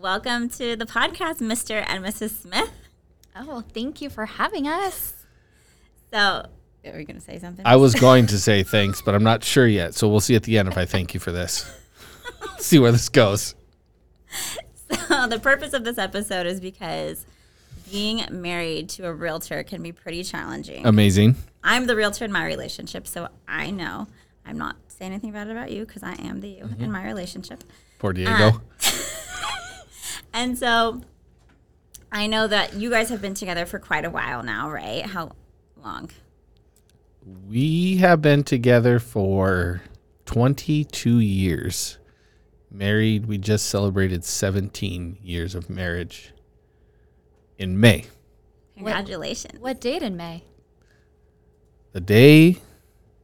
welcome 0.00 0.48
to 0.48 0.76
the 0.76 0.86
podcast, 0.86 1.40
Mr. 1.40 1.84
and 1.86 2.02
Mrs. 2.02 2.30
Smith. 2.30 2.70
Oh, 3.36 3.62
thank 3.74 4.00
you 4.00 4.08
for 4.08 4.24
having 4.24 4.66
us. 4.66 5.26
So, 6.10 6.18
are 6.18 6.98
you 6.98 7.04
going 7.04 7.16
to 7.16 7.20
say 7.20 7.38
something? 7.38 7.66
I 7.66 7.76
was 7.76 7.94
going 7.94 8.26
to 8.28 8.38
say 8.38 8.62
thanks, 8.62 9.02
but 9.02 9.14
I'm 9.14 9.22
not 9.22 9.44
sure 9.44 9.66
yet. 9.66 9.94
So 9.94 10.08
we'll 10.08 10.20
see 10.20 10.34
at 10.34 10.44
the 10.44 10.56
end 10.56 10.68
if 10.68 10.78
I 10.78 10.86
thank 10.86 11.12
you 11.12 11.20
for 11.20 11.32
this. 11.32 11.70
see 12.58 12.78
where 12.78 12.92
this 12.92 13.10
goes. 13.10 13.54
So, 15.06 15.26
the 15.26 15.38
purpose 15.38 15.74
of 15.74 15.84
this 15.84 15.98
episode 15.98 16.46
is 16.46 16.60
because 16.60 17.26
being 17.90 18.24
married 18.30 18.88
to 18.90 19.06
a 19.06 19.12
realtor 19.12 19.62
can 19.64 19.82
be 19.82 19.92
pretty 19.92 20.24
challenging. 20.24 20.86
Amazing. 20.86 21.36
I'm 21.62 21.86
the 21.86 21.94
realtor 21.94 22.24
in 22.24 22.32
my 22.32 22.46
relationship, 22.46 23.06
so 23.06 23.28
I 23.46 23.70
know. 23.70 24.06
I'm 24.46 24.56
not 24.56 24.76
saying 24.88 25.12
anything 25.12 25.32
bad 25.32 25.50
about 25.50 25.70
you 25.70 25.84
because 25.84 26.02
I 26.02 26.14
am 26.14 26.40
the 26.40 26.48
you 26.48 26.64
mm-hmm. 26.64 26.84
in 26.84 26.90
my 26.90 27.04
relationship. 27.04 27.64
Poor 27.98 28.10
uh, 28.10 28.14
Diego. 28.14 28.62
And 30.32 30.56
so 30.58 31.00
I 32.12 32.26
know 32.26 32.46
that 32.46 32.74
you 32.74 32.90
guys 32.90 33.08
have 33.10 33.20
been 33.22 33.34
together 33.34 33.66
for 33.66 33.78
quite 33.78 34.04
a 34.04 34.10
while 34.10 34.42
now, 34.42 34.70
right? 34.70 35.04
How 35.06 35.32
long? 35.82 36.10
we 37.46 37.96
have 37.98 38.22
been 38.22 38.42
together 38.42 38.98
for 38.98 39.82
22 40.24 41.18
years. 41.18 41.98
Married, 42.70 43.26
we 43.26 43.36
just 43.36 43.66
celebrated 43.66 44.24
17 44.24 45.18
years 45.22 45.54
of 45.54 45.68
marriage 45.68 46.32
in 47.58 47.78
May. 47.78 48.06
Congratulations. 48.74 49.60
What 49.60 49.80
date 49.80 50.02
in 50.02 50.16
May? 50.16 50.44
The 51.92 52.00
day 52.00 52.56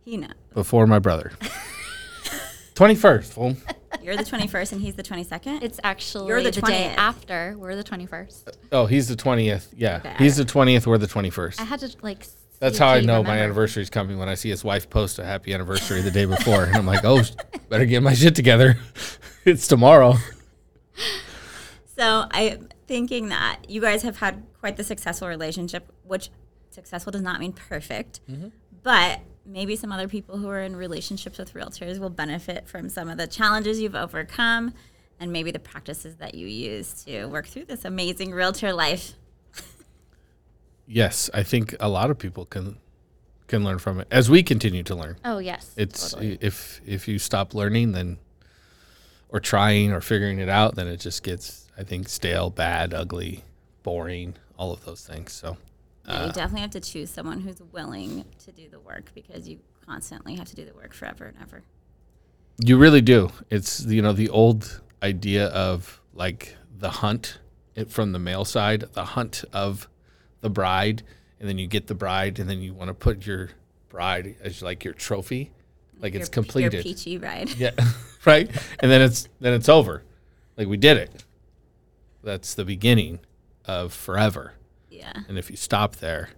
He 0.04 0.18
knows. 0.18 0.32
before 0.52 0.86
my 0.86 0.98
brother. 0.98 1.32
21st, 2.74 3.24
fool. 3.24 3.56
You're 4.06 4.16
the 4.16 4.22
21st 4.22 4.70
and 4.70 4.80
he's 4.80 4.94
the 4.94 5.02
22nd? 5.02 5.64
It's 5.64 5.80
actually 5.82 6.28
You're 6.28 6.40
the 6.40 6.52
the, 6.52 6.60
day 6.60 6.92
20th. 6.92 6.96
after. 6.96 7.56
We're 7.58 7.74
the 7.74 7.82
21st. 7.82 8.56
Oh, 8.70 8.86
he's 8.86 9.08
the 9.08 9.16
20th. 9.16 9.66
Yeah. 9.76 9.96
Okay. 9.96 10.14
He's 10.16 10.36
the 10.36 10.44
20th. 10.44 10.86
We're 10.86 10.96
the 10.96 11.08
21st. 11.08 11.60
I 11.60 11.64
had 11.64 11.80
to 11.80 11.92
like. 12.02 12.22
see 12.22 12.30
That's 12.60 12.78
how 12.78 12.86
I 12.86 12.98
you 12.98 13.06
know 13.08 13.14
my 13.14 13.30
remember. 13.30 13.42
anniversary 13.42 13.82
is 13.82 13.90
coming 13.90 14.16
when 14.16 14.28
I 14.28 14.34
see 14.34 14.48
his 14.48 14.62
wife 14.62 14.88
post 14.88 15.18
a 15.18 15.24
happy 15.24 15.52
anniversary 15.52 16.02
the 16.02 16.12
day 16.12 16.24
before. 16.24 16.62
and 16.62 16.76
I'm 16.76 16.86
like, 16.86 17.04
oh, 17.04 17.20
better 17.68 17.84
get 17.84 18.00
my 18.00 18.14
shit 18.14 18.36
together. 18.36 18.78
it's 19.44 19.66
tomorrow. 19.66 20.14
So 21.96 22.26
I'm 22.30 22.68
thinking 22.86 23.30
that 23.30 23.62
you 23.68 23.80
guys 23.80 24.02
have 24.02 24.18
had 24.18 24.44
quite 24.60 24.76
the 24.76 24.84
successful 24.84 25.26
relationship, 25.26 25.92
which 26.04 26.30
successful 26.70 27.10
does 27.10 27.22
not 27.22 27.40
mean 27.40 27.54
perfect, 27.54 28.20
mm-hmm. 28.30 28.50
but 28.84 29.18
maybe 29.46 29.76
some 29.76 29.92
other 29.92 30.08
people 30.08 30.38
who 30.38 30.48
are 30.48 30.60
in 30.60 30.76
relationships 30.76 31.38
with 31.38 31.54
realtors 31.54 31.98
will 31.98 32.10
benefit 32.10 32.68
from 32.68 32.88
some 32.88 33.08
of 33.08 33.16
the 33.16 33.26
challenges 33.26 33.80
you've 33.80 33.94
overcome 33.94 34.74
and 35.18 35.32
maybe 35.32 35.50
the 35.50 35.58
practices 35.58 36.16
that 36.16 36.34
you 36.34 36.46
use 36.46 37.04
to 37.04 37.26
work 37.26 37.46
through 37.46 37.64
this 37.64 37.84
amazing 37.84 38.32
realtor 38.32 38.72
life. 38.72 39.14
Yes, 40.86 41.30
I 41.34 41.42
think 41.42 41.74
a 41.80 41.88
lot 41.88 42.10
of 42.10 42.18
people 42.18 42.44
can 42.44 42.78
can 43.48 43.62
learn 43.64 43.78
from 43.78 44.00
it 44.00 44.08
as 44.10 44.28
we 44.28 44.42
continue 44.42 44.82
to 44.84 44.94
learn. 44.94 45.16
Oh 45.24 45.38
yes. 45.38 45.72
It's 45.76 46.14
if 46.20 46.80
if 46.86 47.08
you 47.08 47.18
stop 47.18 47.54
learning, 47.54 47.92
then 47.92 48.18
or 49.28 49.40
trying 49.40 49.92
or 49.92 50.00
figuring 50.00 50.38
it 50.38 50.48
out, 50.48 50.76
then 50.76 50.86
it 50.86 50.98
just 50.98 51.22
gets 51.22 51.68
I 51.76 51.82
think 51.82 52.08
stale, 52.08 52.50
bad, 52.50 52.94
ugly, 52.94 53.44
boring, 53.82 54.34
all 54.58 54.72
of 54.72 54.84
those 54.84 55.04
things. 55.04 55.32
So 55.32 55.56
Yeah, 56.06 56.24
you 56.24 56.28
uh, 56.30 56.32
definitely 56.32 56.60
have 56.60 56.70
to 56.70 56.80
choose 56.80 57.10
someone 57.10 57.40
who's 57.40 57.60
willing 57.72 58.24
to 58.44 58.52
do 58.52 58.68
the 58.68 58.78
work 58.78 59.10
because 59.14 59.48
you 59.48 59.58
constantly 59.84 60.34
have 60.36 60.48
to 60.48 60.56
do 60.56 60.64
the 60.64 60.74
work 60.74 60.92
forever 60.92 61.24
and 61.26 61.36
ever. 61.40 61.62
You 62.58 62.78
really 62.78 63.00
do. 63.00 63.30
It's 63.50 63.84
you 63.84 64.02
know 64.02 64.12
the 64.12 64.28
old 64.28 64.80
idea 65.02 65.46
of 65.48 66.00
like 66.14 66.56
the 66.78 66.90
hunt 66.90 67.38
it, 67.74 67.90
from 67.90 68.12
the 68.12 68.18
male 68.18 68.44
side, 68.44 68.84
the 68.92 69.04
hunt 69.04 69.44
of 69.52 69.88
the 70.40 70.50
bride, 70.50 71.02
and 71.40 71.48
then 71.48 71.58
you 71.58 71.66
get 71.66 71.86
the 71.86 71.94
bride, 71.94 72.38
and 72.38 72.48
then 72.48 72.60
you 72.62 72.72
want 72.72 72.88
to 72.88 72.94
put 72.94 73.26
your 73.26 73.50
bride 73.88 74.36
as 74.40 74.62
like 74.62 74.84
your 74.84 74.94
trophy, 74.94 75.52
like 76.00 76.14
it's 76.14 76.28
completed. 76.28 76.72
Your 76.72 76.82
peachy 76.82 77.18
ride. 77.18 77.50
Yeah, 77.56 77.72
right. 78.24 78.50
And 78.80 78.90
then 78.90 79.02
it's 79.02 79.28
then 79.40 79.52
it's 79.54 79.68
over. 79.68 80.02
Like 80.56 80.68
we 80.68 80.76
did 80.76 80.96
it. 80.96 81.24
That's 82.22 82.54
the 82.54 82.64
beginning 82.64 83.20
of 83.66 83.92
forever. 83.92 84.54
Yeah. 84.98 85.12
And 85.28 85.38
if 85.38 85.50
you 85.50 85.56
stop 85.56 85.96
there, 85.96 86.30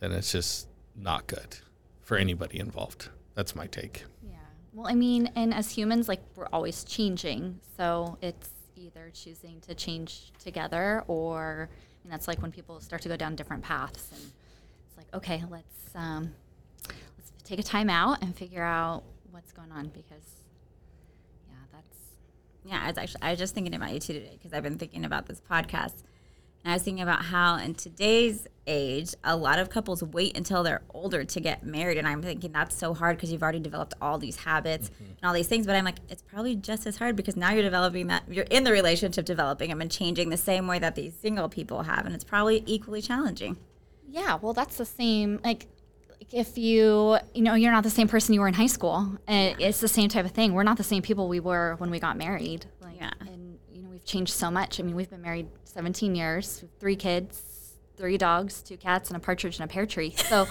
then 0.00 0.12
it's 0.12 0.32
just 0.32 0.68
not 0.96 1.26
good 1.26 1.58
for 2.00 2.16
anybody 2.16 2.58
involved. 2.58 3.08
That's 3.34 3.54
my 3.54 3.66
take. 3.66 4.04
Yeah. 4.22 4.36
Well, 4.72 4.86
I 4.88 4.94
mean, 4.94 5.30
and 5.36 5.54
as 5.54 5.70
humans, 5.70 6.08
like 6.08 6.20
we're 6.36 6.48
always 6.52 6.84
changing. 6.84 7.60
So 7.76 8.18
it's 8.20 8.50
either 8.76 9.10
choosing 9.12 9.60
to 9.62 9.74
change 9.74 10.32
together, 10.38 11.04
or 11.06 11.68
I 11.70 11.98
mean, 12.04 12.10
that's 12.10 12.26
like 12.28 12.40
when 12.42 12.50
people 12.52 12.80
start 12.80 13.02
to 13.02 13.08
go 13.08 13.16
down 13.16 13.36
different 13.36 13.62
paths, 13.62 14.10
and 14.12 14.32
it's 14.88 14.96
like, 14.96 15.06
okay, 15.14 15.44
let's 15.50 15.94
um, 15.94 16.32
let's 16.88 17.32
take 17.44 17.58
a 17.58 17.62
time 17.62 17.90
out 17.90 18.22
and 18.22 18.34
figure 18.34 18.62
out 18.62 19.02
what's 19.30 19.52
going 19.52 19.70
on 19.70 19.88
because, 19.88 20.42
yeah, 21.48 21.54
that's 21.72 21.98
Yeah, 22.64 22.80
I 22.82 22.88
was 22.88 22.98
actually 22.98 23.22
I 23.22 23.30
was 23.30 23.38
just 23.38 23.54
thinking 23.54 23.74
about 23.74 23.92
you 23.92 24.00
too 24.00 24.14
today 24.14 24.32
because 24.32 24.52
I've 24.52 24.62
been 24.62 24.78
thinking 24.78 25.04
about 25.04 25.26
this 25.26 25.40
podcast, 25.50 26.02
and 26.64 26.72
I 26.72 26.74
was 26.74 26.82
thinking 26.82 27.02
about 27.02 27.24
how 27.24 27.56
in 27.56 27.74
today's 27.74 28.46
age, 28.66 29.14
a 29.24 29.34
lot 29.34 29.58
of 29.58 29.70
couples 29.70 30.02
wait 30.02 30.36
until 30.36 30.62
they're 30.62 30.82
older 30.92 31.24
to 31.24 31.40
get 31.40 31.64
married, 31.64 31.96
and 31.96 32.06
I'm 32.06 32.22
thinking 32.22 32.52
that's 32.52 32.76
so 32.76 32.92
hard 32.92 33.16
because 33.16 33.32
you've 33.32 33.42
already 33.42 33.60
developed 33.60 33.94
all 34.00 34.18
these 34.18 34.36
habits 34.36 34.90
mm-hmm. 34.90 35.04
and 35.04 35.24
all 35.24 35.32
these 35.32 35.48
things. 35.48 35.66
But 35.66 35.76
I'm 35.76 35.84
like, 35.84 35.98
it's 36.08 36.22
probably 36.22 36.56
just 36.56 36.86
as 36.86 36.96
hard 36.96 37.16
because 37.16 37.36
now 37.36 37.50
you're 37.50 37.62
developing 37.62 38.08
that 38.08 38.24
you're 38.28 38.44
in 38.50 38.64
the 38.64 38.72
relationship, 38.72 39.24
developing 39.24 39.70
them 39.70 39.80
and 39.80 39.90
changing 39.90 40.28
the 40.28 40.36
same 40.36 40.66
way 40.66 40.78
that 40.78 40.94
these 40.94 41.14
single 41.14 41.48
people 41.48 41.82
have, 41.82 42.04
and 42.04 42.14
it's 42.14 42.24
probably 42.24 42.62
equally 42.66 43.00
challenging. 43.00 43.56
Yeah, 44.06 44.38
well, 44.40 44.52
that's 44.52 44.76
the 44.76 44.84
same. 44.84 45.40
Like, 45.42 45.66
like 46.20 46.34
if 46.34 46.58
you, 46.58 47.16
you 47.34 47.42
know, 47.42 47.54
you're 47.54 47.72
not 47.72 47.84
the 47.84 47.90
same 47.90 48.08
person 48.08 48.34
you 48.34 48.40
were 48.40 48.48
in 48.48 48.54
high 48.54 48.66
school, 48.66 49.18
eh, 49.28 49.32
and 49.32 49.60
it's 49.60 49.80
the 49.80 49.88
same 49.88 50.10
type 50.10 50.26
of 50.26 50.32
thing. 50.32 50.52
We're 50.52 50.64
not 50.64 50.76
the 50.76 50.84
same 50.84 51.02
people 51.02 51.28
we 51.28 51.40
were 51.40 51.76
when 51.78 51.90
we 51.90 51.98
got 51.98 52.16
married. 52.18 52.66
Like, 52.80 52.96
Yeah. 52.96 53.10
And 53.20 53.58
you 53.72 53.82
know, 53.82 53.88
we've 53.88 53.99
changed 54.10 54.32
so 54.32 54.50
much. 54.50 54.80
I 54.80 54.82
mean, 54.82 54.96
we've 54.96 55.08
been 55.08 55.22
married 55.22 55.48
17 55.64 56.14
years, 56.14 56.64
three 56.80 56.96
kids, 56.96 57.76
three 57.96 58.18
dogs, 58.18 58.62
two 58.62 58.76
cats, 58.76 59.08
and 59.08 59.16
a 59.16 59.20
partridge 59.20 59.58
and 59.60 59.70
a 59.70 59.72
pear 59.72 59.86
tree. 59.86 60.10
So, 60.10 60.48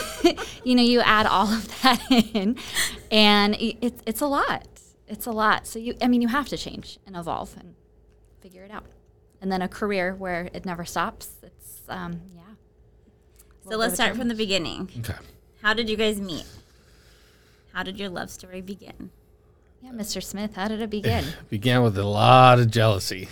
you 0.64 0.74
know, 0.74 0.82
you 0.82 1.00
add 1.00 1.26
all 1.26 1.48
of 1.48 1.82
that 1.82 2.00
in, 2.34 2.56
and 3.10 3.56
it's 3.58 4.02
it's 4.06 4.20
a 4.20 4.26
lot. 4.26 4.66
It's 5.08 5.26
a 5.26 5.32
lot. 5.32 5.66
So 5.66 5.78
you, 5.78 5.94
I 6.02 6.08
mean, 6.08 6.22
you 6.22 6.28
have 6.28 6.48
to 6.48 6.56
change 6.56 6.98
and 7.06 7.16
evolve 7.16 7.56
and 7.58 7.74
figure 8.40 8.64
it 8.64 8.70
out. 8.70 8.84
And 9.40 9.50
then 9.50 9.62
a 9.62 9.68
career 9.68 10.14
where 10.14 10.50
it 10.52 10.66
never 10.66 10.84
stops. 10.84 11.30
It's 11.42 11.80
um, 11.88 12.20
yeah. 12.34 12.42
So 13.68 13.76
let's 13.76 13.94
start 13.94 14.16
from 14.16 14.28
the 14.28 14.34
beginning. 14.34 14.90
Okay. 14.98 15.18
How 15.62 15.74
did 15.74 15.88
you 15.88 15.96
guys 15.96 16.20
meet? 16.20 16.46
How 17.72 17.82
did 17.82 17.98
your 17.98 18.08
love 18.08 18.30
story 18.30 18.60
begin? 18.60 19.10
Yeah, 19.82 19.92
Mr. 19.92 20.22
Smith, 20.22 20.54
how 20.54 20.68
did 20.68 20.82
it 20.82 20.90
begin? 20.90 21.24
Began 21.48 21.82
with 21.82 21.96
a 21.96 22.04
lot 22.04 22.58
of 22.58 22.70
jealousy. 22.70 23.28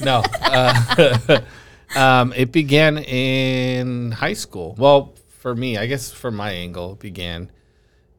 No. 0.00 0.22
Uh, 0.42 1.40
um, 1.96 2.32
it 2.34 2.50
began 2.50 2.98
in 2.98 4.10
high 4.10 4.32
school. 4.32 4.74
Well, 4.76 5.14
for 5.28 5.54
me, 5.54 5.78
I 5.78 5.86
guess 5.86 6.10
from 6.10 6.34
my 6.34 6.50
angle, 6.50 6.94
it 6.94 6.98
began 6.98 7.52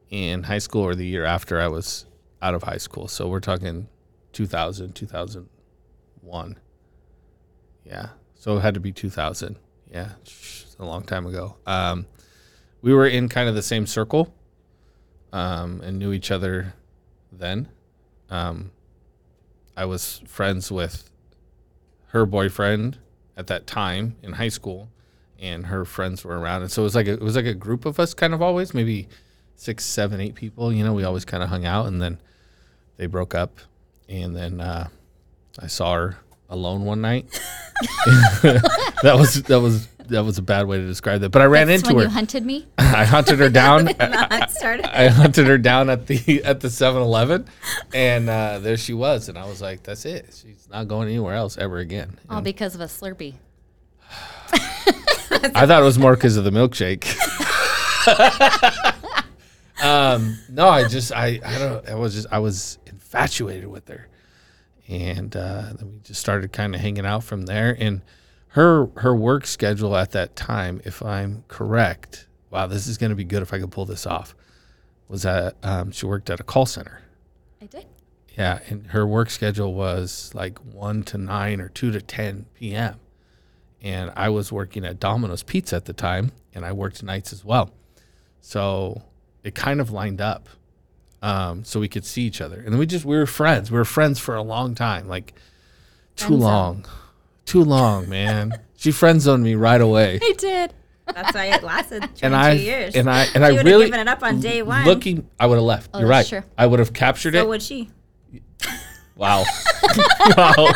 in 0.08 0.44
high 0.44 0.58
school 0.58 0.82
or 0.82 0.94
the 0.94 1.06
year 1.06 1.24
after 1.24 1.60
I 1.60 1.68
was 1.68 2.06
out 2.40 2.54
of 2.54 2.62
high 2.62 2.78
school. 2.78 3.06
So 3.06 3.28
we're 3.28 3.40
talking 3.40 3.88
2000, 4.32 4.94
2001. 4.94 6.58
Yeah. 7.84 8.08
So 8.34 8.56
it 8.56 8.60
had 8.60 8.74
to 8.74 8.80
be 8.80 8.92
2000. 8.92 9.56
Yeah. 9.90 10.10
A 10.78 10.84
long 10.84 11.02
time 11.02 11.26
ago. 11.26 11.56
Um, 11.66 12.06
we 12.80 12.94
were 12.94 13.06
in 13.06 13.28
kind 13.28 13.48
of 13.48 13.54
the 13.54 13.62
same 13.62 13.86
circle 13.86 14.34
um, 15.32 15.80
and 15.82 15.98
knew 15.98 16.12
each 16.12 16.30
other 16.30 16.74
then. 17.30 17.68
Um, 18.30 18.70
I 19.76 19.84
was 19.84 20.22
friends 20.26 20.70
with 20.70 21.10
her 22.08 22.26
boyfriend 22.26 22.98
at 23.36 23.48
that 23.48 23.66
time 23.66 24.16
in 24.22 24.32
high 24.34 24.48
school, 24.48 24.88
and 25.38 25.66
her 25.66 25.84
friends 25.84 26.24
were 26.24 26.38
around, 26.38 26.62
and 26.62 26.70
so 26.70 26.82
it 26.82 26.84
was 26.84 26.94
like 26.94 27.08
a, 27.08 27.14
it 27.14 27.20
was 27.22 27.36
like 27.36 27.46
a 27.46 27.54
group 27.54 27.84
of 27.84 27.98
us, 27.98 28.14
kind 28.14 28.32
of 28.34 28.40
always, 28.40 28.72
maybe 28.72 29.08
six, 29.56 29.84
seven, 29.84 30.20
eight 30.20 30.34
people. 30.34 30.72
You 30.72 30.84
know, 30.84 30.94
we 30.94 31.04
always 31.04 31.24
kind 31.24 31.42
of 31.42 31.48
hung 31.48 31.64
out, 31.64 31.86
and 31.86 32.00
then 32.00 32.18
they 32.96 33.06
broke 33.06 33.34
up, 33.34 33.58
and 34.08 34.36
then 34.36 34.60
uh, 34.60 34.88
I 35.58 35.66
saw 35.66 35.94
her 35.94 36.18
alone 36.48 36.84
one 36.84 37.00
night. 37.00 37.26
that 38.42 39.16
was 39.18 39.42
that 39.44 39.60
was 39.60 39.88
that 40.08 40.24
was 40.24 40.38
a 40.38 40.42
bad 40.42 40.66
way 40.66 40.78
to 40.78 40.86
describe 40.86 41.20
that, 41.22 41.30
but 41.30 41.42
I 41.42 41.46
ran 41.46 41.66
That's 41.66 41.82
into 41.82 41.94
when 41.94 42.04
her. 42.04 42.08
you 42.10 42.14
hunted 42.14 42.44
me. 42.44 42.66
I 42.78 43.04
hunted 43.04 43.38
her 43.38 43.48
down. 43.48 43.84
Not 43.98 44.50
started. 44.50 44.86
I 44.86 45.08
hunted 45.08 45.46
her 45.46 45.58
down 45.58 45.90
at 45.90 46.06
the 46.06 46.42
at 46.44 46.60
the 46.60 46.68
7-Eleven, 46.68 47.46
and 47.92 48.28
uh, 48.28 48.58
there 48.58 48.76
she 48.76 48.94
was, 48.94 49.28
and 49.28 49.38
I 49.38 49.46
was 49.46 49.60
like, 49.60 49.82
"That's 49.82 50.04
it. 50.04 50.38
She's 50.40 50.68
not 50.70 50.88
going 50.88 51.08
anywhere 51.08 51.34
else 51.34 51.58
ever 51.58 51.78
again." 51.78 52.18
All 52.28 52.40
because 52.40 52.74
of 52.74 52.80
a 52.80 52.84
Slurpee. 52.84 53.34
I 55.54 55.66
thought 55.66 55.80
it 55.82 55.84
was 55.84 55.98
more 55.98 56.14
because 56.14 56.36
of 56.36 56.44
the 56.44 56.50
milkshake. 56.50 57.04
um, 59.82 60.38
no, 60.48 60.68
I 60.68 60.86
just 60.88 61.12
I 61.12 61.40
I 61.44 61.58
don't. 61.58 61.88
I 61.88 61.94
was 61.94 62.14
just 62.14 62.26
I 62.30 62.38
was 62.38 62.78
infatuated 62.86 63.66
with 63.66 63.88
her, 63.88 64.08
and 64.88 65.34
uh, 65.34 65.72
then 65.76 65.90
we 65.92 65.98
just 66.00 66.20
started 66.20 66.52
kind 66.52 66.74
of 66.74 66.80
hanging 66.80 67.06
out 67.06 67.24
from 67.24 67.46
there. 67.46 67.76
And 67.78 68.02
her 68.54 68.88
her 68.96 69.16
work 69.16 69.46
schedule 69.46 69.96
at 69.96 70.12
that 70.12 70.36
time, 70.36 70.80
if 70.84 71.02
I'm 71.02 71.42
correct, 71.48 72.28
wow, 72.50 72.68
this 72.68 72.86
is 72.86 72.98
going 72.98 73.10
to 73.10 73.16
be 73.16 73.24
good 73.24 73.42
if 73.42 73.52
I 73.52 73.58
could 73.58 73.72
pull 73.72 73.84
this 73.84 74.06
off. 74.06 74.36
Was 75.08 75.22
that 75.22 75.56
um, 75.64 75.90
she 75.90 76.06
worked 76.06 76.30
at 76.30 76.38
a 76.38 76.44
call 76.44 76.64
center? 76.64 77.02
I 77.60 77.66
did. 77.66 77.86
Yeah, 78.38 78.60
and 78.68 78.86
her 78.88 79.04
work 79.06 79.30
schedule 79.30 79.74
was 79.74 80.30
like 80.34 80.58
one 80.58 81.02
to 81.04 81.18
nine 81.18 81.60
or 81.60 81.68
two 81.68 81.90
to 81.90 82.00
ten 82.00 82.46
p.m. 82.54 83.00
And 83.82 84.12
I 84.14 84.28
was 84.28 84.52
working 84.52 84.84
at 84.84 85.00
Domino's 85.00 85.42
Pizza 85.42 85.74
at 85.74 85.86
the 85.86 85.92
time, 85.92 86.30
and 86.54 86.64
I 86.64 86.70
worked 86.72 87.02
nights 87.02 87.32
as 87.32 87.44
well. 87.44 87.72
So 88.40 89.02
it 89.42 89.56
kind 89.56 89.80
of 89.80 89.90
lined 89.90 90.20
up, 90.20 90.48
um, 91.22 91.64
so 91.64 91.80
we 91.80 91.88
could 91.88 92.04
see 92.04 92.22
each 92.22 92.40
other. 92.40 92.60
And 92.60 92.68
then 92.68 92.78
we 92.78 92.86
just 92.86 93.04
we 93.04 93.16
were 93.16 93.26
friends. 93.26 93.72
We 93.72 93.78
were 93.78 93.84
friends 93.84 94.20
for 94.20 94.36
a 94.36 94.42
long 94.42 94.76
time, 94.76 95.08
like 95.08 95.34
too 96.14 96.34
long, 96.34 96.86
too 97.44 97.62
long, 97.64 98.08
man. 98.08 98.52
she 98.76 98.90
friend 98.90 99.20
zoned 99.20 99.42
me 99.44 99.54
right 99.54 99.80
away. 99.80 100.18
I 100.22 100.32
did. 100.38 100.74
That's 101.06 101.34
why 101.34 101.46
it 101.46 101.62
lasted 101.62 102.00
22 102.16 102.26
And 102.26 102.34
I 102.34 102.52
years. 102.52 102.94
and 102.96 103.10
I 103.10 103.24
and 103.34 103.44
She 103.44 103.58
I 103.58 103.62
really 103.62 103.86
given 103.86 104.00
it 104.00 104.08
up 104.08 104.22
on 104.22 104.40
day 104.40 104.62
one. 104.62 104.84
Looking, 104.86 105.28
I 105.38 105.46
would 105.46 105.56
have 105.56 105.64
left. 105.64 105.90
Oh, 105.92 106.00
You're 106.00 106.08
right. 106.08 106.26
true. 106.26 106.42
I 106.56 106.66
would 106.66 106.78
have 106.78 106.92
captured 106.94 107.34
so 107.34 107.38
it. 107.40 107.42
So 107.42 107.48
would 107.48 107.62
she. 107.62 107.90
Wow. 109.16 109.44
wow. 110.36 110.72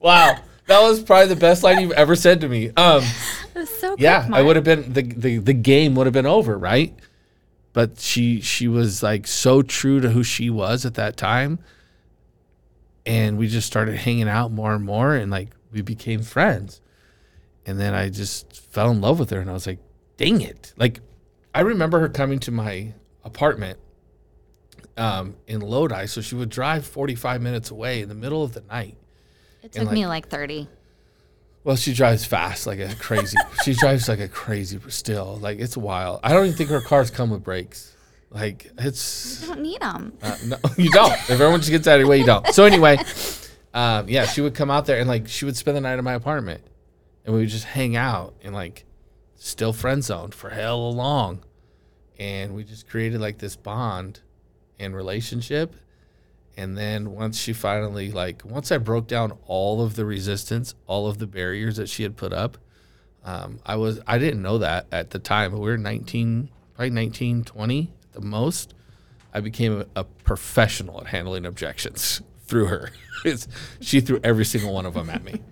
wow. 0.00 0.36
That 0.66 0.80
was 0.82 1.02
probably 1.02 1.28
the 1.28 1.36
best 1.40 1.62
line 1.62 1.80
you've 1.80 1.92
ever 1.92 2.14
said 2.14 2.40
to 2.42 2.48
me. 2.48 2.70
Um, 2.76 3.02
It 3.54 3.60
was 3.60 3.70
so 3.78 3.96
yeah, 3.98 4.22
quick, 4.26 4.34
I 4.34 4.42
would 4.42 4.56
have 4.56 4.64
been 4.64 4.92
the, 4.92 5.02
the 5.02 5.38
the 5.38 5.52
game 5.54 5.94
would 5.94 6.06
have 6.06 6.12
been 6.12 6.26
over, 6.26 6.56
right? 6.58 6.94
But 7.72 7.98
she 7.98 8.40
she 8.40 8.68
was 8.68 9.02
like 9.02 9.26
so 9.26 9.62
true 9.62 10.00
to 10.00 10.10
who 10.10 10.22
she 10.22 10.50
was 10.50 10.84
at 10.84 10.94
that 10.94 11.16
time. 11.16 11.58
And 13.08 13.38
we 13.38 13.48
just 13.48 13.66
started 13.66 13.96
hanging 13.96 14.28
out 14.28 14.52
more 14.52 14.74
and 14.74 14.84
more 14.84 15.14
and 15.14 15.30
like 15.30 15.48
we 15.72 15.82
became 15.82 16.22
friends. 16.22 16.80
And 17.66 17.80
then 17.80 17.94
I 17.94 18.10
just 18.10 18.60
fell 18.70 18.90
in 18.90 19.00
love 19.00 19.18
with 19.18 19.30
her 19.30 19.40
and 19.40 19.48
I 19.50 19.54
was 19.54 19.66
like, 19.66 19.78
dang 20.16 20.40
it. 20.40 20.72
Like 20.76 21.00
I 21.54 21.60
remember 21.60 22.00
her 22.00 22.08
coming 22.08 22.38
to 22.40 22.50
my 22.50 22.92
apartment 23.24 23.78
um, 24.96 25.36
in 25.46 25.60
Lodi. 25.60 26.06
So 26.06 26.20
she 26.20 26.34
would 26.34 26.50
drive 26.50 26.86
45 26.86 27.40
minutes 27.40 27.70
away 27.70 28.02
in 28.02 28.08
the 28.08 28.14
middle 28.14 28.42
of 28.42 28.52
the 28.52 28.60
night. 28.62 28.96
It 29.62 29.72
took 29.72 29.86
like- 29.86 29.94
me 29.94 30.06
like 30.06 30.28
30. 30.28 30.68
Well, 31.64 31.76
she 31.76 31.92
drives 31.92 32.24
fast, 32.24 32.66
like 32.66 32.78
a 32.78 32.94
crazy. 32.94 33.36
she 33.62 33.74
drives 33.74 34.08
like 34.08 34.20
a 34.20 34.28
crazy, 34.28 34.78
still, 34.88 35.36
like 35.42 35.58
it's 35.58 35.76
wild. 35.76 36.20
I 36.22 36.32
don't 36.32 36.46
even 36.46 36.56
think 36.56 36.70
her 36.70 36.80
cars 36.80 37.10
come 37.10 37.28
with 37.30 37.42
brakes. 37.42 37.94
Like 38.30 38.70
it's 38.78 39.42
I 39.44 39.46
don't 39.48 39.62
need 39.62 39.80
them. 39.80 40.12
uh, 40.22 40.36
no, 40.44 40.56
you 40.76 40.90
don't. 40.90 41.12
If 41.12 41.30
everyone 41.30 41.60
just 41.60 41.70
gets 41.70 41.86
out 41.86 41.94
of 41.94 42.00
your 42.00 42.08
way, 42.08 42.18
you 42.18 42.26
don't. 42.26 42.46
So 42.48 42.64
anyway, 42.64 42.98
um, 43.72 44.08
yeah, 44.08 44.26
she 44.26 44.40
would 44.40 44.54
come 44.54 44.70
out 44.70 44.86
there 44.86 44.98
and 44.98 45.08
like 45.08 45.28
she 45.28 45.44
would 45.44 45.56
spend 45.56 45.76
the 45.76 45.80
night 45.80 45.98
in 45.98 46.04
my 46.04 46.14
apartment, 46.14 46.62
and 47.24 47.34
we 47.34 47.40
would 47.40 47.48
just 47.48 47.64
hang 47.64 47.96
out 47.96 48.34
and 48.42 48.54
like 48.54 48.84
still 49.36 49.72
friend 49.72 50.04
zoned 50.04 50.34
for 50.34 50.50
hell 50.50 50.92
long, 50.94 51.42
and 52.18 52.54
we 52.54 52.64
just 52.64 52.86
created 52.88 53.20
like 53.20 53.38
this 53.38 53.56
bond 53.56 54.20
and 54.78 54.94
relationship. 54.94 55.74
And 56.56 56.76
then 56.76 57.12
once 57.12 57.38
she 57.38 57.52
finally 57.52 58.10
like 58.10 58.44
once 58.44 58.70
I 58.70 58.78
broke 58.78 59.06
down 59.06 59.38
all 59.46 59.80
of 59.80 59.94
the 59.96 60.04
resistance, 60.04 60.74
all 60.86 61.06
of 61.06 61.16
the 61.18 61.26
barriers 61.26 61.76
that 61.76 61.88
she 61.88 62.02
had 62.02 62.16
put 62.16 62.34
up, 62.34 62.58
um, 63.24 63.60
I 63.64 63.76
was 63.76 64.00
I 64.06 64.18
didn't 64.18 64.42
know 64.42 64.58
that 64.58 64.86
at 64.92 65.10
the 65.10 65.18
time, 65.18 65.52
but 65.52 65.60
we 65.60 65.70
were 65.70 65.78
19, 65.78 66.50
probably 66.74 66.90
19, 66.90 67.44
20 67.44 67.80
at 67.80 67.97
the 68.20 68.26
most. 68.26 68.74
I 69.32 69.40
became 69.40 69.80
a, 69.80 70.00
a 70.00 70.04
professional 70.04 71.00
at 71.00 71.08
handling 71.08 71.46
objections 71.46 72.22
through 72.46 72.66
her. 72.66 72.90
She 73.80 74.00
threw 74.00 74.20
every 74.22 74.44
single 74.44 74.72
one 74.72 74.86
of 74.86 74.94
them 74.94 75.10
at 75.10 75.24
me, 75.24 75.42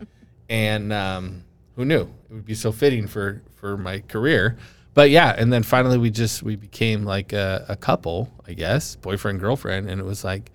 and 0.48 0.92
um, 0.92 1.42
who 1.74 1.84
knew 1.84 2.02
it 2.02 2.32
would 2.32 2.44
be 2.44 2.54
so 2.54 2.70
fitting 2.70 3.08
for 3.08 3.42
for 3.56 3.76
my 3.76 3.98
career. 4.00 4.56
But 4.94 5.10
yeah, 5.10 5.34
and 5.36 5.52
then 5.52 5.64
finally 5.64 5.98
we 5.98 6.10
just 6.10 6.44
we 6.44 6.54
became 6.54 7.04
like 7.04 7.32
a, 7.32 7.66
a 7.68 7.74
couple, 7.74 8.32
I 8.46 8.52
guess, 8.52 8.94
boyfriend 8.94 9.40
girlfriend, 9.40 9.90
and 9.90 10.00
it 10.00 10.04
was 10.04 10.22
like 10.22 10.52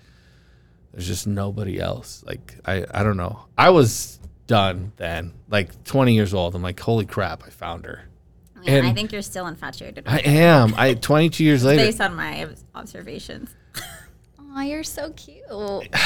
there's 0.94 1.06
just 1.06 1.28
nobody 1.28 1.82
else. 1.82 2.24
Like 2.26 2.56
I 2.66 2.86
I 2.94 3.04
don't 3.04 3.18
know. 3.18 3.46
I 3.58 3.72
was 3.72 4.22
done 4.48 4.94
then, 4.98 5.34
like 5.50 5.84
20 5.84 6.14
years 6.14 6.34
old. 6.34 6.56
I'm 6.56 6.62
like, 6.62 6.80
holy 6.80 7.06
crap, 7.06 7.44
I 7.46 7.50
found 7.50 7.86
her. 7.86 8.04
Yeah, 8.64 8.74
and 8.74 8.88
I 8.88 8.94
think 8.94 9.12
you're 9.12 9.22
still 9.22 9.48
infatuated 9.48 10.04
I 10.08 10.20
am. 10.20 10.74
I 10.78 10.94
22 10.94 11.44
years 11.44 11.64
later. 11.64 11.84
based 11.84 12.02
on 12.02 12.16
my 12.16 12.48
observations. 12.76 13.54
Oh, 14.54 14.62
you're 14.62 14.84
so 14.84 15.12
cute. 15.12 15.44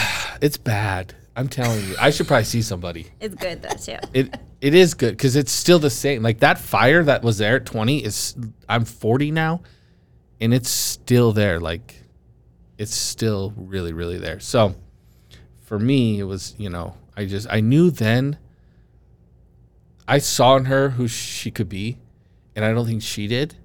It's 0.41 0.57
bad. 0.57 1.15
I'm 1.37 1.47
telling 1.47 1.81
you. 1.87 1.95
I 1.99 2.09
should 2.09 2.27
probably 2.27 2.43
see 2.43 2.61
somebody. 2.61 3.07
It's 3.19 3.35
good 3.35 3.61
though 3.61 3.75
too. 3.75 3.97
It 4.13 4.37
it 4.61 4.73
is 4.73 4.93
good 4.93 5.11
because 5.11 5.35
it's 5.35 5.51
still 5.51 5.79
the 5.79 5.89
same. 5.89 6.21
Like 6.21 6.39
that 6.39 6.57
fire 6.57 7.03
that 7.03 7.23
was 7.23 7.37
there 7.37 7.55
at 7.57 7.65
20 7.65 8.03
is. 8.03 8.35
I'm 8.67 8.85
40 8.85 9.31
now, 9.31 9.61
and 10.41 10.53
it's 10.53 10.69
still 10.69 11.31
there. 11.31 11.59
Like, 11.59 12.03
it's 12.77 12.93
still 12.93 13.53
really 13.55 13.93
really 13.93 14.17
there. 14.17 14.39
So, 14.39 14.75
for 15.63 15.79
me, 15.79 16.19
it 16.19 16.23
was 16.23 16.53
you 16.57 16.69
know 16.69 16.95
I 17.15 17.25
just 17.25 17.47
I 17.49 17.61
knew 17.61 17.89
then. 17.89 18.37
I 20.07 20.19
saw 20.19 20.55
in 20.57 20.65
her 20.65 20.89
who 20.91 21.07
she 21.07 21.49
could 21.49 21.67
be, 21.69 21.97
and 22.55 22.63
I 22.63 22.73
don't 22.73 22.85
think 22.85 23.01
she 23.01 23.27
did. 23.27 23.55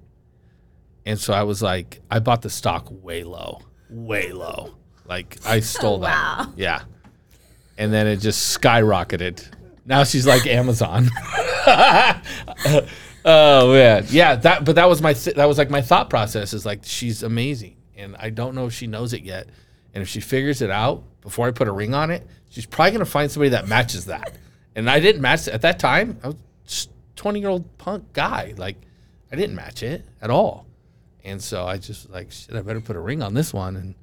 And 1.05 1.19
so 1.19 1.33
I 1.33 1.43
was 1.43 1.61
like, 1.61 2.01
I 2.11 2.19
bought 2.19 2.41
the 2.41 2.49
stock 2.49 2.87
way 2.89 3.23
low, 3.23 3.61
way 3.89 4.31
low. 4.31 4.75
Like 5.05 5.37
I 5.45 5.59
stole 5.61 5.99
that. 5.99 6.15
Wow. 6.15 6.53
Yeah. 6.55 6.81
And 7.77 7.91
then 7.91 8.07
it 8.07 8.17
just 8.17 8.59
skyrocketed. 8.59 9.43
Now 9.85 10.03
she's 10.03 10.27
like 10.27 10.45
Amazon. 10.47 11.09
oh 13.25 13.73
man, 13.73 14.05
yeah. 14.09 14.35
That, 14.35 14.65
but 14.65 14.75
that 14.75 14.87
was 14.87 15.01
my 15.01 15.13
th- 15.13 15.35
that 15.35 15.45
was 15.45 15.57
like 15.57 15.69
my 15.69 15.81
thought 15.81 16.09
process 16.09 16.53
is 16.53 16.65
like 16.65 16.81
she's 16.83 17.23
amazing, 17.23 17.77
and 17.95 18.15
I 18.19 18.29
don't 18.29 18.53
know 18.55 18.67
if 18.67 18.73
she 18.73 18.87
knows 18.87 19.13
it 19.13 19.23
yet. 19.23 19.47
And 19.93 20.01
if 20.01 20.07
she 20.07 20.21
figures 20.21 20.61
it 20.61 20.69
out 20.69 21.03
before 21.21 21.47
I 21.47 21.51
put 21.51 21.67
a 21.67 21.71
ring 21.71 21.93
on 21.93 22.11
it, 22.11 22.25
she's 22.49 22.65
probably 22.65 22.91
gonna 22.91 23.05
find 23.05 23.29
somebody 23.31 23.49
that 23.49 23.67
matches 23.67 24.05
that. 24.05 24.35
And 24.75 24.89
I 24.89 24.99
didn't 24.99 25.21
match 25.21 25.47
at 25.47 25.61
that 25.61 25.79
time. 25.79 26.19
I 26.23 26.27
was 26.27 26.87
just 27.21 27.23
twenty 27.23 27.39
year 27.39 27.49
old 27.49 27.77
punk 27.77 28.13
guy. 28.13 28.53
Like 28.57 28.77
I 29.31 29.35
didn't 29.35 29.55
match 29.55 29.83
it 29.83 30.05
at 30.21 30.29
all. 30.29 30.65
And 31.23 31.41
so 31.41 31.65
I 31.65 31.77
just 31.77 32.09
like, 32.09 32.31
shit, 32.31 32.55
I 32.55 32.61
better 32.61 32.81
put 32.81 32.95
a 32.95 32.99
ring 32.99 33.21
on 33.21 33.33
this 33.35 33.53
one. 33.53 33.75
And 33.75 33.95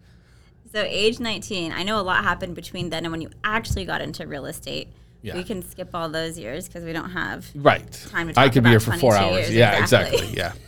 So 0.73 0.83
age 0.83 1.19
19, 1.19 1.73
I 1.73 1.83
know 1.83 2.01
a 2.01 2.03
lot 2.03 2.23
happened 2.23 2.55
between 2.55 2.91
then 2.91 3.05
and 3.05 3.11
when 3.11 3.21
you 3.21 3.31
actually 3.43 3.85
got 3.85 4.01
into 4.01 4.27
real 4.27 4.47
estate. 4.47 4.89
Yeah. 5.21 5.35
We 5.35 5.43
can 5.43 5.69
skip 5.69 5.91
all 5.95 6.09
those 6.09 6.39
years 6.39 6.69
because 6.69 6.85
we 6.85 6.93
don't 6.93 7.11
have. 7.11 7.45
right, 7.57 7.91
Time 8.13 8.29
to 8.33 8.39
I 8.41 8.45
talk 8.45 8.53
could 8.53 8.63
be 8.63 8.69
here 8.71 8.79
about 8.79 8.95
for 8.95 9.01
four 9.01 9.13
22 9.15 9.25
hours. 9.35 9.47
years, 9.47 9.55
yeah, 9.55 9.81
exactly. 9.81 10.19
exactly. 10.19 10.39
Yeah. 10.39 10.53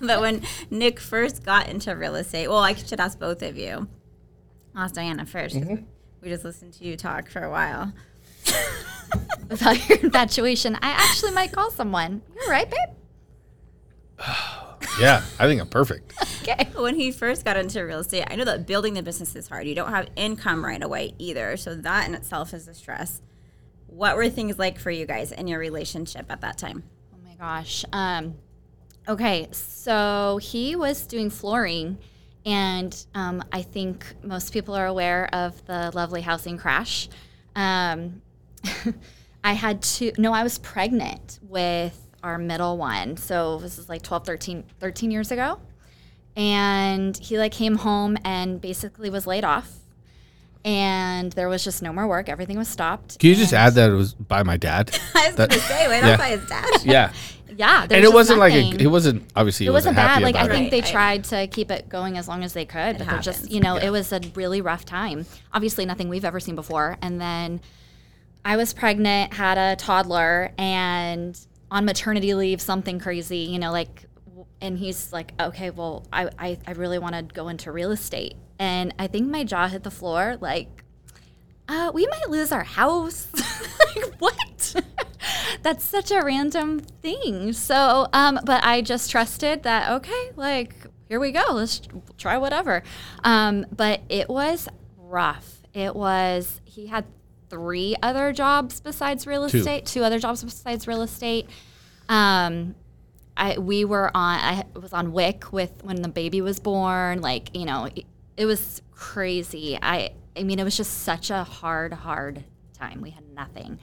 But 0.00 0.20
when 0.20 0.42
Nick 0.70 0.98
first 1.00 1.44
got 1.44 1.68
into 1.68 1.94
real 1.94 2.14
estate, 2.16 2.48
well, 2.48 2.58
I 2.58 2.74
should 2.74 2.98
ask 2.98 3.18
both 3.18 3.42
of 3.42 3.56
you. 3.56 3.86
I'll 4.74 4.84
ask 4.84 4.94
Diana 4.94 5.24
1st 5.24 5.54
Mm-hmm. 5.54 5.84
We 6.22 6.28
just 6.30 6.44
listened 6.44 6.72
to 6.74 6.84
you 6.84 6.96
talk 6.96 7.28
for 7.28 7.42
a 7.42 7.50
while. 7.50 7.92
About 9.50 9.88
your 9.88 9.98
infatuation, 10.02 10.76
I 10.76 10.90
actually 10.90 11.32
might 11.32 11.52
call 11.52 11.70
someone. 11.70 12.22
You're 12.34 12.50
right, 12.50 12.70
babe. 12.70 12.88
Yeah, 15.00 15.24
I 15.40 15.46
think 15.48 15.60
I'm 15.60 15.66
perfect. 15.68 16.12
Okay. 16.44 16.68
When 16.76 16.94
he 16.94 17.10
first 17.10 17.42
got 17.42 17.56
into 17.56 17.80
real 17.82 18.00
estate, 18.00 18.24
I 18.30 18.36
know 18.36 18.44
that 18.44 18.66
building 18.66 18.92
the 18.92 19.02
business 19.02 19.34
is 19.34 19.48
hard. 19.48 19.66
You 19.66 19.74
don't 19.74 19.88
have 19.88 20.08
income 20.14 20.62
right 20.62 20.82
away 20.82 21.14
either. 21.18 21.56
So 21.56 21.74
that 21.74 22.06
in 22.06 22.14
itself 22.14 22.52
is 22.52 22.68
a 22.68 22.74
stress. 22.74 23.22
What 23.86 24.14
were 24.16 24.28
things 24.28 24.58
like 24.58 24.78
for 24.78 24.90
you 24.90 25.06
guys 25.06 25.32
in 25.32 25.48
your 25.48 25.58
relationship 25.58 26.26
at 26.28 26.42
that 26.42 26.58
time? 26.58 26.82
Oh 27.14 27.16
my 27.26 27.34
gosh. 27.36 27.86
Um, 27.94 28.34
okay, 29.08 29.48
so 29.52 30.38
he 30.42 30.76
was 30.76 31.06
doing 31.06 31.30
flooring, 31.30 31.96
and 32.44 32.94
um, 33.14 33.42
I 33.50 33.62
think 33.62 34.04
most 34.22 34.52
people 34.52 34.74
are 34.74 34.86
aware 34.86 35.34
of 35.34 35.64
the 35.64 35.92
lovely 35.94 36.20
housing 36.20 36.58
crash. 36.58 37.08
Um, 37.56 38.20
I 39.44 39.52
had 39.52 39.82
to, 39.82 40.10
no, 40.18 40.32
I 40.32 40.42
was 40.42 40.58
pregnant 40.58 41.38
with 41.42 42.00
our 42.22 42.38
middle 42.38 42.78
one. 42.78 43.16
So 43.18 43.58
this 43.58 43.78
is 43.78 43.88
like 43.88 44.02
12, 44.02 44.24
13, 44.26 44.64
13 44.80 45.10
years 45.10 45.30
ago. 45.30 45.60
And 46.36 47.16
he 47.16 47.38
like 47.38 47.52
came 47.52 47.76
home 47.76 48.16
and 48.24 48.60
basically 48.60 49.10
was 49.10 49.26
laid 49.26 49.44
off. 49.44 49.70
And 50.64 51.30
there 51.32 51.48
was 51.50 51.62
just 51.62 51.82
no 51.82 51.92
more 51.92 52.06
work. 52.08 52.28
Everything 52.30 52.56
was 52.56 52.68
stopped. 52.68 53.18
Can 53.18 53.28
you 53.30 53.36
just 53.36 53.52
add 53.52 53.74
that 53.74 53.90
it 53.90 53.94
was 53.94 54.14
by 54.14 54.42
my 54.42 54.56
dad? 54.56 54.98
I 55.14 55.26
was 55.28 55.36
That- 55.36 55.50
going 55.50 55.60
to 55.60 55.66
say, 55.66 55.88
wait, 55.88 55.96
yeah. 56.02 56.16
that's 56.16 56.22
by 56.22 56.28
his 56.30 56.48
dad. 56.48 56.64
Yeah, 56.84 57.12
Yeah, 57.56 57.86
there 57.86 57.98
and 57.98 58.04
it 58.04 58.08
was 58.08 58.14
wasn't 58.14 58.38
like 58.40 58.54
nothing. 58.54 58.80
a, 58.80 58.84
it 58.84 58.86
wasn't 58.86 59.30
obviously 59.36 59.66
it 59.66 59.68
he 59.68 59.72
wasn't 59.74 59.94
bad. 59.96 60.08
happy 60.08 60.24
Like 60.24 60.36
I 60.36 60.44
about 60.44 60.52
think 60.52 60.68
it. 60.68 60.70
they 60.70 60.80
Right. 60.80 60.90
tried 60.90 61.24
to 61.24 61.46
keep 61.48 61.70
it 61.70 61.88
going 61.90 62.16
as 62.16 62.26
long 62.28 62.42
as 62.42 62.54
they 62.54 62.64
could, 62.64 62.96
but 62.98 63.06
they're 63.06 63.18
just 63.18 63.40
happens. 63.40 63.54
you 63.54 63.60
know 63.60 63.76
Yeah. 63.76 63.84
it 63.86 63.90
was 63.90 64.10
a 64.12 64.20
really 64.34 64.62
rough 64.62 64.86
time. 64.86 65.26
Obviously, 65.52 65.84
nothing 65.84 66.08
we've 66.08 66.24
ever 66.24 66.40
seen 66.40 66.54
before. 66.54 66.96
And 67.02 67.20
then 67.20 67.60
I 68.44 68.56
was 68.56 68.72
pregnant, 68.74 69.32
had 69.32 69.56
a 69.58 69.76
toddler, 69.76 70.52
and 70.58 71.38
on 71.70 71.84
maternity 71.84 72.34
leave, 72.34 72.60
something 72.60 72.98
crazy. 72.98 73.38
You 73.38 73.58
know, 73.58 73.72
like, 73.72 74.04
and 74.60 74.78
he's 74.78 75.12
like, 75.12 75.32
okay, 75.40 75.70
well, 75.70 76.06
I 76.12 76.28
I, 76.38 76.58
I 76.66 76.72
really 76.72 76.98
want 76.98 77.14
to 77.14 77.22
go 77.22 77.48
into 77.48 77.72
real 77.72 77.90
estate. 77.92 78.34
and 78.58 78.94
I 78.98 79.06
think 79.08 79.28
my 79.30 79.44
jaw 79.44 79.68
hit 79.68 79.82
the 79.82 79.90
floor. 79.90 80.36
Like, 80.40 80.84
uh, 81.68 81.90
we 81.94 82.06
might 82.06 82.28
lose 82.30 82.52
our 82.52 82.64
house. 82.64 83.28
like, 83.96 84.14
what? 84.18 84.74
That's 85.62 85.84
such 85.84 86.10
a 86.10 86.20
random 86.22 86.80
thing. 86.80 87.52
So, 87.54 88.06
um, 88.12 88.38
but 88.44 88.62
I 88.64 88.82
just 88.82 89.10
trusted 89.10 89.62
that. 89.62 89.90
Okay, 89.92 90.30
like 90.36 90.74
here 91.08 91.18
we 91.20 91.32
go. 91.32 91.44
Let's 91.52 91.80
try 92.18 92.36
whatever. 92.36 92.82
Um, 93.24 93.64
but 93.74 94.02
it 94.08 94.28
was 94.28 94.68
rough. 94.98 95.62
It 95.72 95.96
was. 95.96 96.60
He 96.64 96.86
had 96.88 97.06
three 97.50 97.96
other 98.02 98.32
jobs 98.32 98.80
besides 98.80 99.26
real 99.26 99.48
Two. 99.48 99.58
estate. 99.58 99.86
Two 99.86 100.02
other 100.02 100.18
jobs 100.18 100.42
besides 100.42 100.86
real 100.86 101.02
estate. 101.02 101.48
Um, 102.08 102.74
I 103.36 103.58
we 103.58 103.84
were 103.84 104.10
on. 104.14 104.38
I 104.38 104.64
was 104.74 104.92
on 104.92 105.12
WIC 105.12 105.52
with 105.52 105.72
when 105.82 106.02
the 106.02 106.08
baby 106.08 106.40
was 106.40 106.60
born. 106.60 107.20
Like 107.20 107.54
you 107.56 107.64
know, 107.64 107.86
it, 107.86 108.04
it 108.36 108.46
was 108.46 108.82
crazy. 108.92 109.78
I 109.80 110.12
I 110.36 110.42
mean, 110.42 110.58
it 110.58 110.64
was 110.64 110.76
just 110.76 111.02
such 111.02 111.30
a 111.30 111.44
hard, 111.44 111.92
hard 111.92 112.44
time. 112.72 113.00
We 113.00 113.10
had 113.10 113.24
nothing, 113.34 113.78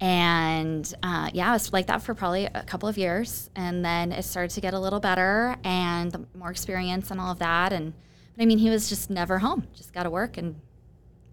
and 0.00 0.92
uh, 1.02 1.30
yeah, 1.32 1.50
it 1.50 1.52
was 1.52 1.72
like 1.72 1.86
that 1.86 2.02
for 2.02 2.14
probably 2.14 2.46
a 2.46 2.62
couple 2.62 2.88
of 2.88 2.98
years, 2.98 3.50
and 3.54 3.84
then 3.84 4.12
it 4.12 4.24
started 4.24 4.50
to 4.54 4.60
get 4.60 4.74
a 4.74 4.78
little 4.78 5.00
better 5.00 5.56
and 5.64 6.12
the 6.12 6.24
more 6.36 6.50
experience 6.50 7.10
and 7.10 7.20
all 7.20 7.32
of 7.32 7.38
that. 7.38 7.72
And 7.72 7.92
but 8.36 8.42
I 8.42 8.46
mean, 8.46 8.58
he 8.58 8.70
was 8.70 8.88
just 8.88 9.10
never 9.10 9.38
home. 9.38 9.66
Just 9.74 9.92
got 9.92 10.02
to 10.04 10.10
work 10.10 10.36
and 10.36 10.56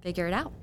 figure 0.02 0.28
it 0.28 0.34
out. 0.34 0.54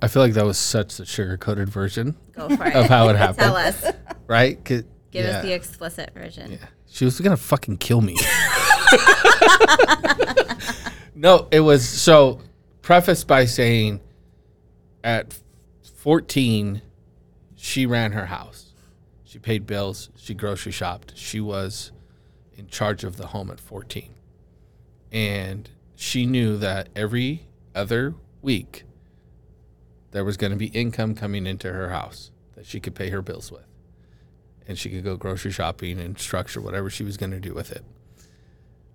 I 0.00 0.08
feel 0.08 0.22
like 0.22 0.34
that 0.34 0.44
was 0.44 0.58
such 0.58 0.96
the 0.98 1.04
sugar 1.06 1.36
coated 1.36 1.68
version 1.68 2.16
Go 2.32 2.48
for 2.56 2.66
it. 2.66 2.74
of 2.76 2.86
how 2.86 3.08
it 3.08 3.16
happened, 3.18 3.38
Tell 3.38 3.56
us. 3.56 3.84
right? 4.26 4.62
'Cause- 4.64 4.84
Give 5.10 5.24
yeah. 5.24 5.38
us 5.38 5.44
the 5.44 5.52
explicit 5.54 6.10
version. 6.14 6.52
Yeah. 6.52 6.58
She 6.86 7.04
was 7.04 7.18
gonna 7.20 7.36
fucking 7.36 7.78
kill 7.78 8.00
me. 8.02 8.16
no, 11.14 11.48
it 11.50 11.60
was 11.60 11.86
so 11.88 12.40
prefaced 12.82 13.26
by 13.26 13.44
saying 13.44 14.00
at 15.02 15.38
14 15.96 16.82
she 17.56 17.86
ran 17.86 18.12
her 18.12 18.26
house. 18.26 18.72
She 19.24 19.38
paid 19.38 19.66
bills, 19.66 20.10
she 20.16 20.34
grocery 20.34 20.72
shopped. 20.72 21.12
She 21.16 21.40
was 21.40 21.90
in 22.56 22.66
charge 22.68 23.04
of 23.04 23.16
the 23.16 23.28
home 23.28 23.50
at 23.50 23.60
14. 23.60 24.14
And 25.12 25.68
she 25.96 26.26
knew 26.26 26.56
that 26.58 26.88
every 26.94 27.46
other 27.74 28.14
week 28.42 28.84
there 30.10 30.24
was 30.24 30.36
going 30.36 30.52
to 30.52 30.58
be 30.58 30.66
income 30.66 31.14
coming 31.14 31.46
into 31.46 31.72
her 31.72 31.90
house 31.90 32.30
that 32.54 32.66
she 32.66 32.80
could 32.80 32.94
pay 32.94 33.10
her 33.10 33.22
bills 33.22 33.52
with 33.52 33.66
and 34.68 34.78
she 34.78 34.90
could 34.90 35.02
go 35.02 35.16
grocery 35.16 35.50
shopping 35.50 35.98
and 35.98 36.18
structure 36.18 36.60
whatever 36.60 36.90
she 36.90 37.02
was 37.02 37.16
going 37.16 37.30
to 37.30 37.40
do 37.40 37.54
with 37.54 37.72
it. 37.72 37.82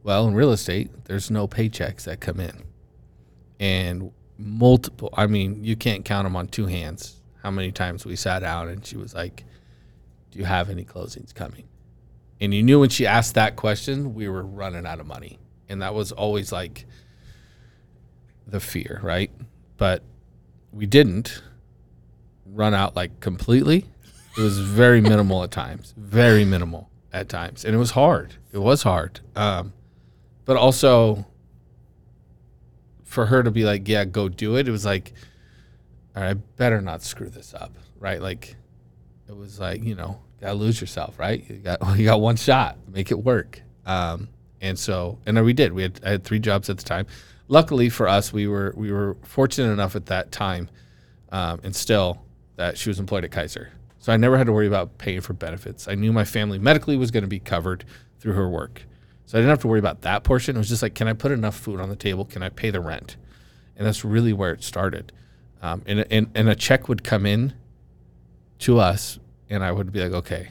Well, 0.04 0.28
in 0.28 0.36
real 0.36 0.52
estate, 0.52 1.06
there's 1.06 1.32
no 1.32 1.48
paychecks 1.48 2.04
that 2.04 2.20
come 2.20 2.40
in. 2.40 2.64
And 3.60 4.12
multiple, 4.38 5.10
I 5.14 5.26
mean, 5.26 5.64
you 5.64 5.76
can't 5.76 6.06
count 6.06 6.26
them 6.26 6.36
on 6.36 6.48
two 6.48 6.68
hands 6.68 7.20
how 7.42 7.52
many 7.52 7.72
times 7.72 8.06
we 8.06 8.16
sat 8.16 8.40
down 8.40 8.70
and 8.70 8.86
she 8.86 8.96
was 8.96 9.14
like, 9.14 9.44
Do 10.32 10.40
you 10.40 10.46
have 10.46 10.70
any 10.70 10.86
closings 10.86 11.34
coming? 11.34 11.66
And 12.40 12.54
you 12.54 12.64
knew 12.64 12.80
when 12.80 12.90
she 12.90 13.06
asked 13.06 13.36
that 13.36 13.56
question, 13.56 14.14
we 14.14 14.28
were 14.28 14.44
running 14.44 14.86
out 14.86 15.00
of 15.00 15.06
money. 15.06 15.40
And 15.70 15.82
that 15.82 15.94
was 15.94 16.12
always 16.12 16.52
like 16.52 16.86
the 18.48 18.60
fear, 18.60 19.00
right? 19.02 19.32
But 19.78 20.04
we 20.74 20.86
didn't 20.86 21.42
run 22.46 22.74
out 22.74 22.96
like 22.96 23.20
completely. 23.20 23.86
It 24.38 24.42
was 24.42 24.60
very 24.60 25.00
minimal 25.00 25.44
at 25.44 25.52
times, 25.52 25.94
very 25.96 26.44
minimal 26.44 26.90
at 27.12 27.30
times, 27.30 27.64
and 27.64 27.76
it 27.76 27.78
was 27.78 27.92
hard. 27.92 28.34
It 28.52 28.58
was 28.58 28.84
hard, 28.84 29.20
um, 29.36 29.74
but 30.46 30.58
also 30.58 31.26
for 33.04 33.28
her 33.28 33.44
to 33.44 33.52
be 33.52 33.64
like, 33.64 33.88
"Yeah, 33.88 34.06
go 34.06 34.28
do 34.30 34.56
it." 34.58 34.68
It 34.68 34.72
was 34.72 34.86
like, 34.86 35.14
"All 36.16 36.24
right, 36.24 36.32
I 36.32 36.34
better 36.34 36.82
not 36.82 37.04
screw 37.04 37.30
this 37.30 37.54
up," 37.54 37.76
right? 38.00 38.22
Like, 38.22 38.56
it 39.28 39.38
was 39.38 39.60
like, 39.60 39.84
you 39.84 39.94
know, 39.94 40.20
gotta 40.42 40.56
lose 40.56 40.82
yourself, 40.82 41.20
right? 41.20 41.48
You 41.48 41.58
got 41.58 41.80
you 41.98 42.06
got 42.06 42.20
one 42.20 42.36
shot, 42.36 42.78
make 42.88 43.12
it 43.12 43.24
work. 43.24 43.62
Um, 43.86 44.30
and 44.64 44.80
so, 44.80 45.20
and 45.28 45.44
we 45.46 45.54
did. 45.54 45.74
We 45.74 45.84
had 45.84 46.00
I 46.04 46.10
had 46.12 46.24
three 46.24 46.40
jobs 46.40 46.70
at 46.70 46.78
the 46.78 46.84
time. 46.84 47.06
Luckily 47.48 47.90
for 47.90 48.08
us, 48.08 48.34
we 48.34 48.48
were 48.48 48.74
we 48.76 48.92
were 48.92 49.18
fortunate 49.24 49.72
enough 49.72 49.96
at 49.96 50.08
that 50.08 50.32
time, 50.32 50.70
um, 51.32 51.60
and 51.64 51.76
still 51.76 52.24
that 52.56 52.78
she 52.78 52.90
was 52.90 53.00
employed 53.00 53.26
at 53.26 53.32
Kaiser. 53.32 53.72
So 54.00 54.12
I 54.12 54.18
never 54.18 54.38
had 54.38 54.48
to 54.48 54.54
worry 54.54 54.68
about 54.68 54.98
paying 54.98 55.22
for 55.22 55.34
benefits. 55.34 55.88
I 55.88 55.96
knew 55.96 56.12
my 56.12 56.26
family 56.26 56.60
medically 56.60 56.98
was 56.98 57.12
going 57.12 57.24
to 57.24 57.28
be 57.28 57.40
covered 57.40 57.86
through 58.20 58.34
her 58.34 58.50
work. 58.50 58.84
So 59.26 59.38
I 59.38 59.42
didn't 59.42 59.50
have 59.50 59.60
to 59.60 59.68
worry 59.68 59.80
about 59.80 60.02
that 60.02 60.24
portion. 60.24 60.56
It 60.56 60.60
was 60.60 60.70
just 60.70 60.82
like, 60.82 60.96
can 60.96 61.08
I 61.08 61.14
put 61.14 61.32
enough 61.32 61.56
food 61.56 61.80
on 61.80 61.90
the 61.90 61.96
table? 61.96 62.26
Can 62.26 62.44
I 62.44 62.50
pay 62.50 62.70
the 62.70 62.82
rent? 62.82 63.16
And 63.78 63.88
that's 63.88 64.04
really 64.04 64.34
where 64.34 64.52
it 64.52 64.64
started. 64.64 65.12
Um, 65.62 65.82
and, 65.86 66.06
and, 66.12 66.30
and 66.36 66.50
a 66.50 66.56
check 66.56 66.90
would 66.90 67.04
come 67.04 67.26
in 67.26 67.54
to 68.60 68.80
us, 68.80 69.20
and 69.50 69.64
I 69.64 69.72
would 69.72 69.92
be 69.92 70.02
like, 70.02 70.12
okay, 70.12 70.50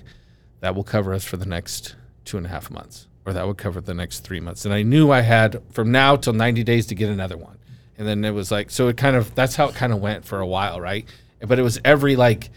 that 0.60 0.74
will 0.74 0.84
cover 0.84 1.12
us 1.12 1.24
for 1.24 1.36
the 1.36 1.46
next 1.46 1.94
two 2.24 2.38
and 2.38 2.46
a 2.46 2.48
half 2.48 2.70
months, 2.70 3.06
or 3.24 3.32
that 3.32 3.46
would 3.46 3.58
cover 3.58 3.80
the 3.80 3.94
next 3.94 4.20
three 4.20 4.40
months. 4.40 4.64
And 4.64 4.74
I 4.74 4.82
knew 4.82 5.10
I 5.10 5.20
had 5.20 5.62
from 5.70 5.92
now 5.92 6.16
till 6.16 6.32
90 6.32 6.64
days 6.64 6.86
to 6.86 6.94
get 6.94 7.08
another 7.08 7.36
one. 7.36 7.58
And 7.96 8.06
then 8.08 8.24
it 8.24 8.32
was 8.32 8.50
like, 8.50 8.70
so 8.70 8.88
it 8.88 8.96
kind 8.96 9.16
of, 9.16 9.34
that's 9.34 9.54
how 9.54 9.68
it 9.68 9.74
kind 9.74 9.92
of 9.92 10.00
went 10.00 10.24
for 10.24 10.40
a 10.40 10.46
while, 10.46 10.80
right? 10.80 11.06
But 11.40 11.58
it 11.58 11.62
was 11.62 11.80
every 11.84 12.16
like 12.16 12.50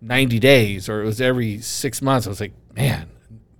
90 0.00 0.38
days 0.38 0.88
or 0.88 1.02
it 1.02 1.04
was 1.04 1.20
every 1.20 1.60
six 1.60 2.00
months. 2.00 2.26
I 2.26 2.30
was 2.30 2.40
like, 2.40 2.52
man, 2.76 3.08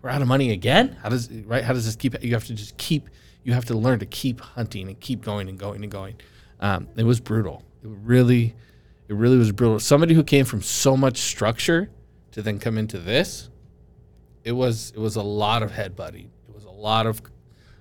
we're 0.00 0.10
out 0.10 0.22
of 0.22 0.28
money 0.28 0.52
again. 0.52 0.96
How 1.02 1.08
does, 1.08 1.30
right? 1.30 1.64
How 1.64 1.72
does 1.72 1.84
this 1.84 1.96
keep, 1.96 2.22
you 2.22 2.34
have 2.34 2.44
to 2.46 2.54
just 2.54 2.76
keep, 2.76 3.08
you 3.42 3.52
have 3.54 3.64
to 3.66 3.74
learn 3.74 3.98
to 3.98 4.06
keep 4.06 4.40
hunting 4.40 4.88
and 4.88 5.00
keep 5.00 5.22
going 5.22 5.48
and 5.48 5.58
going 5.58 5.82
and 5.82 5.90
going. 5.90 6.16
Um, 6.60 6.88
it 6.96 7.04
was 7.04 7.18
brutal. 7.18 7.64
It 7.82 7.90
really, 8.04 8.54
it 9.08 9.14
really 9.14 9.36
was 9.36 9.50
brutal. 9.50 9.80
Somebody 9.80 10.14
who 10.14 10.22
came 10.22 10.44
from 10.44 10.62
so 10.62 10.96
much 10.96 11.18
structure 11.18 11.90
to 12.32 12.42
then 12.42 12.60
come 12.60 12.78
into 12.78 12.98
this, 12.98 13.48
it 14.44 14.52
was, 14.52 14.92
it 14.94 15.00
was 15.00 15.16
a 15.16 15.22
lot 15.22 15.64
of 15.64 15.72
was 15.72 15.88
a 15.88 16.41
lot 16.82 17.06
of, 17.06 17.22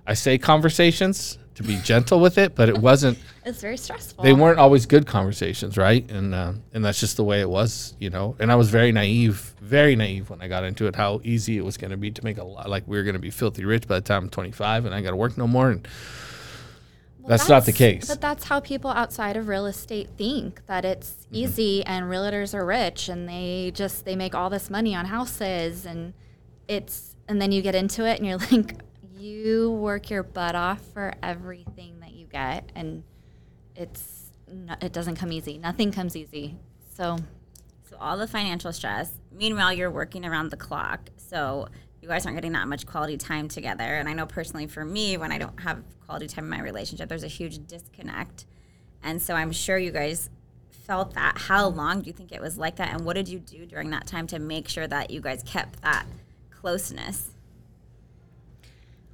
I 0.08 0.14
say 0.14 0.38
conversations 0.38 1.38
to 1.56 1.64
be 1.64 1.76
gentle 1.78 2.20
with 2.20 2.38
it, 2.38 2.56
but 2.56 2.70
it 2.70 2.78
wasn't, 2.78 3.18
It's 3.46 3.60
very 3.62 3.76
stressful. 3.78 4.24
they 4.24 4.34
weren't 4.34 4.60
always 4.60 4.86
good 4.86 5.06
conversations, 5.08 5.76
right? 5.78 6.08
And 6.12 6.34
uh, 6.36 6.54
and 6.74 6.86
that's 6.86 7.00
just 7.00 7.18
the 7.18 7.24
way 7.24 7.42
it 7.42 7.50
was, 7.50 7.96
you 8.00 8.10
know. 8.12 8.36
And 8.40 8.52
I 8.52 8.56
was 8.56 8.70
very 8.70 8.92
naive, 8.92 9.56
very 9.60 9.96
naive 9.96 10.30
when 10.30 10.42
I 10.42 10.48
got 10.48 10.64
into 10.64 10.86
it. 10.86 10.96
How 10.96 11.20
easy 11.24 11.58
it 11.58 11.66
was 11.66 11.76
going 11.76 11.90
to 11.92 11.98
be 11.98 12.12
to 12.12 12.24
make 12.24 12.38
a 12.38 12.44
lot, 12.44 12.70
like 12.70 12.88
we 12.88 12.98
were 12.98 13.04
going 13.04 13.16
to 13.16 13.20
be 13.20 13.32
filthy 13.32 13.66
rich 13.66 13.88
by 13.88 13.96
the 13.96 14.02
time 14.02 14.26
I'm 14.26 14.30
25 14.30 14.86
and 14.86 14.94
I 14.94 15.02
got 15.02 15.10
to 15.10 15.16
work 15.16 15.38
no 15.40 15.48
more. 15.48 15.72
And 15.72 15.88
Well, 17.20 17.30
That's 17.30 17.50
not 17.50 17.66
the 17.66 17.72
case. 17.74 18.08
But 18.08 18.22
that's 18.22 18.44
how 18.46 18.60
people 18.60 18.92
outside 18.92 19.36
of 19.38 19.48
real 19.48 19.66
estate 19.66 20.10
think 20.18 20.66
that 20.68 20.86
it's 20.86 21.10
Mm-hmm. 21.32 21.36
easy 21.46 21.84
and 21.86 22.06
realtors 22.06 22.54
are 22.54 22.66
rich 22.66 23.08
and 23.10 23.28
they 23.28 23.72
just 23.74 24.06
they 24.06 24.16
make 24.16 24.36
all 24.36 24.50
this 24.52 24.70
money 24.70 24.94
on 24.94 25.06
houses 25.06 25.86
and 25.86 26.14
it's 26.68 27.16
and 27.28 27.42
then 27.42 27.52
you 27.54 27.62
get 27.62 27.74
into 27.74 28.06
it 28.06 28.20
and 28.20 28.28
you're 28.28 28.38
like 28.52 28.76
you 29.22 29.72
work 29.72 30.10
your 30.10 30.24
butt 30.24 30.56
off 30.56 30.82
for 30.94 31.14
everything 31.22 32.00
that 32.00 32.14
you 32.14 32.26
get 32.26 32.72
and 32.76 33.04
it's 33.76 34.18
it 34.82 34.92
doesn't 34.92 35.16
come 35.16 35.32
easy. 35.32 35.58
Nothing 35.58 35.92
comes 35.92 36.16
easy. 36.16 36.58
So 36.96 37.18
So 37.90 37.98
all 38.00 38.18
the 38.18 38.28
financial 38.28 38.74
stress. 38.74 39.14
Meanwhile, 39.32 39.74
you're 39.74 39.92
working 39.92 40.26
around 40.26 40.50
the 40.50 40.58
clock. 40.58 41.10
So 41.18 41.68
you 42.02 42.08
guys 42.08 42.26
aren't 42.26 42.38
getting 42.38 42.54
that 42.54 42.68
much 42.68 42.86
quality 42.86 43.18
time 43.18 43.48
together. 43.48 43.84
And 43.84 44.10
I 44.10 44.14
know 44.14 44.26
personally 44.26 44.68
for 44.68 44.84
me, 44.84 45.18
when 45.18 45.32
I 45.32 45.38
don't 45.38 45.60
have 45.62 45.84
quality 46.06 46.28
time 46.28 46.46
in 46.46 46.50
my 46.50 46.62
relationship, 46.62 47.08
there's 47.08 47.24
a 47.24 47.28
huge 47.28 47.66
disconnect. 47.68 48.46
And 49.04 49.22
so 49.22 49.36
I'm 49.36 49.52
sure 49.52 49.78
you 49.78 49.92
guys 49.92 50.30
felt 50.70 51.14
that. 51.14 51.38
How 51.38 51.68
long 51.68 52.02
do 52.02 52.08
you 52.08 52.14
think 52.14 52.32
it 52.32 52.42
was 52.42 52.58
like 52.58 52.78
that? 52.78 52.94
And 52.94 53.06
what 53.06 53.16
did 53.16 53.30
you 53.30 53.40
do 53.40 53.66
during 53.66 53.90
that 53.92 54.08
time 54.08 54.28
to 54.28 54.40
make 54.40 54.68
sure 54.68 54.88
that 54.88 55.12
you 55.12 55.22
guys 55.22 55.44
kept 55.44 55.82
that 55.82 56.06
closeness? 56.50 57.31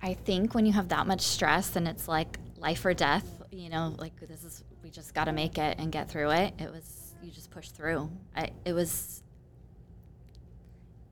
I 0.02 0.14
think 0.14 0.54
when 0.54 0.66
you 0.66 0.74
have 0.74 0.90
that 0.90 1.08
much 1.08 1.22
stress 1.22 1.76
and 1.76 1.88
it's 1.88 2.08
like 2.08 2.38
life 2.58 2.86
or 2.86 2.94
death, 2.94 3.26
you 3.52 3.70
know, 3.70 3.96
like 3.98 4.20
this 4.28 4.44
is 4.44 4.64
we 4.84 4.90
just 4.90 5.14
got 5.14 5.26
to 5.26 5.34
make 5.34 5.58
it 5.58 5.78
and 5.80 5.92
get 5.92 6.10
through 6.10 6.32
it. 6.32 6.54
It 6.60 6.72
was 6.72 7.16
you 7.22 7.32
just 7.32 7.50
push 7.50 7.70
through. 7.70 8.10
I, 8.36 8.52
it 8.66 8.74
was 8.74 9.24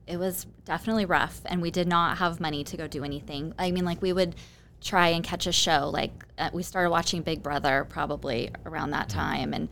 it 0.06 0.18
was 0.18 0.46
definitely 0.64 1.04
rough 1.04 1.40
and 1.46 1.60
we 1.60 1.70
did 1.70 1.88
not 1.88 2.18
have 2.18 2.40
money 2.40 2.62
to 2.64 2.76
go 2.76 2.86
do 2.86 3.02
anything. 3.04 3.54
I 3.58 3.70
mean, 3.72 3.84
like 3.84 4.00
we 4.00 4.12
would 4.12 4.36
try 4.80 5.08
and 5.08 5.24
catch 5.24 5.46
a 5.46 5.52
show. 5.52 5.90
Like 5.92 6.24
uh, 6.38 6.50
we 6.52 6.62
started 6.62 6.90
watching 6.90 7.22
Big 7.22 7.42
Brother 7.42 7.86
probably 7.88 8.50
around 8.64 8.90
that 8.90 9.08
time 9.08 9.52
and 9.52 9.68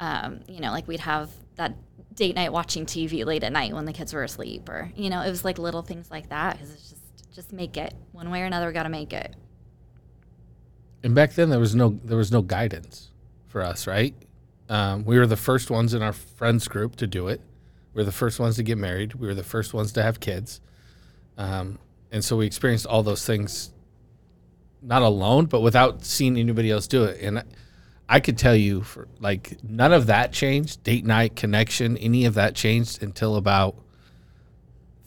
um, 0.00 0.40
you 0.48 0.60
know, 0.60 0.72
like 0.72 0.88
we'd 0.88 1.00
have 1.00 1.30
that 1.54 1.74
date 2.14 2.34
night 2.34 2.52
watching 2.52 2.84
TV 2.84 3.24
late 3.24 3.44
at 3.44 3.52
night 3.52 3.72
when 3.72 3.84
the 3.84 3.92
kids 3.92 4.12
were 4.12 4.24
asleep 4.24 4.68
or 4.68 4.90
you 4.96 5.08
know, 5.08 5.22
it 5.22 5.30
was 5.30 5.44
like 5.44 5.58
little 5.58 5.82
things 5.82 6.10
like 6.10 6.30
that 6.30 6.58
cuz 6.58 6.72
it's 6.72 6.90
just 6.90 6.95
just 7.36 7.52
make 7.52 7.76
it 7.76 7.92
one 8.12 8.30
way 8.30 8.40
or 8.40 8.46
another. 8.46 8.66
We 8.66 8.72
got 8.72 8.84
to 8.84 8.88
make 8.88 9.12
it. 9.12 9.36
and 11.02 11.14
back 11.14 11.34
then 11.34 11.50
there 11.50 11.60
was 11.60 11.74
no 11.74 12.00
there 12.02 12.16
was 12.16 12.32
no 12.32 12.42
guidance 12.42 13.10
for 13.46 13.62
us, 13.62 13.86
right? 13.86 14.14
Um, 14.68 15.04
we 15.04 15.18
were 15.18 15.26
the 15.26 15.36
first 15.36 15.70
ones 15.70 15.94
in 15.94 16.02
our 16.02 16.14
friends 16.14 16.66
group 16.66 16.96
to 16.96 17.06
do 17.06 17.28
it. 17.28 17.40
We 17.92 18.00
were 18.00 18.04
the 18.04 18.10
first 18.12 18.40
ones 18.40 18.56
to 18.56 18.62
get 18.62 18.78
married. 18.78 19.14
We 19.14 19.26
were 19.28 19.34
the 19.34 19.44
first 19.44 19.74
ones 19.74 19.92
to 19.92 20.02
have 20.02 20.18
kids, 20.18 20.60
um, 21.36 21.78
and 22.10 22.24
so 22.24 22.36
we 22.38 22.46
experienced 22.46 22.86
all 22.86 23.02
those 23.02 23.24
things 23.24 23.72
not 24.82 25.02
alone, 25.02 25.44
but 25.46 25.60
without 25.60 26.04
seeing 26.04 26.36
anybody 26.36 26.70
else 26.70 26.86
do 26.86 27.04
it. 27.04 27.20
And 27.20 27.40
I, 27.40 27.44
I 28.08 28.20
could 28.20 28.38
tell 28.38 28.56
you 28.56 28.82
for 28.82 29.08
like 29.20 29.58
none 29.62 29.92
of 29.92 30.06
that 30.06 30.32
changed. 30.32 30.82
Date 30.84 31.04
night 31.04 31.36
connection, 31.36 31.96
any 31.98 32.24
of 32.24 32.34
that 32.34 32.54
changed 32.54 33.02
until 33.02 33.36
about 33.36 33.76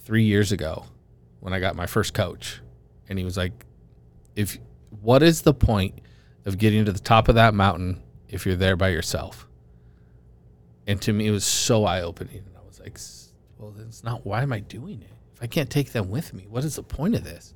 three 0.04 0.24
years 0.24 0.52
ago 0.52 0.86
when 1.40 1.54
I 1.54 1.60
got 1.60 1.76
my 1.76 1.86
first 1.86 2.14
coach. 2.14 2.62
And 3.08 3.18
he 3.18 3.26
was 3.26 3.38
like, 3.38 3.66
if 4.36 4.58
what 5.02 5.24
is 5.24 5.42
the 5.42 5.54
point 5.54 6.00
of 6.46 6.58
getting 6.58 6.86
to 6.86 6.92
the 6.92 7.00
top 7.00 7.28
of 7.28 7.36
that 7.36 7.54
mountain 7.54 8.02
if 8.28 8.46
you're 8.46 8.56
there 8.56 8.76
by 8.76 8.90
yourself? 8.90 9.48
And 10.88 11.02
to 11.04 11.14
me, 11.14 11.28
it 11.28 11.32
was 11.32 11.46
so 11.46 11.86
eye 11.86 12.02
opening. 12.02 12.38
And 12.38 12.58
I 12.58 12.66
was 12.66 12.80
like, 12.80 12.98
well, 13.58 13.72
then 13.72 13.88
it's 13.88 14.04
not, 14.04 14.26
why 14.26 14.42
am 14.42 14.54
I 14.54 14.60
doing 14.60 15.02
it? 15.02 15.12
If 15.36 15.44
I 15.44 15.48
can't 15.48 15.70
take 15.70 15.92
them 15.92 16.10
with 16.10 16.34
me, 16.34 16.48
what 16.50 16.64
is 16.64 16.76
the 16.76 16.84
point 16.84 17.16
of 17.16 17.24
this? 17.24 17.54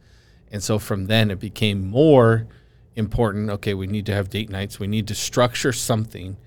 And 0.51 0.61
so 0.61 0.77
from 0.77 1.07
then, 1.07 1.31
it 1.31 1.39
became 1.39 1.89
more 1.89 2.47
important. 2.95 3.49
Okay, 3.49 3.73
we 3.73 3.87
need 3.87 4.05
to 4.05 4.13
have 4.13 4.29
date 4.29 4.49
nights. 4.49 4.79
We 4.79 4.87
need 4.87 5.07
to 5.07 5.15
structure 5.15 5.73
something 5.73 6.37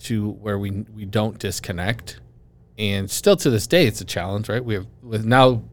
to 0.00 0.30
where 0.30 0.58
we 0.58 0.70
we 0.70 1.04
don't 1.04 1.38
disconnect. 1.38 2.20
And 2.78 3.10
still 3.10 3.36
to 3.36 3.50
this 3.50 3.66
day, 3.66 3.86
it's 3.86 4.00
a 4.00 4.04
challenge, 4.04 4.48
right? 4.48 4.64
We 4.64 4.74
have 4.74 4.86
with 5.02 5.24
now 5.24 5.64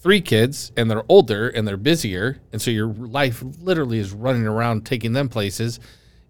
three 0.00 0.20
kids, 0.20 0.72
and 0.76 0.90
they're 0.90 1.04
older 1.08 1.48
and 1.48 1.66
they're 1.66 1.76
busier, 1.76 2.38
and 2.52 2.62
so 2.62 2.70
your 2.70 2.88
life 2.88 3.42
literally 3.60 3.98
is 3.98 4.12
running 4.12 4.46
around 4.46 4.86
taking 4.86 5.12
them 5.12 5.28
places, 5.28 5.80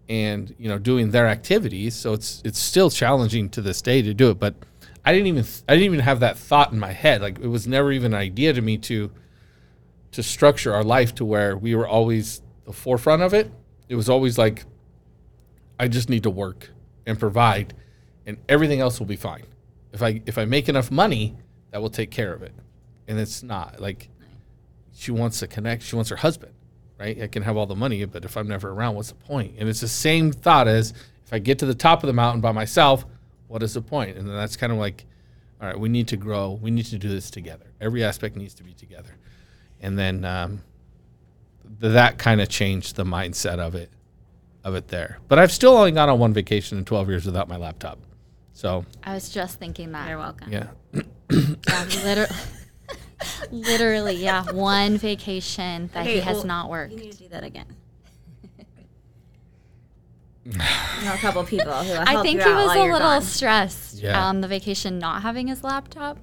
and 0.07 0.53
you 0.57 0.67
know 0.67 0.79
doing 0.79 1.11
their 1.11 1.27
activities. 1.27 1.95
So 1.95 2.13
it's 2.13 2.41
it's 2.43 2.59
still 2.59 2.89
challenging 2.89 3.49
to 3.49 3.61
this 3.61 3.81
day 3.81 4.01
to 4.01 4.13
do 4.13 4.31
it. 4.31 4.39
But 4.39 4.55
I 5.05 5.13
didn't 5.13 5.27
even 5.27 5.45
I 5.67 5.73
didn't 5.73 5.85
even 5.85 5.99
have 5.99 6.19
that 6.21 6.37
thought 6.37 6.71
in 6.71 6.79
my 6.79 6.91
head. 6.91 7.21
Like 7.21 7.39
it 7.39 7.47
was 7.47 7.67
never 7.67 7.91
even 7.91 8.13
an 8.13 8.19
idea 8.19 8.53
to 8.53 8.61
me 8.61 8.77
to 8.79 9.11
to 10.11 10.23
structure 10.23 10.73
our 10.73 10.83
life 10.83 11.13
to 11.15 11.25
where 11.25 11.55
we 11.55 11.75
were 11.75 11.87
always 11.87 12.41
the 12.65 12.73
forefront 12.73 13.21
of 13.21 13.33
it. 13.33 13.51
It 13.87 13.95
was 13.95 14.09
always 14.09 14.37
like, 14.37 14.65
I 15.79 15.87
just 15.87 16.09
need 16.09 16.23
to 16.23 16.29
work 16.29 16.69
and 17.05 17.19
provide, 17.19 17.73
and 18.25 18.37
everything 18.47 18.79
else 18.79 18.99
will 18.99 19.07
be 19.07 19.15
fine. 19.15 19.45
If 19.93 20.01
I 20.01 20.21
if 20.25 20.37
I 20.37 20.45
make 20.45 20.69
enough 20.69 20.91
money, 20.91 21.37
that 21.71 21.81
will 21.81 21.89
take 21.89 22.11
care 22.11 22.33
of 22.33 22.41
it. 22.41 22.53
And 23.09 23.19
it's 23.19 23.43
not 23.43 23.81
like 23.81 24.07
she 24.93 25.11
wants 25.11 25.39
to 25.39 25.47
connect. 25.47 25.83
She 25.83 25.95
wants 25.95 26.09
her 26.09 26.15
husband, 26.15 26.53
right? 26.97 27.21
I 27.21 27.27
can 27.27 27.43
have 27.43 27.57
all 27.57 27.65
the 27.65 27.75
money, 27.75 28.05
but 28.05 28.23
if 28.23 28.37
I'm 28.37 28.47
never 28.47 28.69
around, 28.69 28.95
what's 28.95 29.09
the 29.09 29.15
point? 29.15 29.55
And 29.57 29.67
it's 29.67 29.81
the 29.81 29.87
same 29.87 30.31
thought 30.31 30.69
as 30.69 30.93
if 31.25 31.33
I 31.33 31.39
get 31.39 31.59
to 31.59 31.65
the 31.65 31.75
top 31.75 32.03
of 32.03 32.07
the 32.07 32.13
mountain 32.13 32.39
by 32.39 32.53
myself, 32.53 33.05
what 33.47 33.61
is 33.63 33.73
the 33.73 33.81
point? 33.81 34.17
And 34.17 34.25
then 34.27 34.35
that's 34.35 34.55
kind 34.55 34.71
of 34.71 34.77
like, 34.77 35.05
all 35.59 35.67
right, 35.67 35.77
we 35.79 35.89
need 35.89 36.07
to 36.09 36.17
grow. 36.17 36.57
We 36.61 36.71
need 36.71 36.85
to 36.85 36.97
do 36.97 37.09
this 37.09 37.29
together. 37.29 37.65
Every 37.81 38.03
aspect 38.03 38.37
needs 38.37 38.53
to 38.55 38.63
be 38.63 38.73
together 38.73 39.09
and 39.81 39.97
then 39.97 40.25
um, 40.25 40.61
th- 41.79 41.93
that 41.93 42.17
kind 42.17 42.41
of 42.41 42.49
changed 42.49 42.95
the 42.95 43.05
mindset 43.05 43.59
of 43.59 43.75
it 43.75 43.89
of 44.63 44.75
it 44.75 44.89
there 44.89 45.19
but 45.29 45.39
i've 45.39 45.51
still 45.51 45.77
only 45.77 45.91
gone 45.91 46.09
on 46.09 46.19
one 46.19 46.33
vacation 46.33 46.77
in 46.77 46.85
12 46.85 47.09
years 47.09 47.25
without 47.25 47.47
my 47.47 47.55
laptop 47.55 47.97
so 48.51 48.85
I 49.01 49.13
was 49.13 49.29
just 49.29 49.57
thinking 49.57 49.93
that. 49.93 50.09
You're 50.09 50.17
welcome. 50.17 50.51
yeah 50.51 50.67
Yeah, 51.31 51.85
literally, 52.03 52.35
literally, 53.51 54.15
yeah, 54.15 54.43
one 54.51 54.97
vacation 54.97 55.89
that 55.93 56.05
he 56.05 56.19
has 56.19 56.37
well, 56.37 56.45
not 56.45 56.69
worked. 56.69 56.93
You 56.93 56.99
need 56.99 57.11
to 57.13 57.17
do 57.17 57.29
that 57.29 57.43
again. 57.43 57.65
a 60.55 61.17
couple 61.17 61.43
people 61.43 61.71
who 61.71 61.91
will 61.91 61.99
I 62.07 62.11
help 62.11 62.25
think 62.25 62.39
you 62.39 62.45
he 62.47 62.51
out 62.51 62.65
was 62.67 62.75
a 62.75 62.79
little 62.81 62.97
gone. 62.99 63.21
stressed 63.21 63.95
Yeah. 64.01 64.25
on 64.25 64.41
the 64.41 64.47
vacation 64.47 64.97
not 64.97 65.21
having 65.21 65.47
his 65.47 65.63
laptop, 65.63 66.17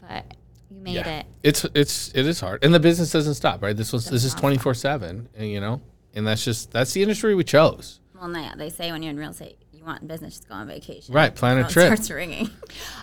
but 0.00 0.24
you 0.70 0.80
made 0.80 0.94
yeah. 0.96 1.20
it. 1.20 1.26
it's 1.42 1.66
it's 1.74 2.12
it 2.14 2.26
is 2.26 2.38
hard 2.40 2.62
and 2.64 2.72
the 2.72 2.78
business 2.78 3.10
doesn't 3.10 3.34
stop 3.34 3.60
right 3.60 3.76
this 3.76 3.92
was 3.92 4.06
this 4.06 4.24
is 4.24 4.34
24 4.34 4.74
7 4.74 5.28
and 5.36 5.50
you 5.50 5.60
know 5.60 5.80
and 6.14 6.24
that's 6.26 6.44
just 6.44 6.70
that's 6.70 6.92
the 6.92 7.02
industry 7.02 7.34
we 7.34 7.42
chose 7.42 7.98
Well, 8.14 8.32
yeah, 8.36 8.54
they 8.56 8.70
say 8.70 8.92
when 8.92 9.02
you're 9.02 9.10
in 9.10 9.18
real 9.18 9.30
estate, 9.30 9.58
you 9.80 9.86
want 9.86 10.02
in 10.02 10.08
business 10.08 10.34
just 10.36 10.48
go 10.48 10.54
on 10.54 10.66
vacation. 10.66 11.14
right 11.14 11.34
plan 11.34 11.58
a 11.58 11.68
trip 11.68 11.86
starts 11.86 12.10
ringing. 12.10 12.50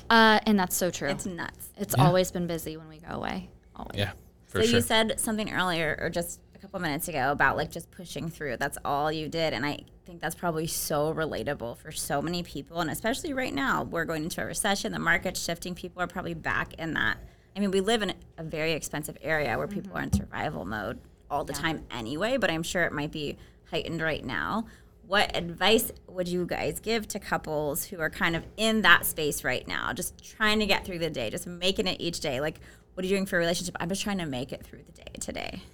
Uh, 0.09 0.39
and 0.45 0.57
that's 0.57 0.75
so 0.75 0.89
true. 0.89 1.09
It's 1.09 1.25
It's, 1.25 1.35
nuts. 1.35 1.69
Yeah. 1.97 2.05
always 2.05 2.31
been 2.31 2.47
busy 2.47 2.77
when 2.77 2.87
we 2.87 2.99
go 2.99 3.09
away. 3.09 3.49
Always. 3.75 3.97
yeah 3.97 4.11
for 4.45 4.61
so 4.61 4.67
sure 4.67 4.75
you 4.77 4.81
said 4.81 5.19
something 5.19 5.51
earlier, 5.51 5.97
or 6.01 6.09
just 6.09 6.39
a 6.55 6.59
couple 6.59 6.79
minutes 6.79 7.07
ago, 7.09 7.31
about 7.31 7.57
like 7.57 7.69
just 7.71 7.91
pushing 7.91 8.29
through. 8.29 8.55
That's 8.57 8.77
all 8.85 9.11
you 9.11 9.27
did, 9.27 9.53
and 9.53 9.65
I 9.65 9.79
think 10.05 10.21
that's 10.21 10.35
probably 10.35 10.67
so 10.67 11.13
relatable 11.13 11.77
for 11.77 11.91
so 11.91 12.21
many 12.21 12.43
people, 12.43 12.79
and 12.79 12.89
especially 12.89 13.33
right 13.33 13.53
now, 13.53 13.83
we're 13.83 14.05
going 14.05 14.23
into 14.23 14.41
a 14.41 14.45
recession. 14.45 14.93
The 14.93 14.99
market's 14.99 15.43
shifting. 15.43 15.75
People 15.75 16.01
are 16.01 16.07
probably 16.07 16.33
back 16.33 16.73
in 16.75 16.93
that. 16.93 17.17
I 17.55 17.59
mean, 17.59 17.71
we 17.71 17.81
live 17.81 18.01
in 18.01 18.13
a 18.37 18.43
very 18.43 18.71
expensive 18.71 19.17
area 19.21 19.57
where 19.57 19.67
people 19.67 19.97
are 19.97 20.01
in 20.03 20.13
survival 20.13 20.63
mode 20.63 20.99
all 21.29 21.43
the 21.43 21.53
time 21.53 21.83
anyway, 21.91 22.37
but 22.37 22.49
I'm 22.49 22.63
sure 22.63 22.83
it 22.83 22.93
might 22.93 23.11
be 23.11 23.37
heightened 23.69 24.01
right 24.01 24.23
now. 24.23 24.65
What 25.07 25.35
advice 25.35 25.91
would 26.07 26.27
you 26.27 26.45
guys 26.45 26.81
give 26.81 27.07
to 27.09 27.19
couples 27.19 27.85
who 27.85 27.99
are 27.99 28.09
kind 28.09 28.35
of 28.35 28.43
in 28.57 28.81
that 28.81 29.05
space 29.05 29.43
right 29.43 29.65
now, 29.65 29.93
just 29.93 30.21
trying 30.21 30.59
to 30.59 30.65
get 30.65 30.83
through 30.83 30.99
the 30.99 31.09
day, 31.09 31.29
just 31.29 31.47
making 31.47 31.87
it 31.87 32.01
each 32.01 32.19
day? 32.19 32.41
Like, 32.41 32.59
what 32.93 33.05
are 33.05 33.07
you 33.07 33.15
doing 33.15 33.25
for 33.25 33.37
a 33.37 33.39
relationship? 33.39 33.77
I'm 33.79 33.87
just 33.87 34.01
trying 34.01 34.17
to 34.17 34.25
make 34.25 34.51
it 34.51 34.65
through 34.65 34.83
the 34.85 34.91
day 34.91 35.11
today. 35.19 35.61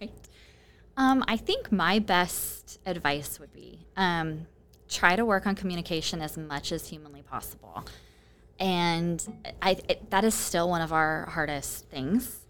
Right. 0.00 0.10
Um, 0.96 1.24
I 1.26 1.36
think 1.36 1.70
my 1.70 2.00
best 2.00 2.78
advice 2.84 3.38
would 3.38 3.52
be 3.52 3.86
um, 3.96 4.46
try 4.88 5.16
to 5.16 5.24
work 5.24 5.46
on 5.46 5.54
communication 5.54 6.20
as 6.20 6.36
much 6.36 6.72
as 6.72 6.88
humanly 6.88 7.22
possible. 7.22 7.86
And 8.58 9.24
I, 9.62 9.78
it, 9.88 10.10
that 10.10 10.24
is 10.24 10.34
still 10.34 10.68
one 10.68 10.80
of 10.82 10.92
our 10.92 11.26
hardest 11.26 11.88
things, 11.88 12.40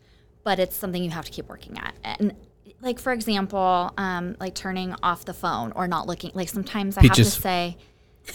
but 0.44 0.58
it's 0.58 0.76
something 0.76 1.04
you 1.04 1.10
have 1.10 1.24
to 1.24 1.30
keep 1.30 1.48
working 1.48 1.78
at. 1.78 1.94
And 2.02 2.34
like, 2.80 2.98
for 2.98 3.12
example, 3.12 3.92
um, 3.96 4.36
like 4.38 4.54
turning 4.54 4.94
off 5.02 5.24
the 5.24 5.34
phone 5.34 5.72
or 5.72 5.88
not 5.88 6.06
looking, 6.06 6.30
like 6.34 6.48
sometimes 6.48 6.96
I 6.98 7.02
have 7.02 7.12
to 7.12 7.24
say, 7.24 7.76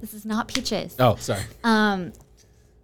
this 0.00 0.14
is 0.14 0.24
not 0.24 0.46
peaches 0.46 0.94
oh 1.00 1.16
sorry 1.16 1.42
um, 1.64 2.12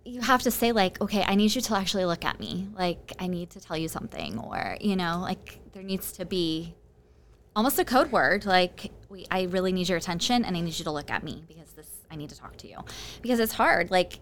you 0.05 0.21
have 0.21 0.43
to 0.43 0.51
say 0.51 0.73
like, 0.73 1.01
okay, 1.01 1.23
I 1.23 1.35
need 1.35 1.55
you 1.55 1.61
to 1.61 1.77
actually 1.77 2.05
look 2.05 2.25
at 2.25 2.41
me. 2.41 2.69
Like, 2.75 3.13
I 3.19 3.27
need 3.27 3.51
to 3.51 3.61
tell 3.61 3.77
you 3.77 3.89
something, 3.89 4.39
or 4.39 4.77
you 4.81 4.97
know, 4.97 5.19
like 5.21 5.61
there 5.73 5.83
needs 5.83 6.13
to 6.13 6.25
be 6.25 6.75
almost 7.55 7.79
a 7.79 7.85
code 7.85 8.11
word. 8.11 8.47
Like, 8.47 8.91
we, 9.09 9.27
I 9.31 9.43
really 9.43 9.73
need 9.73 9.89
your 9.89 9.99
attention, 9.99 10.45
and 10.45 10.57
I 10.57 10.61
need 10.61 10.79
you 10.79 10.85
to 10.85 10.91
look 10.91 11.11
at 11.11 11.23
me 11.23 11.45
because 11.47 11.73
this, 11.73 11.89
I 12.11 12.17
need 12.17 12.31
to 12.31 12.37
talk 12.39 12.57
to 12.59 12.69
you 12.69 12.79
because 13.23 13.41
it's 13.41 13.53
hard. 13.53 13.91
Like, 13.91 14.19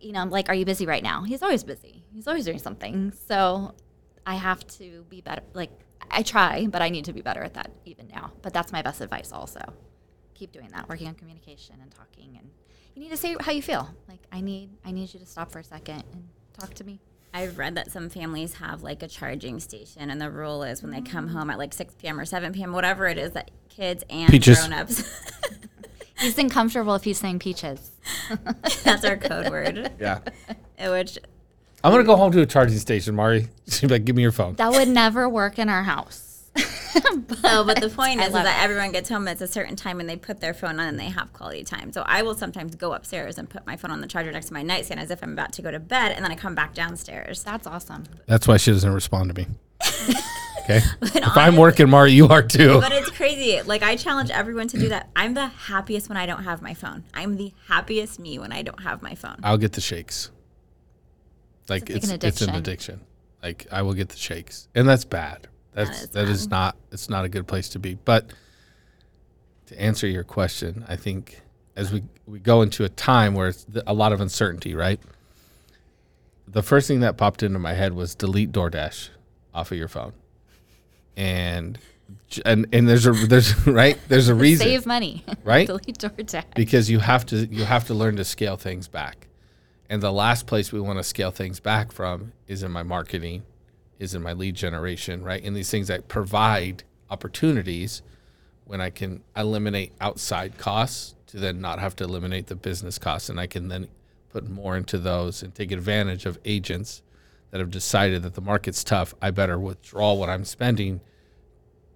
you 0.00 0.12
know, 0.12 0.20
I'm 0.20 0.30
like, 0.30 0.48
are 0.48 0.54
you 0.54 0.64
busy 0.64 0.86
right 0.86 1.02
now? 1.02 1.22
He's 1.22 1.42
always 1.42 1.64
busy. 1.64 2.04
He's 2.12 2.26
always 2.26 2.44
doing 2.44 2.58
something. 2.58 3.12
So, 3.28 3.74
I 4.26 4.34
have 4.34 4.66
to 4.78 5.04
be 5.08 5.20
better. 5.20 5.42
Like, 5.54 5.70
I 6.10 6.22
try, 6.22 6.66
but 6.66 6.82
I 6.82 6.88
need 6.88 7.06
to 7.06 7.12
be 7.12 7.22
better 7.22 7.42
at 7.42 7.54
that 7.54 7.70
even 7.84 8.08
now. 8.08 8.32
But 8.42 8.52
that's 8.52 8.72
my 8.72 8.82
best 8.82 9.00
advice. 9.00 9.32
Also, 9.32 9.60
keep 10.34 10.52
doing 10.52 10.68
that, 10.72 10.88
working 10.88 11.08
on 11.08 11.14
communication 11.14 11.76
and 11.80 11.90
talking 11.90 12.36
and 12.38 12.50
you 12.94 13.02
need 13.02 13.10
to 13.10 13.16
say 13.16 13.36
how 13.40 13.52
you 13.52 13.62
feel. 13.62 13.88
Like 14.08 14.20
I 14.32 14.40
need 14.40 14.70
I 14.84 14.90
need 14.90 15.12
you 15.12 15.20
to 15.20 15.26
stop 15.26 15.52
for 15.52 15.58
a 15.58 15.64
second 15.64 16.02
and 16.12 16.28
talk 16.58 16.74
to 16.74 16.84
me. 16.84 16.98
I've 17.34 17.58
read 17.58 17.74
that 17.74 17.92
some 17.92 18.08
families 18.08 18.54
have 18.54 18.82
like 18.82 19.02
a 19.02 19.08
charging 19.08 19.60
station, 19.60 20.08
and 20.10 20.20
the 20.20 20.30
rule 20.30 20.62
is 20.62 20.82
when 20.82 20.90
they 20.90 21.02
come 21.02 21.28
home 21.28 21.50
at 21.50 21.58
like 21.58 21.74
6 21.74 21.94
p.m. 21.98 22.18
or 22.18 22.24
7 22.24 22.54
p.m., 22.54 22.72
whatever 22.72 23.06
it 23.06 23.18
is, 23.18 23.32
that 23.32 23.50
kids 23.68 24.02
and 24.08 24.30
Peaches. 24.30 24.58
grown 24.58 24.72
ups, 24.72 25.02
He's 26.18 26.38
uncomfortable 26.38 26.94
if 26.94 27.04
he's 27.04 27.18
saying 27.18 27.40
peaches. 27.40 27.90
that's 28.84 29.04
our 29.04 29.18
code 29.18 29.50
word, 29.50 29.92
yeah 30.00 30.20
which 30.80 31.18
i'm 31.84 31.92
gonna 31.92 32.04
go 32.04 32.16
home 32.16 32.32
to 32.32 32.40
a 32.40 32.46
charging 32.46 32.78
station 32.78 33.14
mari 33.14 33.48
she's 33.68 33.90
like 33.90 34.04
give 34.04 34.16
me 34.16 34.22
your 34.22 34.32
phone 34.32 34.54
That 34.54 34.72
would 34.72 34.88
never 34.88 35.28
work 35.28 35.58
in 35.58 35.68
our 35.68 35.82
house. 35.84 36.22
No, 37.42 37.62
but 37.62 37.80
the 37.80 37.90
point 37.90 38.20
is, 38.20 38.28
is 38.28 38.32
love 38.32 38.44
that 38.44 38.62
everyone 38.64 38.90
gets 38.90 39.10
home 39.10 39.28
at 39.28 39.38
a 39.42 39.46
certain 39.46 39.76
time 39.76 40.00
and 40.00 40.08
they 40.08 40.16
put 40.16 40.40
their 40.40 40.54
phone 40.54 40.80
on 40.80 40.88
and 40.88 40.98
they 40.98 41.10
have 41.10 41.30
quality 41.34 41.62
time. 41.62 41.92
So 41.92 42.02
I 42.06 42.22
will 42.22 42.34
sometimes 42.34 42.74
go 42.74 42.94
upstairs 42.94 43.36
and 43.36 43.48
put 43.50 43.66
my 43.66 43.76
phone 43.76 43.90
on 43.90 44.00
the 44.00 44.06
charger 44.06 44.32
next 44.32 44.46
to 44.46 44.54
my 44.54 44.62
nightstand 44.62 44.98
as 45.00 45.10
if 45.10 45.22
I'm 45.22 45.32
about 45.32 45.52
to 45.54 45.62
go 45.62 45.70
to 45.70 45.78
bed, 45.78 46.12
and 46.12 46.24
then 46.24 46.32
I 46.32 46.36
come 46.36 46.54
back 46.54 46.74
downstairs. 46.74 47.42
That's 47.44 47.66
awesome. 47.66 48.04
that's 48.26 48.48
why 48.48 48.56
she 48.56 48.70
doesn't 48.72 48.90
respond 48.92 49.34
to 49.34 49.40
me 49.42 49.46
okay 50.62 50.80
But 51.00 51.16
if 51.16 51.36
i'm 51.36 51.56
working 51.56 51.88
mari 51.90 52.12
you 52.12 52.28
are 52.28 52.42
too 52.42 52.80
But 52.80 52.92
it's 52.92 53.10
crazy. 53.10 53.60
Like 53.62 53.82
I 53.82 53.96
challenge 53.96 54.30
everyone 54.30 54.68
to 54.68 54.78
do 54.78 54.88
that. 54.88 55.10
I'm 55.14 55.34
the 55.34 55.46
happiest 55.48 56.08
when 56.08 56.16
I 56.16 56.24
don't 56.24 56.44
have 56.44 56.62
my 56.62 56.72
phone. 56.72 57.04
I'm 57.12 57.36
the 57.36 57.52
happiest 57.68 58.18
me 58.18 58.38
when 58.38 58.52
I 58.52 58.62
don't 58.62 58.80
have 58.82 59.02
my 59.02 59.14
phone. 59.14 59.36
I'll 59.44 59.58
get 59.58 59.72
the 59.72 59.82
shakes. 59.82 60.30
Like 61.68 61.90
It's 61.90 62.04
it's 62.04 62.10
like 62.10 62.22
an 62.22 62.28
it's 62.28 62.42
an 62.42 62.54
addiction. 62.54 63.00
Like 63.42 63.66
I 63.70 63.82
will 63.82 63.94
get 63.94 64.08
the 64.08 64.16
shakes, 64.16 64.68
and 64.74 64.88
that's 64.88 65.04
bad. 65.04 65.48
That's 65.72 66.02
is 66.04 66.08
that 66.10 66.28
is 66.28 66.48
not 66.48 66.76
it's 66.90 67.08
not 67.08 67.24
a 67.24 67.28
good 67.28 67.46
place 67.46 67.68
to 67.70 67.78
be. 67.78 67.94
But 67.94 68.30
to 69.66 69.80
answer 69.80 70.06
your 70.06 70.24
question, 70.24 70.84
I 70.88 70.96
think 70.96 71.42
as 71.76 71.92
we 71.92 72.02
we 72.26 72.38
go 72.38 72.62
into 72.62 72.84
a 72.84 72.88
time 72.88 73.34
where 73.34 73.48
it's 73.48 73.66
a 73.86 73.92
lot 73.92 74.12
of 74.12 74.20
uncertainty, 74.20 74.74
right? 74.74 75.00
The 76.48 76.62
first 76.62 76.88
thing 76.88 77.00
that 77.00 77.16
popped 77.16 77.42
into 77.42 77.58
my 77.58 77.74
head 77.74 77.92
was 77.92 78.14
delete 78.14 78.52
DoorDash 78.52 79.10
off 79.54 79.70
of 79.72 79.78
your 79.78 79.88
phone, 79.88 80.12
and 81.16 81.78
and 82.44 82.66
and 82.72 82.88
there's 82.88 83.06
a 83.06 83.12
there's 83.12 83.66
right 83.66 83.98
there's 84.08 84.28
a 84.28 84.34
reason 84.46 84.66
Save 84.66 84.86
money. 84.86 85.24
Right? 85.44 85.66
Delete 85.68 85.98
DoorDash. 85.98 86.54
because 86.54 86.88
you 86.88 87.00
have 87.00 87.26
to 87.26 87.46
you 87.46 87.64
have 87.64 87.86
to 87.88 87.94
learn 87.94 88.16
to 88.16 88.24
scale 88.24 88.56
things 88.56 88.88
back 88.88 89.25
and 89.88 90.02
the 90.02 90.12
last 90.12 90.46
place 90.46 90.72
we 90.72 90.80
want 90.80 90.98
to 90.98 91.04
scale 91.04 91.30
things 91.30 91.60
back 91.60 91.92
from 91.92 92.32
is 92.46 92.62
in 92.62 92.72
my 92.72 92.82
marketing 92.82 93.44
is 93.98 94.14
in 94.14 94.22
my 94.22 94.32
lead 94.32 94.54
generation, 94.54 95.22
right? 95.22 95.42
And 95.42 95.56
these 95.56 95.70
things 95.70 95.88
that 95.88 96.08
provide 96.08 96.82
opportunities 97.10 98.02
when 98.64 98.80
I 98.80 98.90
can 98.90 99.22
eliminate 99.36 99.92
outside 100.00 100.58
costs 100.58 101.14
to 101.28 101.38
then 101.38 101.60
not 101.60 101.78
have 101.78 101.96
to 101.96 102.04
eliminate 102.04 102.48
the 102.48 102.56
business 102.56 102.98
costs. 102.98 103.28
And 103.28 103.40
I 103.40 103.46
can 103.46 103.68
then 103.68 103.88
put 104.30 104.48
more 104.48 104.76
into 104.76 104.98
those 104.98 105.42
and 105.42 105.54
take 105.54 105.72
advantage 105.72 106.26
of 106.26 106.38
agents 106.44 107.02
that 107.50 107.60
have 107.60 107.70
decided 107.70 108.22
that 108.22 108.34
the 108.34 108.40
market's 108.40 108.84
tough. 108.84 109.14
I 109.22 109.30
better 109.30 109.58
withdraw 109.58 110.14
what 110.14 110.28
I'm 110.28 110.44
spending 110.44 111.00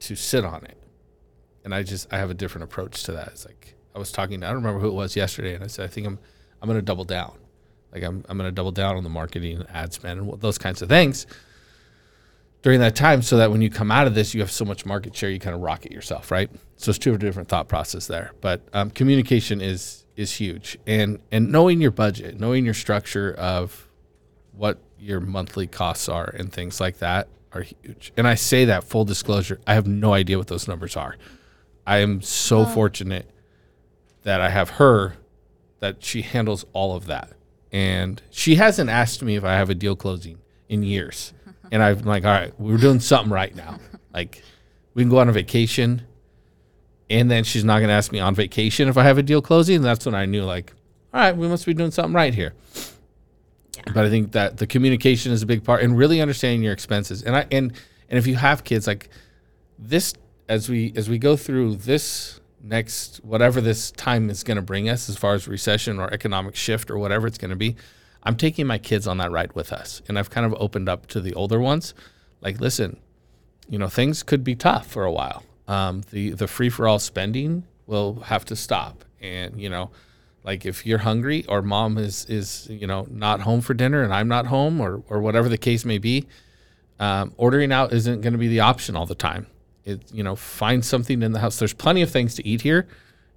to 0.01 0.17
sit 0.17 0.45
on 0.45 0.65
it. 0.65 0.79
And 1.65 1.75
I 1.75 1.83
just, 1.83 2.11
I 2.13 2.19
have 2.19 2.31
a 2.31 2.35
different 2.35 2.65
approach 2.65 3.03
to 3.05 3.13
that. 3.13 3.29
It's 3.29 3.45
like, 3.45 3.75
I 3.95 3.99
was 3.99 4.13
talking, 4.13 4.43
I 4.43 4.47
don't 4.47 4.57
remember 4.57 4.81
who 4.81 4.89
it 4.89 4.95
was 4.95 5.17
yesterday. 5.17 5.55
And 5.55 5.63
I 5.63 5.67
said, 5.67 5.85
I 5.85 5.89
think 5.89 6.07
I'm, 6.07 6.19
I'm 6.63 6.69
going 6.69 6.79
to 6.79 6.85
double 6.85 7.05
down. 7.05 7.37
Like 7.93 8.03
I'm, 8.03 8.25
I'm 8.29 8.39
going 8.39 8.49
to 8.49 8.55
double 8.55 8.73
down 8.73 8.97
on 8.97 9.05
the 9.05 9.11
marketing 9.11 9.57
and 9.57 9.71
ad 9.71 9.93
spend 9.93 10.21
and 10.21 10.41
those 10.41 10.59
kinds 10.59 10.83
of 10.83 10.89
things 10.89 11.27
during 12.63 12.81
that 12.81 12.95
time 12.95 13.23
so 13.23 13.37
that 13.39 13.51
when 13.51 13.63
you 13.63 13.71
come 13.71 13.91
out 13.91 14.07
of 14.07 14.15
this, 14.15 14.35
you 14.35 14.41
have 14.41 14.51
so 14.51 14.65
much 14.65 14.85
market 14.85 15.17
share, 15.17 15.31
you 15.31 15.39
kind 15.39 15.55
of 15.55 15.63
rocket 15.63 15.93
yourself, 15.93 16.31
right? 16.31 16.51
So 16.77 16.91
it's 16.91 16.99
two 16.99 17.17
different 17.17 17.49
thought 17.49 17.69
process 17.69 18.07
there. 18.07 18.33
But 18.41 18.63
um, 18.73 18.91
communication 18.91 19.61
is 19.61 20.05
is 20.17 20.33
huge, 20.35 20.79
and 20.87 21.19
and 21.33 21.51
knowing 21.51 21.81
your 21.81 21.91
budget, 21.91 22.39
knowing 22.39 22.65
your 22.65 22.75
structure 22.75 23.33
of 23.35 23.89
what 24.53 24.79
your 24.99 25.21
monthly 25.21 25.67
costs 25.67 26.09
are 26.09 26.29
and 26.37 26.53
things 26.53 26.81
like 26.81 26.99
that 26.99 27.29
are 27.53 27.63
huge. 27.63 28.13
And 28.17 28.29
I 28.29 28.35
say 28.35 28.67
that 28.67 28.85
full 28.85 29.05
disclosure, 29.05 29.59
I 29.67 29.75
have 29.75 29.87
no 29.87 30.13
idea 30.13 30.37
what 30.37 30.49
those 30.49 30.69
numbers 30.69 30.97
are. 30.97 31.17
I 31.87 31.99
am 31.99 32.21
so 32.21 32.67
fortunate 32.67 33.31
that 34.23 34.41
I 34.41 34.51
have 34.51 34.71
her 34.71 35.17
that 35.81 36.05
she 36.05 36.21
handles 36.23 36.67
all 36.75 36.95
of 36.95 37.07
that. 37.07 37.33
And 37.73 38.21
she 38.31 38.57
hasn't 38.57 38.91
asked 38.91 39.23
me 39.23 39.37
if 39.37 39.45
I 39.45 39.55
have 39.55 39.71
a 39.71 39.75
deal 39.75 39.95
closing 39.95 40.39
in 40.69 40.83
years 40.83 41.33
and 41.73 41.83
I'm 41.83 42.01
like, 42.03 42.25
all 42.25 42.33
right, 42.33 42.59
we're 42.59 42.79
doing 42.79 43.01
something 43.01 43.33
right 43.33 43.55
now. 43.55 43.79
Like, 44.13 44.43
we 44.95 45.05
can 45.05 45.09
go 45.09 45.19
on 45.19 45.29
a 45.29 45.33
vacation, 45.33 46.03
and 47.09 47.31
then 47.31 47.45
she's 47.45 47.63
not 47.63 47.79
going 47.79 47.91
to 47.91 47.95
ask 47.95 48.11
me 48.11 48.19
on 48.19 48.35
vacation 48.35 48.89
if 48.89 48.99
I 48.99 49.05
have 49.05 49.19
a 49.19 49.23
deal 49.23 49.41
closing. 49.41 49.77
And 49.77 49.85
that's 49.85 50.05
when 50.05 50.17
I 50.17 50.27
knew, 50.27 50.43
like, 50.43 50.73
all 51.15 51.21
right, 51.21 51.37
we 51.37 51.47
must 51.47 51.65
be 51.65 51.75
doing 51.75 51.93
something 51.93 52.13
right 52.13 52.35
here. 52.35 52.53
Yeah. 53.77 53.93
But 53.95 54.07
I 54.07 54.11
think 54.11 54.33
that 54.33 54.57
the 54.57 54.67
communication 54.67 55.31
is 55.31 55.43
a 55.43 55.47
big 55.47 55.63
part, 55.63 55.83
and 55.83 55.97
really 55.97 56.21
understanding 56.21 56.63
your 56.63 56.73
expenses. 56.73 57.23
And 57.23 57.37
I 57.37 57.47
and 57.53 57.73
and 58.09 58.19
if 58.19 58.27
you 58.27 58.35
have 58.35 58.65
kids, 58.65 58.89
like 58.89 59.09
this, 59.79 60.15
as 60.49 60.69
we 60.69 60.93
as 60.97 61.09
we 61.09 61.19
go 61.19 61.37
through 61.37 61.77
this 61.77 62.40
next 62.63 63.19
whatever 63.25 63.61
this 63.61 63.91
time 63.93 64.31
is 64.31 64.45
going 64.45 64.57
to 64.57 64.63
bring 64.63 64.89
us, 64.89 65.09
as 65.09 65.17
far 65.17 65.35
as 65.35 65.49
recession 65.49 65.99
or 65.99 66.13
economic 66.13 66.57
shift 66.57 66.91
or 66.91 66.99
whatever 66.99 67.27
it's 67.27 67.39
going 67.39 67.51
to 67.51 67.57
be 67.57 67.77
I'm 68.23 68.37
taking 68.37 68.67
my 68.67 68.79
kids 68.79 69.07
on 69.07 69.19
that 69.19 69.31
ride 69.31 69.55
with 69.55 69.73
us. 69.73 70.03
And 70.09 70.19
I've 70.19 70.31
kind 70.31 70.47
of 70.47 70.55
opened 70.59 70.89
up 70.89 71.07
to 71.09 71.21
the 71.21 71.35
older 71.35 71.59
ones, 71.59 71.95
like, 72.41 72.61
listen, 72.61 72.99
you 73.69 73.79
know, 73.79 73.89
things 73.89 74.23
could 74.23 74.45
be 74.45 74.55
tough 74.55 74.87
for 74.87 75.05
a 75.05 75.13
while. 75.13 75.43
Um, 75.69 76.03
the 76.11 76.31
the 76.31 76.49
free 76.49 76.69
for 76.69 76.89
all 76.89 76.99
spending 76.99 77.65
will 77.87 78.21
have 78.23 78.45
to 78.47 78.57
stop. 78.57 79.05
And 79.21 79.61
you 79.61 79.71
know, 79.71 79.91
like 80.43 80.67
if 80.67 80.85
you're 80.85 80.99
hungry 80.99 81.45
or 81.47 81.63
mom 81.63 81.97
is 81.97 82.25
is 82.27 82.67
you 82.69 82.87
know 82.87 83.07
not 83.09 83.43
home 83.43 83.61
for 83.61 83.75
dinner 83.75 84.03
and 84.03 84.13
I'm 84.13 84.27
not 84.27 84.47
home 84.47 84.81
or 84.81 85.03
or 85.09 85.21
whatever 85.21 85.49
the 85.49 85.59
case 85.59 85.85
may 85.85 85.99
be, 85.99 86.27
um, 86.99 87.33
ordering 87.37 87.71
out 87.71 87.93
isn't 87.93 88.21
going 88.23 88.33
to 88.33 88.39
be 88.39 88.49
the 88.49 88.61
option 88.61 88.97
all 88.97 89.07
the 89.07 89.15
time. 89.15 89.47
It 89.91 90.13
you 90.13 90.23
know 90.23 90.37
find 90.37 90.85
something 90.85 91.23
in 91.23 91.33
the 91.33 91.41
house. 91.41 91.59
There's 91.59 91.75
plenty 91.75 92.03
of 92.03 92.11
things 92.11 92.35
to 92.37 92.47
eat 92.47 92.63
here 92.63 92.87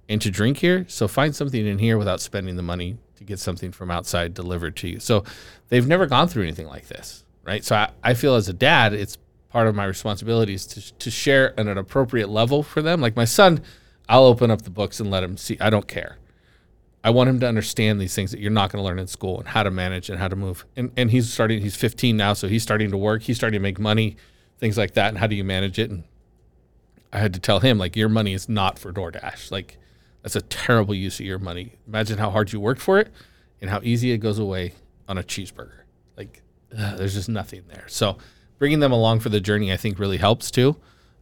and 0.08 0.20
to 0.22 0.30
drink 0.30 0.58
here, 0.58 0.84
so 0.88 1.08
find 1.08 1.34
something 1.34 1.66
in 1.66 1.78
here 1.78 1.98
without 1.98 2.20
spending 2.20 2.56
the 2.56 2.62
money 2.62 2.98
to 3.16 3.24
get 3.24 3.38
something 3.38 3.72
from 3.72 3.90
outside 3.90 4.34
delivered 4.34 4.76
to 4.76 4.88
you. 4.88 5.00
So 5.00 5.24
they've 5.68 5.86
never 5.86 6.06
gone 6.06 6.28
through 6.28 6.42
anything 6.42 6.66
like 6.66 6.88
this, 6.88 7.24
right? 7.42 7.64
So 7.64 7.76
I, 7.76 7.90
I 8.02 8.14
feel 8.14 8.34
as 8.34 8.48
a 8.48 8.52
dad, 8.52 8.92
it's 8.92 9.18
part 9.48 9.66
of 9.66 9.74
my 9.74 9.84
responsibilities 9.84 10.66
to, 10.66 10.92
to 10.94 11.10
share 11.10 11.58
at 11.58 11.66
an 11.66 11.78
appropriate 11.78 12.28
level 12.28 12.62
for 12.62 12.82
them. 12.82 13.00
Like 13.00 13.16
my 13.16 13.24
son, 13.24 13.62
I'll 14.08 14.24
open 14.24 14.50
up 14.50 14.62
the 14.62 14.70
books 14.70 15.00
and 15.00 15.10
let 15.10 15.22
him 15.22 15.36
see. 15.36 15.56
I 15.60 15.70
don't 15.70 15.88
care. 15.88 16.18
I 17.04 17.10
want 17.10 17.28
him 17.28 17.38
to 17.40 17.46
understand 17.46 18.00
these 18.00 18.14
things 18.14 18.30
that 18.30 18.40
you're 18.40 18.50
not 18.50 18.72
going 18.72 18.82
to 18.82 18.84
learn 18.84 18.98
in 18.98 19.06
school 19.06 19.38
and 19.38 19.46
how 19.46 19.62
to 19.62 19.70
manage 19.70 20.08
and 20.08 20.18
how 20.18 20.26
to 20.26 20.36
move. 20.36 20.64
And, 20.74 20.90
and 20.96 21.10
he's 21.10 21.30
starting, 21.32 21.60
he's 21.60 21.76
15 21.76 22.16
now, 22.16 22.32
so 22.32 22.48
he's 22.48 22.62
starting 22.62 22.90
to 22.90 22.96
work. 22.96 23.22
He's 23.22 23.36
starting 23.36 23.58
to 23.58 23.62
make 23.62 23.78
money, 23.78 24.16
things 24.58 24.78
like 24.78 24.94
that. 24.94 25.10
And 25.10 25.18
how 25.18 25.26
do 25.26 25.36
you 25.36 25.44
manage 25.44 25.78
it? 25.78 25.90
And 25.90 26.04
I 27.14 27.18
had 27.18 27.32
to 27.34 27.40
tell 27.40 27.60
him, 27.60 27.78
like, 27.78 27.94
your 27.94 28.08
money 28.08 28.34
is 28.34 28.48
not 28.48 28.78
for 28.78 28.92
DoorDash. 28.92 29.52
Like, 29.52 29.78
that's 30.22 30.34
a 30.34 30.42
terrible 30.42 30.94
use 30.94 31.20
of 31.20 31.26
your 31.26 31.38
money. 31.38 31.74
Imagine 31.86 32.18
how 32.18 32.30
hard 32.30 32.52
you 32.52 32.58
worked 32.58 32.82
for 32.82 32.98
it 32.98 33.08
and 33.60 33.70
how 33.70 33.80
easy 33.84 34.10
it 34.10 34.18
goes 34.18 34.40
away 34.40 34.74
on 35.08 35.16
a 35.16 35.22
cheeseburger. 35.22 35.82
Like, 36.16 36.42
there's 36.70 37.14
just 37.14 37.28
nothing 37.28 37.62
there. 37.68 37.84
So, 37.86 38.18
bringing 38.58 38.80
them 38.80 38.90
along 38.90 39.20
for 39.20 39.28
the 39.28 39.40
journey, 39.40 39.72
I 39.72 39.76
think, 39.76 39.98
really 40.00 40.16
helps 40.16 40.50
too, 40.50 40.76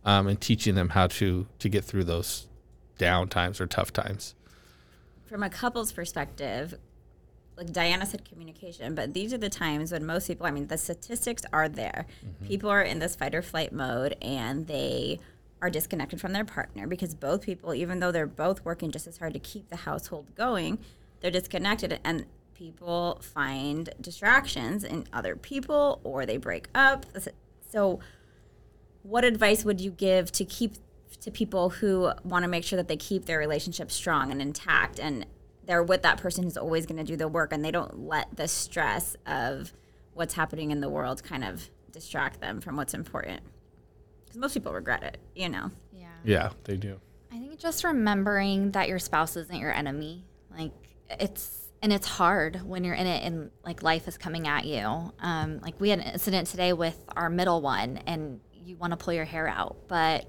um, 0.05 0.29
and 0.29 0.41
teaching 0.41 0.75
them 0.75 0.89
how 0.91 1.09
to 1.09 1.47
to 1.59 1.69
get 1.69 1.85
through 1.85 2.05
those 2.05 2.47
down 2.97 3.29
times 3.29 3.61
or 3.61 3.67
tough 3.67 3.93
times. 3.93 4.35
From 5.27 5.43
a 5.43 5.51
couple's 5.51 5.93
perspective, 5.93 6.75
like 7.57 7.73
Diana 7.73 8.07
said, 8.07 8.25
communication, 8.25 8.95
but 8.95 9.13
these 9.13 9.35
are 9.35 9.39
the 9.39 9.49
times 9.51 9.93
when 9.93 10.07
most 10.07 10.27
people, 10.27 10.47
I 10.47 10.51
mean, 10.51 10.69
the 10.69 10.79
statistics 10.79 11.43
are 11.53 11.69
there. 11.69 12.07
Mm-hmm. 12.25 12.47
People 12.47 12.71
are 12.71 12.83
in 12.83 12.99
this 12.99 13.15
fight 13.15 13.35
or 13.35 13.43
flight 13.43 13.73
mode 13.73 14.17
and 14.23 14.67
they 14.67 15.21
are 15.63 15.71
disconnected 15.71 16.21
from 16.21 16.33
their 16.33 16.45
partner 16.45 16.89
because 16.89 17.15
both 17.15 17.43
people, 17.43 17.73
even 17.73 18.01
though 18.01 18.11
they're 18.11 18.27
both 18.27 18.65
working 18.65 18.91
just 18.91 19.07
as 19.07 19.19
hard 19.19 19.33
to 19.33 19.39
keep 19.39 19.71
the 19.71 19.77
household 19.77 20.35
going, 20.35 20.79
they're 21.21 21.31
disconnected 21.31 22.01
and 22.05 22.27
people 22.53 23.21
find 23.23 23.91
distractions 24.01 24.83
in 24.83 25.07
other 25.13 25.37
people 25.37 26.01
or 26.03 26.27
they 26.27 26.37
break 26.37 26.69
up. 26.75 27.07
So, 27.71 28.01
what 29.05 29.25
advice 29.25 29.65
would 29.65 29.81
you 29.81 29.93
give 29.93 30.31
to 30.33 30.45
keep 30.45 30.75
to 31.21 31.31
people 31.31 31.71
who 31.71 32.11
want 32.25 32.43
to 32.43 32.49
make 32.49 32.65
sure 32.65 32.77
that 32.77 32.89
they 32.89 32.97
keep 32.97 33.27
their 33.27 33.39
relationship 33.39 33.91
strong 33.91 34.33
and 34.33 34.43
intact 34.43 34.99
and 34.99 35.27
they're 35.65 35.83
with 35.83 36.03
that 36.03 36.19
person 36.19 36.43
who's 36.43 36.57
always 36.57 36.87
going 36.87 36.99
to 36.99 37.05
do 37.05 37.17
the 37.17 37.29
work 37.29 37.53
and 37.53 37.65
they 37.65 37.71
don't 37.71 38.07
let 38.09 38.35
the 38.37 38.49
stress 38.49 39.17
of 39.27 39.73
what's 40.15 40.35
happening 40.35 40.73
in 40.73 40.81
the 40.81 40.89
world 40.89 41.23
kind 41.23 41.45
of 41.45 41.71
distract 41.93 42.41
them 42.41 42.61
from 42.61 42.77
what's 42.77 42.95
important? 42.95 43.43
Because 44.33 44.41
most 44.41 44.55
people 44.55 44.73
regret 44.73 45.03
it, 45.03 45.19
you 45.35 45.49
know. 45.51 45.71
Yeah. 45.93 46.07
Yeah, 46.25 46.51
they 46.65 46.77
do. 46.77 46.99
I 47.31 47.39
think 47.39 47.59
just 47.59 47.85
remembering 47.85 48.71
that 48.73 48.89
your 48.89 48.99
spouse 48.99 49.37
isn't 49.37 49.59
your 49.59 49.73
enemy, 49.73 50.25
like 50.57 50.73
it's 51.11 51.69
and 51.83 51.93
it's 51.93 52.07
hard 52.07 52.63
when 52.65 52.85
you're 52.85 52.95
in 52.95 53.07
it 53.07 53.25
and 53.25 53.51
like 53.65 53.83
life 53.83 54.09
is 54.09 54.17
coming 54.17 54.47
at 54.47 54.65
you. 54.65 55.13
Um, 55.21 55.61
like 55.61 55.79
we 55.81 55.91
had 55.91 55.99
an 55.99 56.07
incident 56.07 56.49
today 56.49 56.73
with 56.73 56.99
our 57.15 57.29
middle 57.29 57.61
one, 57.61 57.99
and 58.07 58.41
you 58.53 58.77
want 58.77 58.93
to 58.93 58.97
pull 58.97 59.13
your 59.13 59.27
hair 59.27 59.49
out, 59.49 59.77
but 59.87 60.25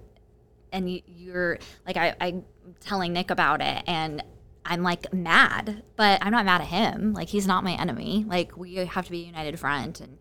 and 0.74 0.92
you, 0.92 1.02
you're 1.08 1.60
like 1.86 1.96
I, 1.96 2.16
I'm 2.20 2.44
telling 2.82 3.14
Nick 3.14 3.32
about 3.32 3.62
it, 3.62 3.84
and 3.88 4.22
I'm 4.66 4.84
like 4.84 5.14
mad, 5.14 5.84
but 5.96 6.20
I'm 6.22 6.32
not 6.32 6.46
mad 6.46 6.60
at 6.60 6.68
him. 6.68 7.14
Like 7.14 7.30
he's 7.30 7.48
not 7.48 7.64
my 7.64 7.74
enemy. 7.74 8.26
Like 8.28 8.58
we 8.58 8.76
have 8.76 9.06
to 9.06 9.12
be 9.12 9.24
a 9.24 9.26
united 9.26 9.58
front 9.60 10.02
and 10.02 10.18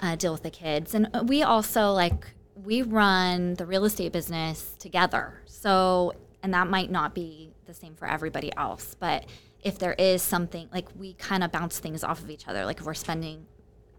uh, 0.00 0.16
deal 0.16 0.32
with 0.32 0.42
the 0.42 0.50
kids, 0.50 0.94
and 0.94 1.08
we 1.28 1.42
also 1.42 1.92
like 1.92 2.28
we 2.62 2.82
run 2.82 3.54
the 3.54 3.66
real 3.66 3.84
estate 3.84 4.12
business 4.12 4.74
together. 4.78 5.42
So, 5.46 6.12
and 6.42 6.54
that 6.54 6.68
might 6.68 6.90
not 6.90 7.14
be 7.14 7.52
the 7.66 7.74
same 7.74 7.94
for 7.94 8.06
everybody 8.06 8.54
else, 8.56 8.94
but 8.98 9.26
if 9.62 9.78
there 9.78 9.94
is 9.94 10.22
something 10.22 10.68
like 10.72 10.86
we 10.96 11.14
kind 11.14 11.42
of 11.42 11.50
bounce 11.50 11.78
things 11.78 12.04
off 12.04 12.20
of 12.20 12.30
each 12.30 12.46
other, 12.46 12.64
like 12.64 12.80
if 12.80 12.86
we're 12.86 12.94
spending 12.94 13.46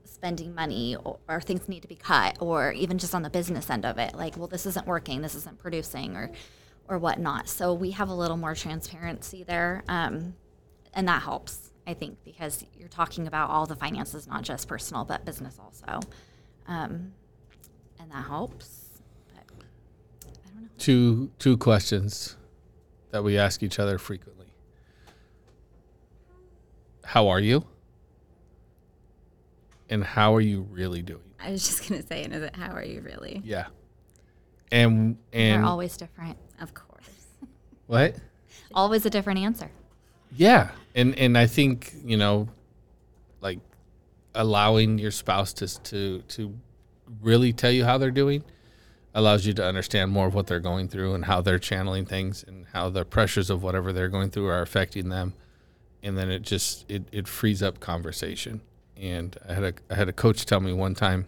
spending 0.05 0.55
money 0.55 0.95
or, 0.95 1.17
or, 1.27 1.41
things 1.41 1.67
need 1.67 1.81
to 1.81 1.87
be 1.87 1.95
cut 1.95 2.37
or 2.39 2.71
even 2.71 2.97
just 2.97 3.13
on 3.13 3.21
the 3.21 3.29
business 3.29 3.69
end 3.69 3.85
of 3.85 3.97
it 3.97 4.15
like 4.15 4.37
well 4.37 4.47
this 4.47 4.65
isn't 4.65 4.87
working 4.87 5.21
this 5.21 5.35
isn't 5.35 5.59
producing 5.59 6.15
or 6.15 6.31
or 6.87 6.97
whatnot 6.97 7.49
so 7.49 7.73
we 7.73 7.91
have 7.91 8.07
a 8.07 8.13
little 8.13 8.37
more 8.37 8.55
transparency 8.55 9.43
there 9.43 9.83
um, 9.89 10.33
and 10.93 11.07
that 11.07 11.21
helps 11.21 11.71
i 11.85 11.93
think 11.93 12.17
because 12.23 12.65
you're 12.77 12.87
talking 12.87 13.27
about 13.27 13.49
all 13.49 13.65
the 13.65 13.75
finances 13.75 14.25
not 14.25 14.41
just 14.41 14.67
personal 14.67 15.03
but 15.03 15.25
business 15.25 15.59
also 15.59 15.99
um, 16.67 17.11
that 18.15 18.27
helps. 18.27 19.01
But 19.33 19.43
I 19.43 20.49
don't 20.49 20.61
know. 20.61 20.69
Two 20.77 21.31
two 21.37 21.57
questions 21.57 22.37
that 23.11 23.23
we 23.23 23.37
ask 23.37 23.61
each 23.61 23.79
other 23.79 23.97
frequently. 23.97 24.47
How 27.03 27.27
are 27.27 27.39
you? 27.39 27.65
And 29.89 30.03
how 30.03 30.33
are 30.35 30.41
you 30.41 30.61
really 30.71 31.01
doing? 31.01 31.21
I 31.39 31.51
was 31.51 31.67
just 31.67 31.87
gonna 31.87 32.05
say, 32.05 32.23
and 32.23 32.33
is 32.33 32.43
it 32.43 32.55
how 32.55 32.71
are 32.71 32.83
you 32.83 33.01
really? 33.01 33.41
Yeah. 33.43 33.67
And 34.71 35.17
and 35.33 35.63
they're 35.63 35.69
always 35.69 35.97
different. 35.97 36.37
Of 36.61 36.73
course. 36.73 36.91
What? 37.87 38.15
Always 38.73 39.05
a 39.05 39.11
different 39.11 39.39
answer. 39.39 39.69
Yeah. 40.35 40.71
And 40.95 41.15
and 41.19 41.37
I 41.37 41.45
think, 41.45 41.93
you 42.03 42.17
know, 42.17 42.49
like 43.41 43.59
allowing 44.33 44.97
your 44.97 45.11
spouse 45.11 45.53
to 45.53 45.67
to 45.67 46.21
to 46.29 46.55
really 47.21 47.53
tell 47.53 47.71
you 47.71 47.85
how 47.85 47.97
they're 47.97 48.11
doing 48.11 48.43
allows 49.13 49.45
you 49.45 49.53
to 49.53 49.65
understand 49.65 50.11
more 50.11 50.27
of 50.27 50.33
what 50.33 50.47
they're 50.47 50.59
going 50.59 50.87
through 50.87 51.13
and 51.13 51.25
how 51.25 51.41
they're 51.41 51.59
channeling 51.59 52.05
things 52.05 52.43
and 52.45 52.65
how 52.73 52.89
the 52.89 53.05
pressures 53.05 53.49
of 53.49 53.63
whatever 53.63 53.93
they're 53.93 54.09
going 54.09 54.29
through 54.29 54.47
are 54.47 54.61
affecting 54.61 55.09
them 55.09 55.33
and 56.03 56.17
then 56.17 56.29
it 56.29 56.41
just 56.41 56.89
it, 56.89 57.07
it 57.11 57.27
frees 57.27 57.63
up 57.63 57.79
conversation 57.79 58.61
and 58.97 59.37
I 59.47 59.53
had 59.53 59.63
a 59.63 59.73
I 59.89 59.95
had 59.95 60.09
a 60.09 60.13
coach 60.13 60.45
tell 60.45 60.59
me 60.59 60.73
one 60.73 60.95
time 60.95 61.27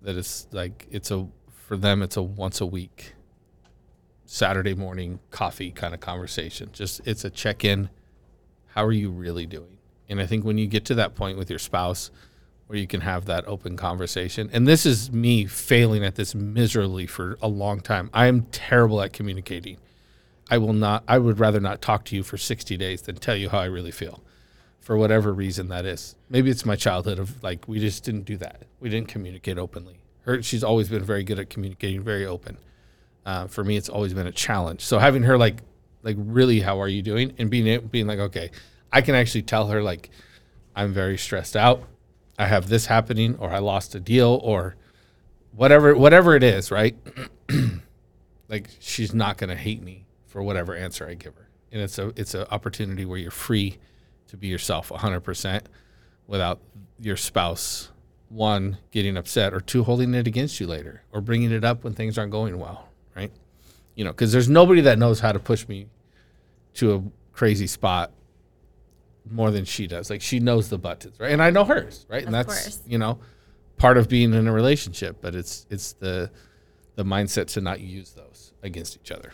that 0.00 0.16
it's 0.16 0.46
like 0.50 0.86
it's 0.90 1.10
a 1.10 1.28
for 1.50 1.76
them 1.76 2.02
it's 2.02 2.16
a 2.16 2.22
once 2.22 2.60
a 2.60 2.66
week 2.66 3.14
Saturday 4.32 4.72
morning 4.72 5.20
coffee 5.30 5.70
kind 5.70 5.92
of 5.92 6.00
conversation. 6.00 6.70
Just 6.72 7.02
it's 7.04 7.22
a 7.22 7.28
check 7.28 7.66
in. 7.66 7.90
How 8.68 8.82
are 8.82 8.92
you 8.92 9.10
really 9.10 9.44
doing? 9.44 9.76
And 10.08 10.22
I 10.22 10.26
think 10.26 10.42
when 10.42 10.56
you 10.56 10.66
get 10.66 10.86
to 10.86 10.94
that 10.94 11.14
point 11.14 11.36
with 11.36 11.50
your 11.50 11.58
spouse 11.58 12.10
where 12.72 12.80
you 12.80 12.86
can 12.86 13.02
have 13.02 13.26
that 13.26 13.46
open 13.46 13.76
conversation, 13.76 14.48
and 14.50 14.66
this 14.66 14.86
is 14.86 15.12
me 15.12 15.44
failing 15.44 16.02
at 16.02 16.14
this 16.14 16.34
miserably 16.34 17.06
for 17.06 17.36
a 17.42 17.46
long 17.46 17.80
time. 17.80 18.08
I 18.14 18.28
am 18.28 18.44
terrible 18.44 19.02
at 19.02 19.12
communicating. 19.12 19.76
I 20.50 20.56
will 20.56 20.72
not, 20.72 21.04
I 21.06 21.18
would 21.18 21.38
rather 21.38 21.60
not 21.60 21.82
talk 21.82 22.06
to 22.06 22.16
you 22.16 22.22
for 22.22 22.38
60 22.38 22.74
days 22.78 23.02
than 23.02 23.16
tell 23.16 23.36
you 23.36 23.50
how 23.50 23.58
I 23.58 23.66
really 23.66 23.90
feel 23.90 24.22
for 24.80 24.96
whatever 24.96 25.34
reason 25.34 25.68
that 25.68 25.84
is. 25.84 26.16
Maybe 26.30 26.48
it's 26.48 26.64
my 26.64 26.74
childhood 26.74 27.18
of 27.18 27.42
like, 27.42 27.68
we 27.68 27.78
just 27.78 28.04
didn't 28.04 28.22
do 28.22 28.38
that. 28.38 28.62
We 28.80 28.88
didn't 28.88 29.08
communicate 29.08 29.58
openly. 29.58 29.98
Her, 30.22 30.42
she's 30.42 30.64
always 30.64 30.88
been 30.88 31.04
very 31.04 31.24
good 31.24 31.38
at 31.38 31.50
communicating, 31.50 32.02
very 32.02 32.24
open. 32.24 32.56
Uh, 33.26 33.48
for 33.48 33.62
me, 33.64 33.76
it's 33.76 33.90
always 33.90 34.14
been 34.14 34.26
a 34.26 34.32
challenge. 34.32 34.80
So 34.80 34.98
having 34.98 35.24
her 35.24 35.36
like, 35.36 35.58
like 36.02 36.16
really, 36.18 36.60
how 36.60 36.80
are 36.80 36.88
you 36.88 37.02
doing? 37.02 37.34
And 37.36 37.50
being 37.50 37.86
being 37.88 38.06
like, 38.06 38.18
okay, 38.18 38.50
I 38.90 39.02
can 39.02 39.14
actually 39.14 39.42
tell 39.42 39.66
her 39.68 39.82
like, 39.82 40.08
I'm 40.74 40.94
very 40.94 41.18
stressed 41.18 41.54
out. 41.54 41.82
I 42.38 42.46
have 42.46 42.68
this 42.68 42.86
happening, 42.86 43.36
or 43.36 43.50
I 43.50 43.58
lost 43.58 43.94
a 43.94 44.00
deal, 44.00 44.40
or 44.42 44.76
whatever, 45.54 45.94
whatever 45.96 46.34
it 46.34 46.42
is, 46.42 46.70
right? 46.70 46.96
like 48.48 48.68
she's 48.80 49.14
not 49.14 49.36
gonna 49.38 49.56
hate 49.56 49.82
me 49.82 50.06
for 50.26 50.42
whatever 50.42 50.74
answer 50.74 51.06
I 51.06 51.14
give 51.14 51.34
her, 51.34 51.48
and 51.70 51.82
it's 51.82 51.98
a 51.98 52.12
it's 52.16 52.34
an 52.34 52.46
opportunity 52.50 53.04
where 53.04 53.18
you're 53.18 53.30
free 53.30 53.78
to 54.28 54.36
be 54.38 54.46
yourself 54.46 54.88
100% 54.88 55.62
without 56.26 56.58
your 56.98 57.18
spouse 57.18 57.90
one 58.30 58.78
getting 58.90 59.16
upset 59.18 59.52
or 59.52 59.60
two 59.60 59.84
holding 59.84 60.14
it 60.14 60.26
against 60.26 60.58
you 60.58 60.66
later 60.66 61.02
or 61.12 61.20
bringing 61.20 61.52
it 61.52 61.64
up 61.64 61.84
when 61.84 61.92
things 61.92 62.16
aren't 62.16 62.32
going 62.32 62.58
well 62.58 62.88
right 63.14 63.30
you 63.94 64.02
know 64.02 64.10
because 64.10 64.32
there's 64.32 64.48
nobody 64.48 64.80
that 64.80 64.98
knows 64.98 65.20
how 65.20 65.32
to 65.32 65.38
push 65.38 65.68
me 65.68 65.86
to 66.72 66.94
a 66.94 67.02
crazy 67.34 67.66
spot 67.66 68.10
more 69.30 69.50
than 69.50 69.64
she 69.64 69.86
does. 69.86 70.10
Like 70.10 70.20
she 70.22 70.40
knows 70.40 70.68
the 70.68 70.78
buttons 70.78 71.18
right? 71.20 71.30
And 71.32 71.42
i 71.42 71.50
know 71.50 71.64
hers 71.64 72.06
right? 72.08 72.24
And 72.24 72.34
Of 72.34 72.46
that's 72.46 72.62
course. 72.62 72.82
you 72.86 72.98
know 72.98 73.18
part 73.76 73.96
of 73.98 74.08
being 74.08 74.32
in 74.34 74.46
a 74.46 74.52
relationship 74.52 75.18
but 75.20 75.34
it's 75.34 75.66
it's 75.70 75.92
the 75.94 76.30
the 76.94 77.04
mindset 77.04 77.46
to 77.48 77.60
not 77.60 77.80
use 77.80 78.12
those 78.12 78.52
against 78.62 78.96
each 79.00 79.10
other. 79.10 79.32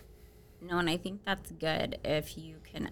No, 0.60 0.78
and 0.78 0.88
I 0.90 0.96
think 0.96 1.20
that's 1.24 1.50
good 1.52 1.98
if 2.04 2.36
you 2.38 2.56
can 2.64 2.90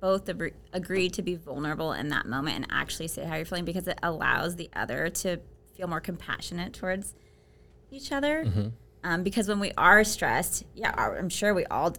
both 0.00 0.28
agree 0.72 1.08
to 1.10 1.22
be 1.22 1.36
vulnerable 1.36 1.92
in 1.92 2.08
that 2.08 2.26
moment 2.26 2.56
and 2.56 2.66
actually 2.70 3.06
say 3.08 3.24
how 3.24 3.36
you're 3.36 3.44
feeling 3.44 3.64
because 3.64 3.86
it 3.86 3.98
allows 4.02 4.56
the 4.56 4.68
other 4.74 5.08
to 5.08 5.38
feel 5.76 5.86
more 5.86 6.00
compassionate 6.00 6.72
towards 6.72 7.14
each 7.90 8.10
other. 8.10 8.44
Um, 9.04 9.22
because 9.22 9.46
when 9.48 9.60
we 9.60 9.72
are 9.76 10.02
stressed, 10.04 10.64
yeah, 10.74 10.92
I'm 10.96 11.28
sure 11.28 11.54
we 11.54 11.64
all 11.66 11.94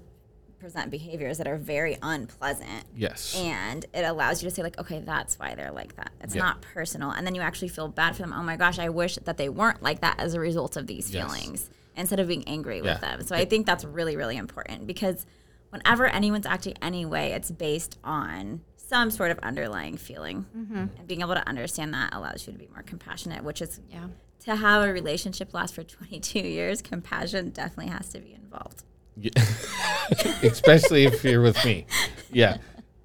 present 0.63 0.89
behaviors 0.89 1.37
that 1.39 1.45
are 1.47 1.57
very 1.57 1.97
unpleasant. 2.01 2.85
yes 2.95 3.35
And 3.37 3.85
it 3.93 4.03
allows 4.03 4.41
you 4.41 4.47
to 4.49 4.55
say, 4.55 4.63
like, 4.63 4.79
okay, 4.79 5.01
that's 5.01 5.37
why 5.37 5.55
they're 5.55 5.73
like 5.73 5.97
that. 5.97 6.13
It's 6.21 6.33
Yeah. 6.35 6.43
not 6.43 6.61
personal. 6.61 7.09
And 7.11 7.27
then 7.27 7.35
you 7.35 7.41
actually 7.41 7.67
feel 7.67 7.89
bad 7.89 8.15
for 8.15 8.21
them. 8.21 8.31
Oh 8.31 8.41
my 8.43 8.55
gosh, 8.55 8.79
I 8.79 8.87
wish 8.87 9.17
that 9.17 9.35
they 9.35 9.49
weren't 9.49 9.83
like 9.83 9.99
that 9.99 10.21
as 10.21 10.33
a 10.35 10.39
result 10.39 10.77
of 10.77 10.87
these 10.87 11.11
Yes. 11.11 11.25
feelings 11.25 11.69
instead 11.97 12.21
of 12.21 12.29
being 12.29 12.47
angry 12.47 12.81
with 12.81 13.01
them. 13.01 13.21
So 13.23 13.35
I 13.35 13.43
think 13.43 13.65
that's 13.65 13.83
really, 13.83 14.15
really 14.15 14.37
important 14.37 14.87
because 14.87 15.25
whenever 15.69 16.07
anyone's 16.07 16.45
acting 16.45 16.75
anyway, 16.81 17.31
it's 17.31 17.51
based 17.51 17.99
on 18.01 18.61
some 18.77 19.11
sort 19.11 19.31
of 19.31 19.39
underlying 19.39 19.97
feeling. 19.97 20.45
Mm-hmm. 20.57 20.77
And 20.77 21.07
being 21.07 21.19
able 21.19 21.33
to 21.33 21.45
understand 21.45 21.93
that 21.93 22.13
allows 22.13 22.47
you 22.47 22.53
to 22.53 22.59
be 22.59 22.69
more 22.73 22.83
compassionate, 22.83 23.43
which 23.43 23.61
is 23.61 23.81
Yeah. 23.91 24.07
to 24.45 24.55
have 24.55 24.83
a 24.87 24.93
relationship 24.93 25.53
last 25.53 25.75
for 25.75 25.83
22 25.83 26.39
years, 26.39 26.81
compassion 26.81 27.49
definitely 27.49 27.91
has 27.91 28.07
to 28.09 28.19
be 28.21 28.33
involved. 28.33 28.83
Yeah. 29.15 29.31
especially 30.43 31.05
if 31.05 31.23
you're 31.23 31.41
with 31.41 31.63
me. 31.65 31.85
Yeah, 32.31 32.57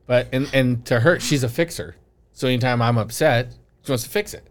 but 0.07 0.29
and 0.33 0.49
and 0.53 0.85
to 0.87 1.01
her, 1.01 1.21
she's 1.21 1.42
a 1.44 1.49
fixer. 1.49 1.97
So 2.33 2.49
anytime 2.49 2.81
I'm 2.83 2.99
upset, 2.99 3.53
she 3.83 3.92
wants 3.92 4.05
to 4.05 4.11
fix 4.11 4.35
it, 4.35 4.47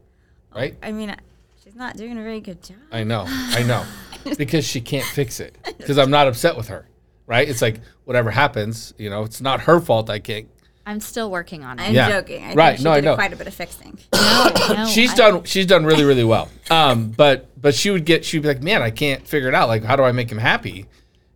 right? 0.55 0.75
I 0.83 0.91
mean, 0.91 1.15
she's 1.63 1.75
not 1.75 1.97
doing 1.97 2.17
a 2.17 2.21
very 2.23 2.39
good 2.41 2.61
job. 2.61 2.77
I 2.91 3.03
know, 3.03 3.25
I 3.27 3.63
know, 3.63 3.85
because 4.37 4.65
she 4.65 4.81
can't 4.81 5.05
fix 5.05 5.39
it. 5.39 5.57
Because 5.77 5.97
I'm 5.97 6.11
not 6.11 6.27
upset 6.27 6.57
with 6.57 6.67
her, 6.67 6.87
right? 7.25 7.47
It's 7.47 7.61
like 7.61 7.79
whatever 8.05 8.29
happens, 8.31 8.93
you 8.97 9.09
know, 9.09 9.23
it's 9.23 9.41
not 9.41 9.61
her 9.61 9.79
fault. 9.79 10.09
I 10.09 10.19
can't. 10.19 10.47
I'm 10.85 11.01
still 11.01 11.29
working 11.29 11.65
on 11.65 11.79
it. 11.79 11.83
I'm 11.89 11.93
Yeah. 11.93 12.09
joking. 12.09 12.43
I 12.45 12.53
Right. 12.53 12.67
think 12.69 12.77
she 12.77 12.83
No, 12.85 12.91
I 12.91 12.95
did 13.01 13.05
know. 13.07 13.15
quite 13.15 13.33
a 13.33 13.35
bit 13.35 13.47
of 13.47 13.53
fixing. 13.53 13.97
No, 14.13 14.73
no, 14.73 14.85
she's 14.89 15.11
I- 15.13 15.15
done. 15.15 15.43
She's 15.43 15.65
done 15.65 15.85
really, 15.85 16.03
really 16.05 16.23
well. 16.23 16.47
Um, 16.69 17.09
but 17.09 17.49
but 17.61 17.73
she 17.75 17.89
would 17.89 18.05
get. 18.05 18.23
She'd 18.23 18.41
be 18.41 18.47
like, 18.47 18.61
man, 18.61 18.81
I 18.81 18.91
can't 18.91 19.25
figure 19.27 19.49
it 19.49 19.55
out. 19.55 19.67
Like, 19.67 19.83
how 19.83 19.95
do 19.97 20.03
I 20.03 20.11
make 20.11 20.29
him 20.31 20.37
happy? 20.37 20.85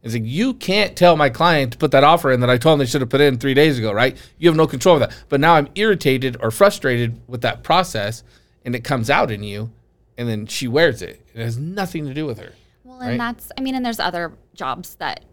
It's 0.03 0.13
like 0.13 0.23
you 0.25 0.55
can't 0.55 0.95
tell 0.95 1.15
my 1.15 1.29
client 1.29 1.73
to 1.73 1.77
put 1.77 1.91
that 1.91 2.03
offer 2.03 2.31
in 2.31 2.39
that 2.39 2.49
I 2.49 2.57
told 2.57 2.73
them 2.73 2.79
they 2.79 2.89
should 2.89 3.01
have 3.01 3.09
put 3.09 3.21
in 3.21 3.37
three 3.37 3.53
days 3.53 3.77
ago, 3.77 3.91
right? 3.91 4.17
You 4.39 4.49
have 4.49 4.57
no 4.57 4.65
control 4.65 4.95
of 4.95 5.01
that. 5.01 5.15
But 5.29 5.39
now 5.39 5.55
I'm 5.55 5.69
irritated 5.75 6.37
or 6.41 6.49
frustrated 6.49 7.21
with 7.27 7.41
that 7.41 7.63
process, 7.63 8.23
and 8.65 8.75
it 8.75 8.83
comes 8.83 9.09
out 9.09 9.29
in 9.29 9.43
you, 9.43 9.71
and 10.17 10.27
then 10.27 10.47
she 10.47 10.67
wears 10.67 11.01
it. 11.01 11.21
It 11.35 11.41
has 11.41 11.57
nothing 11.57 12.05
to 12.07 12.13
do 12.13 12.25
with 12.25 12.39
her. 12.39 12.53
Well, 12.83 12.99
right? 12.99 13.11
and 13.11 13.19
that's, 13.19 13.51
I 13.57 13.61
mean, 13.61 13.75
and 13.75 13.85
there's 13.85 13.99
other 13.99 14.33
jobs 14.55 14.95
that 14.95 15.23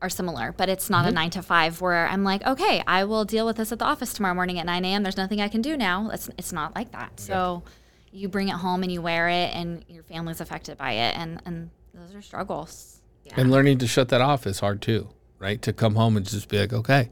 are 0.00 0.08
similar, 0.08 0.52
but 0.52 0.68
it's 0.68 0.88
not 0.88 1.04
a 1.04 1.08
mm-hmm. 1.08 1.14
nine 1.16 1.30
to 1.30 1.42
five 1.42 1.80
where 1.80 2.06
I'm 2.06 2.22
like, 2.22 2.44
okay, 2.46 2.82
I 2.86 3.04
will 3.04 3.24
deal 3.24 3.44
with 3.44 3.56
this 3.56 3.72
at 3.72 3.80
the 3.80 3.84
office 3.84 4.12
tomorrow 4.12 4.34
morning 4.34 4.58
at 4.58 4.66
9 4.66 4.84
a.m. 4.84 5.02
There's 5.02 5.16
nothing 5.16 5.40
I 5.40 5.48
can 5.48 5.62
do 5.62 5.76
now. 5.76 6.10
It's, 6.10 6.30
it's 6.38 6.52
not 6.52 6.76
like 6.76 6.92
that. 6.92 7.18
So 7.18 7.64
you 8.12 8.28
bring 8.28 8.48
it 8.48 8.54
home 8.54 8.82
and 8.82 8.92
you 8.92 9.02
wear 9.02 9.28
it, 9.28 9.54
and 9.54 9.84
your 9.88 10.04
family's 10.04 10.40
affected 10.40 10.78
by 10.78 10.92
it. 10.92 11.16
And, 11.16 11.42
and 11.44 11.70
those 11.92 12.14
are 12.14 12.22
struggles. 12.22 13.01
And 13.34 13.50
learning 13.50 13.78
to 13.78 13.86
shut 13.86 14.08
that 14.10 14.20
off 14.20 14.46
is 14.46 14.60
hard 14.60 14.82
too, 14.82 15.08
right? 15.38 15.60
To 15.62 15.72
come 15.72 15.94
home 15.94 16.16
and 16.16 16.28
just 16.28 16.48
be 16.48 16.58
like, 16.58 16.72
okay, 16.72 17.10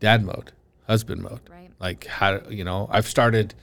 dad 0.00 0.24
mode, 0.24 0.52
husband 0.86 1.22
mode. 1.22 1.40
Right. 1.50 1.70
Like 1.78 2.06
how 2.06 2.40
you 2.48 2.64
know, 2.64 2.88
I've 2.90 3.06
started, 3.06 3.54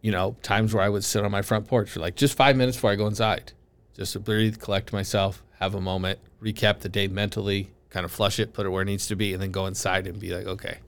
you 0.00 0.12
know, 0.12 0.36
times 0.42 0.72
where 0.72 0.82
I 0.82 0.88
would 0.88 1.04
sit 1.04 1.24
on 1.24 1.30
my 1.30 1.42
front 1.42 1.68
porch 1.68 1.90
for 1.90 2.00
like 2.00 2.16
just 2.16 2.36
five 2.36 2.56
minutes 2.56 2.76
before 2.76 2.90
I 2.90 2.96
go 2.96 3.06
inside. 3.06 3.52
Just 3.94 4.14
to 4.14 4.20
breathe, 4.20 4.58
collect 4.58 4.92
myself, 4.92 5.42
have 5.60 5.74
a 5.74 5.80
moment, 5.80 6.18
recap 6.42 6.80
the 6.80 6.88
day 6.88 7.06
mentally, 7.06 7.70
kind 7.90 8.04
of 8.04 8.10
flush 8.10 8.40
it, 8.40 8.52
put 8.52 8.66
it 8.66 8.70
where 8.70 8.82
it 8.82 8.86
needs 8.86 9.06
to 9.06 9.16
be, 9.16 9.32
and 9.32 9.42
then 9.42 9.52
go 9.52 9.66
inside 9.66 10.06
and 10.06 10.18
be 10.18 10.34
like, 10.34 10.46
okay. 10.46 10.78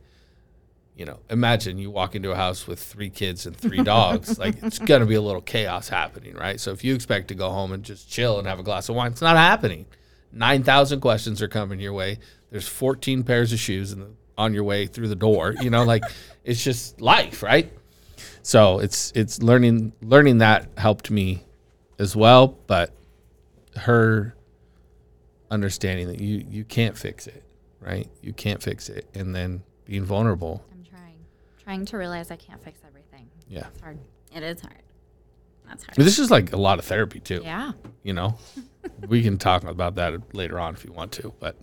You 0.97 1.05
know, 1.05 1.19
imagine 1.29 1.77
you 1.77 1.91
walk 1.91 2.15
into 2.15 2.33
a 2.33 2.37
house 2.37 2.67
with 2.67 2.83
three 2.83 3.11
kids 3.11 3.45
and 3.45 3.55
three 3.55 3.83
dogs. 3.83 4.39
like 4.41 4.63
it's 4.63 4.79
gonna 4.79 5.05
be 5.05 5.15
a 5.15 5.21
little 5.21 5.43
chaos 5.43 5.89
happening, 5.89 6.35
right? 6.35 6.59
So 6.59 6.73
if 6.73 6.83
you 6.83 6.95
expect 6.95 7.29
to 7.29 7.35
go 7.35 7.51
home 7.51 7.73
and 7.73 7.83
just 7.83 8.09
chill 8.09 8.39
and 8.39 8.49
have 8.49 8.59
a 8.59 8.63
glass 8.63 8.89
of 8.89 8.97
wine, 8.97 9.13
it's 9.13 9.21
not 9.21 9.37
happening. 9.37 9.87
Nine 10.33 10.63
thousand 10.63 11.01
questions 11.01 11.43
are 11.43 11.49
coming 11.49 11.81
your 11.81 11.93
way. 11.93 12.19
There's 12.51 12.67
14 12.69 13.25
pairs 13.25 13.53
of 13.53 13.59
shoes 13.59 13.93
in 13.93 14.01
the, 14.01 14.11
on 14.39 14.55
your 14.55 14.65
way 14.65 14.87
through 14.87 15.09
the 15.09 15.17
door. 15.17 15.55
You 15.61 15.69
know, 15.69 15.85
like 15.85 16.03
it's 16.45 16.65
just 16.65 17.01
life, 17.01 17.43
right? 17.43 17.71
So 18.43 18.79
it's 18.79 19.13
it's 19.15 19.43
learning 19.43 19.93
learning 20.01 20.39
that 20.39 20.69
helped 20.79 21.11
me 21.11 21.45
as 21.99 22.17
well, 22.17 22.57
but 22.67 22.93
her 23.77 24.35
understanding 25.51 26.07
that 26.09 26.21
you 26.21 26.45
you 26.49 26.65
can't 26.65 26.97
fix 26.97 27.27
it, 27.27 27.43
right? 27.81 28.09
You 28.23 28.33
can't 28.33 28.63
fix 28.63 28.89
it, 28.89 29.07
and 29.15 29.35
then 29.35 29.63
being 29.85 30.05
vulnerable. 30.05 30.65
I'm 31.67 31.75
trying, 31.75 31.79
trying 31.79 31.87
to 31.87 31.97
realize 31.99 32.31
I 32.31 32.37
can't 32.37 32.63
fix 32.63 32.81
everything. 32.87 33.29
Yeah, 33.49 33.67
It's 33.73 33.81
hard. 33.81 33.99
It 34.35 34.43
is 34.43 34.61
hard. 34.61 34.83
That's 35.67 35.85
hard. 35.85 35.97
this 35.97 36.19
is 36.19 36.31
like 36.31 36.53
a 36.53 36.57
lot 36.57 36.79
of 36.79 36.85
therapy 36.85 37.21
too. 37.21 37.41
Yeah. 37.43 37.73
You 38.03 38.13
know, 38.13 38.39
we 39.09 39.23
can 39.23 39.37
talk 39.37 39.65
about 39.65 39.97
that 39.97 40.35
later 40.35 40.61
on 40.61 40.75
if 40.75 40.85
you 40.85 40.93
want 40.93 41.13
to, 41.13 41.35
but 41.41 41.57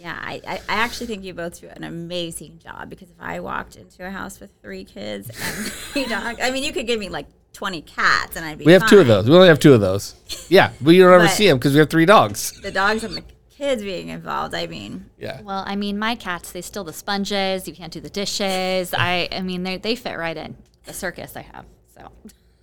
Yeah, 0.00 0.18
I, 0.20 0.40
I, 0.46 0.54
I 0.68 0.74
actually 0.74 1.06
think 1.06 1.22
you 1.24 1.34
both 1.34 1.60
do 1.60 1.68
an 1.68 1.84
amazing 1.84 2.58
job 2.58 2.90
because 2.90 3.10
if 3.10 3.16
I 3.20 3.38
walked 3.40 3.76
into 3.76 4.04
a 4.04 4.10
house 4.10 4.40
with 4.40 4.50
three 4.60 4.84
kids 4.84 5.28
and 5.28 5.66
three 5.92 6.06
dogs, 6.06 6.40
I 6.42 6.50
mean, 6.50 6.64
you 6.64 6.72
could 6.72 6.86
give 6.88 6.98
me 6.98 7.08
like 7.08 7.26
20 7.52 7.82
cats 7.82 8.34
and 8.36 8.44
I'd 8.44 8.58
be 8.58 8.64
we 8.64 8.72
have 8.72 8.88
two 8.88 8.98
of 8.98 9.06
those. 9.06 9.28
We 9.28 9.36
only 9.36 9.48
have 9.48 9.60
two 9.60 9.74
of 9.74 9.80
those. 9.80 10.16
Yeah, 10.48 10.72
but 10.80 10.92
you 10.92 11.02
don't 11.04 11.12
ever 11.12 11.28
see 11.28 11.46
them 11.46 11.58
because 11.58 11.74
we 11.74 11.78
have 11.78 11.90
three 11.90 12.06
dogs. 12.06 12.60
The 12.60 12.72
dogs 12.72 13.04
and 13.04 13.14
the 13.14 13.22
kids 13.62 13.82
being 13.84 14.08
involved, 14.08 14.54
I 14.56 14.66
mean, 14.66 15.06
Yeah. 15.18 15.40
Well, 15.42 15.62
I 15.64 15.76
mean, 15.76 15.96
my 15.98 16.16
cats, 16.16 16.50
they 16.50 16.62
steal 16.62 16.82
the 16.82 16.92
sponges. 16.92 17.68
You 17.68 17.74
can't 17.74 17.92
do 17.92 18.00
the 18.00 18.10
dishes. 18.10 18.92
I, 18.98 19.28
I 19.30 19.40
mean, 19.42 19.62
they, 19.62 19.76
they 19.76 19.94
fit 19.94 20.18
right 20.18 20.36
in 20.36 20.56
the 20.84 20.92
circus 20.92 21.36
I 21.36 21.42
have. 21.42 21.64
So 21.94 22.10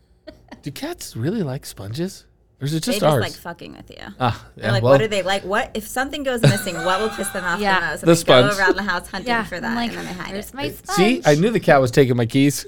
Do 0.62 0.72
cats 0.72 1.16
really 1.16 1.42
like 1.42 1.66
sponges? 1.66 2.26
Or 2.62 2.66
is 2.66 2.74
it 2.74 2.84
just 2.84 3.00
they 3.00 3.06
just 3.08 3.22
like 3.22 3.32
fucking 3.32 3.72
with 3.78 3.90
you. 3.90 4.06
ah, 4.20 4.46
They're 4.58 4.74
like, 4.74 4.84
well, 4.84 4.92
what 4.92 5.02
are 5.02 5.08
they 5.08 5.24
like? 5.24 5.44
What 5.46 5.72
if 5.74 5.88
something 5.88 6.24
goes 6.24 6.42
missing? 6.42 6.76
What 6.76 7.00
will 7.00 7.08
piss 7.08 7.30
them 7.30 7.46
off 7.46 7.62
Yeah. 7.62 7.80
the 7.80 7.86
most? 7.86 8.02
The 8.02 8.08
And 8.08 8.18
they 8.18 8.20
sponge. 8.20 8.52
go 8.52 8.58
around 8.60 8.76
the 8.76 8.84
house 8.84 9.08
hunting 9.08 9.30
yeah, 9.30 9.46
for 9.46 9.58
that, 9.62 9.76
like, 9.78 9.92
and 9.92 10.00
then 10.00 10.06
they 10.08 10.12
hide 10.12 10.34
"Where's 10.34 10.50
it. 10.50 10.54
my 10.54 10.70
sponge?" 10.72 10.98
See, 10.98 11.22
I 11.26 11.36
knew 11.36 11.52
the 11.52 11.62
cat 11.62 11.80
was 11.80 11.92
taking 11.92 12.18
my 12.18 12.26
keys. 12.26 12.66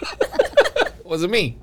Wasn't 1.04 1.30
me. 1.30 1.58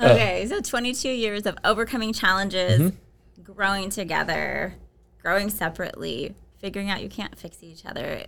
Okay, 0.00 0.46
so 0.48 0.60
22 0.60 1.08
years 1.08 1.44
of 1.46 1.56
overcoming 1.64 2.12
challenges, 2.12 2.80
Mm-hmm. 2.80 2.96
Growing 3.42 3.90
together, 3.90 4.74
growing 5.22 5.50
separately, 5.50 6.34
figuring 6.60 6.90
out 6.90 7.02
you 7.02 7.08
can't 7.08 7.38
fix 7.38 7.62
each 7.62 7.84
other. 7.86 8.24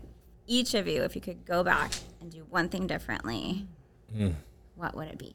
Each 0.46 0.74
of 0.74 0.86
you, 0.88 1.02
if 1.02 1.14
you 1.14 1.20
could 1.20 1.44
go 1.44 1.62
back 1.62 1.92
and 2.20 2.30
do 2.30 2.46
one 2.48 2.68
thing 2.68 2.86
differently, 2.86 3.66
Mm. 4.16 4.34
what 4.74 4.94
would 4.96 5.08
it 5.08 5.18
be? 5.18 5.34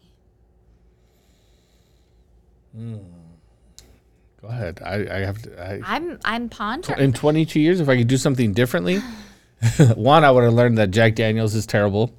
Go 4.41 4.47
ahead. 4.47 4.81
I, 4.83 4.95
I 4.95 5.19
have 5.19 5.41
to. 5.43 5.61
I, 5.63 5.79
I'm 5.85 6.19
I'm 6.25 6.49
pondering. 6.49 6.99
in 6.99 7.13
22 7.13 7.59
years, 7.59 7.79
if 7.79 7.87
I 7.87 7.97
could 7.97 8.07
do 8.07 8.17
something 8.17 8.53
differently, 8.53 8.99
one, 9.95 10.23
I 10.23 10.31
would 10.31 10.43
have 10.43 10.53
learned 10.53 10.77
that 10.79 10.91
Jack 10.91 11.15
Daniels 11.15 11.55
is 11.55 11.65
terrible. 11.65 12.11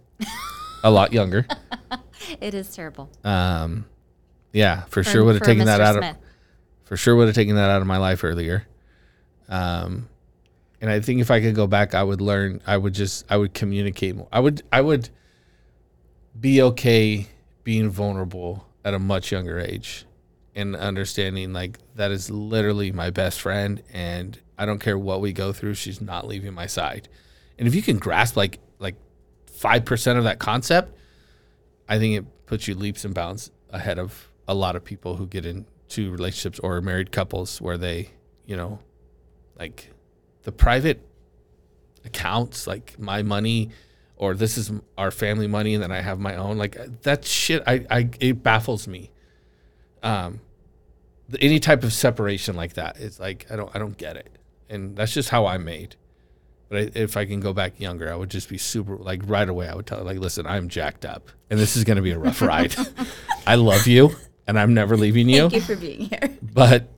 a 0.82 0.90
lot 0.90 1.12
younger. 1.12 1.46
It 2.40 2.54
is 2.54 2.74
terrible. 2.74 3.10
Um, 3.22 3.84
yeah, 4.52 4.84
for, 4.84 5.04
For- 5.04 5.10
sure 5.10 5.24
would 5.24 5.34
have 5.34 5.40
for 5.40 5.44
taken 5.46 5.66
that 5.66 5.82
out 5.82 5.96
Smith. 5.96 6.16
of 6.16 6.22
for 6.84 6.96
sure 6.96 7.16
would 7.16 7.26
have 7.26 7.34
taken 7.34 7.56
that 7.56 7.70
out 7.70 7.80
of 7.80 7.86
my 7.86 7.98
life 7.98 8.24
earlier. 8.24 8.66
Um, 9.48 10.08
and 10.80 10.90
I 10.90 11.00
think 11.00 11.20
if 11.20 11.30
I 11.30 11.40
could 11.40 11.54
go 11.54 11.66
back, 11.66 11.94
I 11.94 12.02
would 12.02 12.20
learn. 12.20 12.60
I 12.66 12.76
would 12.76 12.94
just 12.94 13.24
I 13.30 13.36
would 13.36 13.54
communicate 13.54 14.16
more. 14.16 14.28
I 14.30 14.40
would 14.40 14.62
I 14.72 14.80
would 14.80 15.08
be 16.38 16.60
okay 16.62 17.28
being 17.62 17.88
vulnerable 17.88 18.66
at 18.84 18.92
a 18.94 18.98
much 18.98 19.32
younger 19.32 19.58
age 19.58 20.04
and 20.54 20.76
understanding 20.76 21.52
like 21.52 21.78
that 21.94 22.10
is 22.10 22.30
literally 22.30 22.92
my 22.92 23.10
best 23.10 23.40
friend 23.40 23.82
and 23.92 24.38
I 24.56 24.66
don't 24.66 24.78
care 24.78 24.98
what 24.98 25.20
we 25.20 25.32
go 25.32 25.52
through, 25.52 25.74
she's 25.74 26.00
not 26.00 26.28
leaving 26.28 26.54
my 26.54 26.66
side. 26.66 27.08
And 27.58 27.66
if 27.66 27.74
you 27.74 27.82
can 27.82 27.98
grasp 27.98 28.36
like 28.36 28.58
like 28.78 28.96
five 29.46 29.84
percent 29.84 30.18
of 30.18 30.24
that 30.24 30.38
concept, 30.38 30.96
I 31.88 31.98
think 31.98 32.16
it 32.16 32.46
puts 32.46 32.68
you 32.68 32.74
leaps 32.74 33.04
and 33.04 33.14
bounds 33.14 33.50
ahead 33.70 33.98
of 33.98 34.28
a 34.46 34.54
lot 34.54 34.76
of 34.76 34.84
people 34.84 35.16
who 35.16 35.26
get 35.26 35.44
into 35.88 36.10
relationships 36.10 36.58
or 36.60 36.80
married 36.80 37.12
couples 37.12 37.60
where 37.60 37.78
they, 37.78 38.10
you 38.46 38.56
know, 38.56 38.78
like 39.58 39.90
the 40.42 40.52
private 40.52 41.06
accounts, 42.04 42.66
like 42.66 42.98
my 42.98 43.22
money, 43.22 43.70
or 44.16 44.34
this 44.34 44.56
is 44.56 44.72
our 44.96 45.10
family 45.10 45.46
money, 45.46 45.74
and 45.74 45.82
then 45.82 45.92
I 45.92 46.00
have 46.00 46.18
my 46.18 46.36
own. 46.36 46.56
Like 46.58 47.02
that 47.02 47.24
shit, 47.24 47.62
I, 47.66 47.84
I 47.90 48.08
it 48.20 48.42
baffles 48.42 48.86
me. 48.86 49.10
Um, 50.02 50.40
the, 51.28 51.40
any 51.40 51.58
type 51.58 51.82
of 51.82 51.92
separation 51.92 52.56
like 52.56 52.74
that, 52.74 52.98
it's 53.00 53.18
like 53.18 53.46
I 53.50 53.56
don't, 53.56 53.70
I 53.74 53.78
don't 53.78 53.96
get 53.96 54.16
it, 54.16 54.38
and 54.68 54.96
that's 54.96 55.12
just 55.12 55.30
how 55.30 55.46
I'm 55.46 55.64
made. 55.64 55.96
But 56.68 56.78
I, 56.78 56.90
if 56.94 57.16
I 57.16 57.26
can 57.26 57.40
go 57.40 57.52
back 57.52 57.80
younger, 57.80 58.12
I 58.12 58.16
would 58.16 58.30
just 58.30 58.48
be 58.48 58.58
super 58.58 58.96
like 58.96 59.22
right 59.26 59.48
away. 59.48 59.68
I 59.68 59.74
would 59.74 59.86
tell 59.86 59.98
her 59.98 60.04
like, 60.04 60.18
listen, 60.18 60.46
I'm 60.46 60.68
jacked 60.68 61.04
up, 61.04 61.30
and 61.50 61.58
this 61.58 61.76
is 61.76 61.84
going 61.84 61.96
to 61.96 62.02
be 62.02 62.12
a 62.12 62.18
rough 62.18 62.40
ride. 62.40 62.74
I 63.46 63.56
love 63.56 63.86
you, 63.86 64.14
and 64.46 64.58
I'm 64.58 64.74
never 64.74 64.96
leaving 64.96 65.28
you. 65.28 65.48
Thank 65.48 65.54
you 65.54 65.60
for 65.60 65.76
being 65.76 66.00
here. 66.08 66.38
But 66.54 66.88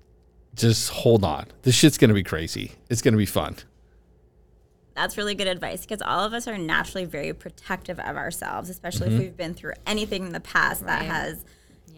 just 0.55 0.91
hold 0.91 1.25
on. 1.25 1.47
This 1.63 1.75
shit's 1.75 1.97
going 1.99 2.09
to 2.09 2.15
be 2.15 2.23
crazy. 2.23 2.73
It's 2.91 3.01
going 3.03 3.13
to 3.15 3.19
be 3.19 3.27
fun. 3.27 3.57
That's 4.95 5.17
really 5.19 5.35
good 5.35 5.47
advice 5.47 5.83
because 5.83 6.01
all 6.01 6.25
of 6.25 6.33
us 6.33 6.49
are 6.49 6.57
naturally 6.57 7.05
very 7.05 7.33
protective 7.35 7.99
of 8.01 8.17
ourselves, 8.17 8.71
especially 8.71 9.09
Mm-hmm. 9.09 9.17
if 9.17 9.23
we've 9.23 9.37
been 9.37 9.55
through 9.55 9.75
anything 9.87 10.25
in 10.27 10.33
the 10.33 10.41
past 10.41 10.87
that 10.87 11.01
Right. 11.01 11.07
has 11.11 11.45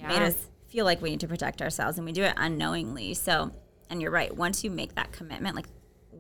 made 0.03 0.23
us 0.23 0.35
feel 0.69 0.85
like 0.85 1.01
we 1.01 1.11
need 1.11 1.21
to 1.21 1.29
protect 1.29 1.63
ourselves 1.63 1.97
and 1.99 2.05
we 2.05 2.13
do 2.13 2.23
it 2.25 2.35
unknowingly. 2.37 3.15
So, 3.15 3.53
and 3.91 4.03
you're 4.03 4.11
right, 4.11 4.35
once 4.37 4.65
you 4.65 4.71
make 4.71 4.95
that 4.97 5.13
commitment, 5.13 5.55
like 5.57 5.67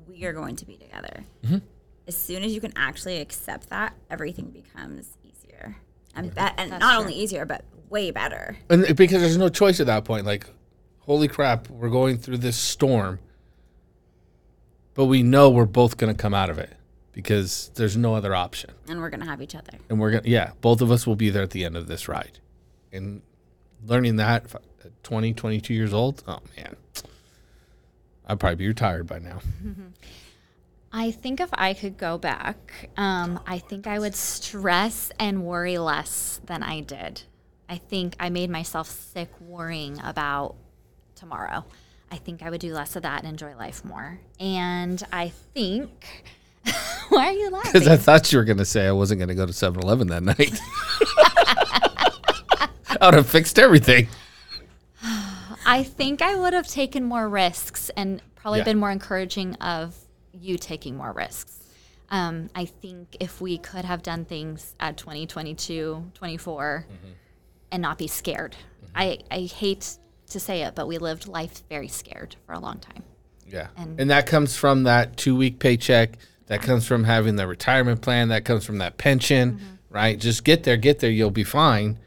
we 0.06 0.24
are 0.24 0.32
going 0.32 0.56
to 0.56 0.64
be 0.66 0.76
together. 0.76 1.24
Mm-hmm. 1.44 1.58
As 2.06 2.16
soon 2.16 2.42
as 2.44 2.54
you 2.54 2.60
can 2.60 2.72
actually 2.76 3.18
accept 3.20 3.68
that, 3.70 3.94
everything 4.08 4.46
becomes 4.50 5.18
easier. 5.24 5.76
And, 6.14 6.32
be- 6.34 6.40
and 6.40 6.72
That's 6.72 6.80
not 6.80 6.94
true. 6.94 7.00
only 7.02 7.14
easier, 7.14 7.44
but 7.44 7.64
way 7.90 8.10
better. 8.10 8.56
And 8.68 8.96
because 8.96 9.20
there's 9.20 9.36
no 9.36 9.48
choice 9.48 9.80
at 9.80 9.86
that 9.86 10.04
point. 10.04 10.26
Like, 10.26 10.46
holy 11.00 11.28
crap, 11.28 11.68
we're 11.68 11.90
going 11.90 12.18
through 12.18 12.38
this 12.38 12.56
storm. 12.56 13.18
But 14.94 15.06
we 15.06 15.22
know 15.22 15.48
we're 15.50 15.64
both 15.64 15.96
going 15.96 16.14
to 16.14 16.20
come 16.20 16.34
out 16.34 16.50
of 16.50 16.58
it 16.58 16.74
because 17.12 17.70
there's 17.74 17.96
no 17.96 18.14
other 18.14 18.34
option. 18.34 18.70
And 18.88 19.00
we're 19.00 19.10
going 19.10 19.20
to 19.20 19.26
have 19.26 19.40
each 19.40 19.54
other. 19.54 19.72
And 19.88 20.00
we're 20.00 20.10
going 20.10 20.22
to, 20.24 20.28
yeah, 20.28 20.52
both 20.60 20.80
of 20.80 20.90
us 20.90 21.06
will 21.06 21.16
be 21.16 21.30
there 21.30 21.42
at 21.42 21.50
the 21.50 21.64
end 21.64 21.76
of 21.76 21.86
this 21.86 22.08
ride. 22.08 22.40
And 22.92 23.22
learning 23.84 24.16
that 24.16 24.52
at 24.84 25.02
20, 25.04 25.34
22 25.34 25.72
years 25.72 25.94
old, 25.94 26.22
oh 26.26 26.40
man, 26.56 26.76
I'd 28.26 28.40
probably 28.40 28.56
be 28.56 28.68
retired 28.68 29.06
by 29.06 29.20
now. 29.20 29.40
I 30.92 31.10
think 31.10 31.40
if 31.40 31.50
I 31.52 31.74
could 31.74 31.98
go 31.98 32.18
back, 32.18 32.90
um, 32.96 33.40
I 33.46 33.58
think 33.58 33.86
I 33.86 33.98
would 33.98 34.14
stress 34.14 35.10
and 35.18 35.44
worry 35.44 35.78
less 35.78 36.40
than 36.44 36.62
I 36.62 36.80
did. 36.80 37.22
I 37.68 37.76
think 37.76 38.16
I 38.18 38.30
made 38.30 38.50
myself 38.50 38.88
sick 38.88 39.28
worrying 39.40 40.00
about 40.02 40.54
tomorrow. 41.14 41.64
I 42.10 42.16
think 42.16 42.42
I 42.42 42.48
would 42.50 42.60
do 42.60 42.72
less 42.72 42.96
of 42.96 43.02
that 43.02 43.20
and 43.22 43.28
enjoy 43.28 43.54
life 43.56 43.84
more. 43.84 44.18
And 44.40 45.02
I 45.12 45.28
think, 45.54 45.90
why 47.10 47.26
are 47.26 47.32
you 47.32 47.50
laughing? 47.50 47.72
Because 47.72 47.88
I 47.88 47.96
thought 47.96 48.32
you 48.32 48.38
were 48.38 48.44
going 48.44 48.56
to 48.58 48.64
say 48.64 48.86
I 48.86 48.92
wasn't 48.92 49.18
going 49.18 49.28
to 49.28 49.34
go 49.34 49.44
to 49.44 49.52
7 49.52 49.80
Eleven 49.82 50.06
that 50.08 50.22
night. 50.22 50.58
I 53.00 53.06
would 53.06 53.14
have 53.14 53.28
fixed 53.28 53.58
everything. 53.58 54.08
I 55.66 55.82
think 55.84 56.22
I 56.22 56.34
would 56.36 56.54
have 56.54 56.66
taken 56.66 57.04
more 57.04 57.28
risks 57.28 57.90
and 57.96 58.22
probably 58.34 58.60
Yeah. 58.60 58.64
been 58.64 58.78
more 58.78 58.90
encouraging 58.90 59.54
of 59.56 59.94
you 60.32 60.56
taking 60.56 60.96
more 60.96 61.12
risks. 61.12 61.58
Um, 62.10 62.48
I 62.54 62.64
think 62.64 63.16
if 63.20 63.40
we 63.42 63.58
could 63.58 63.84
have 63.84 64.02
done 64.02 64.24
things 64.24 64.74
at 64.80 64.96
20, 64.96 65.26
22, 65.26 66.10
24 66.14 66.86
Mm-hmm. 66.90 67.08
And 67.70 67.82
not 67.82 67.98
be 67.98 68.06
scared. 68.06 68.56
Mm-hmm. 68.84 68.92
I, 68.94 69.18
I 69.30 69.40
hate 69.42 69.98
to 70.30 70.40
say 70.40 70.62
it, 70.62 70.74
but 70.74 70.86
we 70.86 70.98
lived 70.98 71.26
life 71.26 71.62
very 71.68 71.88
scared 71.88 72.36
for 72.46 72.52
a 72.52 72.58
long 72.58 72.78
time. 72.78 73.02
Yeah. 73.46 73.68
And- 73.76 74.00
And, 74.00 74.10
that 74.10 74.26
comes 74.26 74.56
from 74.56 74.84
that 74.84 75.16
two 75.16 75.34
week 75.34 75.58
paycheck. 75.58 76.18
That 76.46 76.62
comes 76.62 76.86
from 76.86 77.04
having 77.04 77.36
the 77.36 77.46
retirement 77.46 78.00
plan. 78.00 78.28
That 78.28 78.44
comes 78.44 78.64
from 78.64 78.78
that 78.78 78.96
pension, 78.96 79.52
mm-hmm. 79.52 79.64
right? 79.90 80.18
Just 80.18 80.44
get 80.44 80.64
there, 80.64 80.76
get 80.76 80.98
there, 80.98 81.10
you'll 81.10 81.30
be 81.30 81.44
fine. 81.44 81.98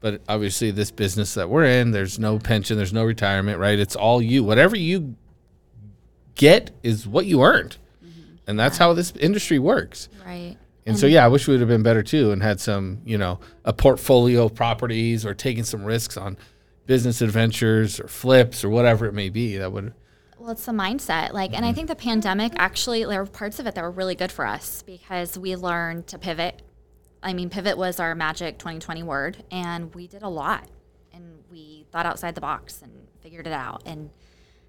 But 0.00 0.22
obviously, 0.28 0.70
this 0.70 0.90
business 0.90 1.34
that 1.34 1.48
we're 1.48 1.64
in, 1.64 1.90
there's 1.92 2.18
no 2.18 2.38
pension, 2.38 2.76
there's 2.76 2.92
no 2.92 3.04
retirement, 3.04 3.58
right? 3.58 3.78
It's 3.78 3.96
all 3.96 4.20
you. 4.20 4.44
Whatever 4.44 4.76
you 4.76 5.16
get 6.34 6.70
is 6.82 7.06
what 7.06 7.26
you 7.26 7.42
earned. 7.42 7.78
Mm-hmm. 8.04 8.36
And 8.46 8.58
that's 8.58 8.78
how 8.78 8.92
this 8.92 9.12
industry 9.18 9.58
works. 9.58 10.08
Right. 10.24 10.56
And 10.86 10.96
so, 10.96 11.06
yeah, 11.06 11.24
I 11.24 11.28
wish 11.28 11.48
we 11.48 11.54
would 11.54 11.60
have 11.60 11.68
been 11.68 11.82
better 11.82 12.02
too 12.02 12.30
and 12.30 12.42
had 12.42 12.60
some, 12.60 13.00
you 13.04 13.18
know, 13.18 13.40
a 13.64 13.72
portfolio 13.72 14.44
of 14.44 14.54
properties 14.54 15.26
or 15.26 15.34
taking 15.34 15.64
some 15.64 15.84
risks 15.84 16.16
on 16.16 16.36
business 16.86 17.20
adventures 17.20 17.98
or 17.98 18.06
flips 18.06 18.64
or 18.64 18.68
whatever 18.68 19.06
it 19.06 19.12
may 19.12 19.28
be. 19.28 19.56
That 19.56 19.72
would, 19.72 19.92
Well, 20.38 20.50
it's 20.50 20.64
the 20.64 20.72
mindset. 20.72 21.32
Like, 21.32 21.54
and 21.54 21.64
I 21.64 21.72
think 21.72 21.88
the 21.88 21.96
pandemic 21.96 22.52
actually, 22.56 23.04
there 23.04 23.20
were 23.20 23.28
parts 23.28 23.58
of 23.58 23.66
it 23.66 23.74
that 23.74 23.82
were 23.82 23.90
really 23.90 24.14
good 24.14 24.30
for 24.30 24.46
us 24.46 24.82
because 24.82 25.36
we 25.36 25.56
learned 25.56 26.06
to 26.08 26.18
pivot. 26.18 26.62
I 27.20 27.32
mean, 27.32 27.50
pivot 27.50 27.76
was 27.76 27.98
our 27.98 28.14
magic 28.14 28.58
2020 28.58 29.02
word, 29.02 29.42
and 29.50 29.92
we 29.92 30.06
did 30.06 30.22
a 30.22 30.28
lot. 30.28 30.68
And 31.12 31.42
we 31.50 31.86
thought 31.90 32.06
outside 32.06 32.36
the 32.36 32.40
box 32.40 32.80
and 32.82 32.92
figured 33.20 33.48
it 33.48 33.52
out. 33.52 33.82
And 33.86 34.10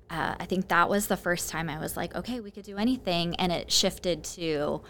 uh, 0.09 0.35
I 0.39 0.45
think 0.45 0.69
that 0.69 0.89
was 0.89 1.05
the 1.05 1.17
first 1.17 1.49
time 1.49 1.69
I 1.69 1.77
was 1.77 1.95
like, 1.95 2.15
okay, 2.15 2.39
we 2.39 2.49
could 2.49 2.63
do 2.63 2.77
anything. 2.77 3.35
And 3.35 3.51
it 3.51 3.71
shifted 3.71 4.23
to, 4.23 4.81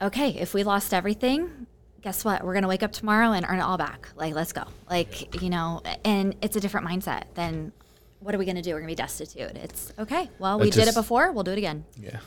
okay, 0.00 0.30
if 0.30 0.54
we 0.54 0.62
lost 0.64 0.92
everything, 0.94 1.66
guess 2.00 2.24
what? 2.24 2.44
We're 2.44 2.52
going 2.52 2.62
to 2.62 2.68
wake 2.68 2.82
up 2.82 2.92
tomorrow 2.92 3.32
and 3.32 3.44
earn 3.48 3.58
it 3.58 3.62
all 3.62 3.76
back. 3.78 4.08
Like, 4.14 4.34
let's 4.34 4.52
go. 4.52 4.64
Like, 4.88 5.40
you 5.42 5.50
know, 5.50 5.82
and 6.04 6.36
it's 6.42 6.56
a 6.56 6.60
different 6.60 6.86
mindset 6.86 7.24
than 7.34 7.72
what 8.20 8.34
are 8.34 8.38
we 8.38 8.44
going 8.44 8.56
to 8.56 8.62
do? 8.62 8.70
We're 8.70 8.80
going 8.80 8.88
to 8.88 8.92
be 8.92 8.96
destitute. 9.02 9.56
It's 9.56 9.92
okay. 9.98 10.30
Well, 10.38 10.58
we 10.58 10.70
That 10.70 10.76
did 10.80 10.88
it 10.88 10.94
before. 10.94 11.32
We'll 11.32 11.44
do 11.44 11.52
it 11.52 11.58
again. 11.58 11.84
yeah. 11.96 12.18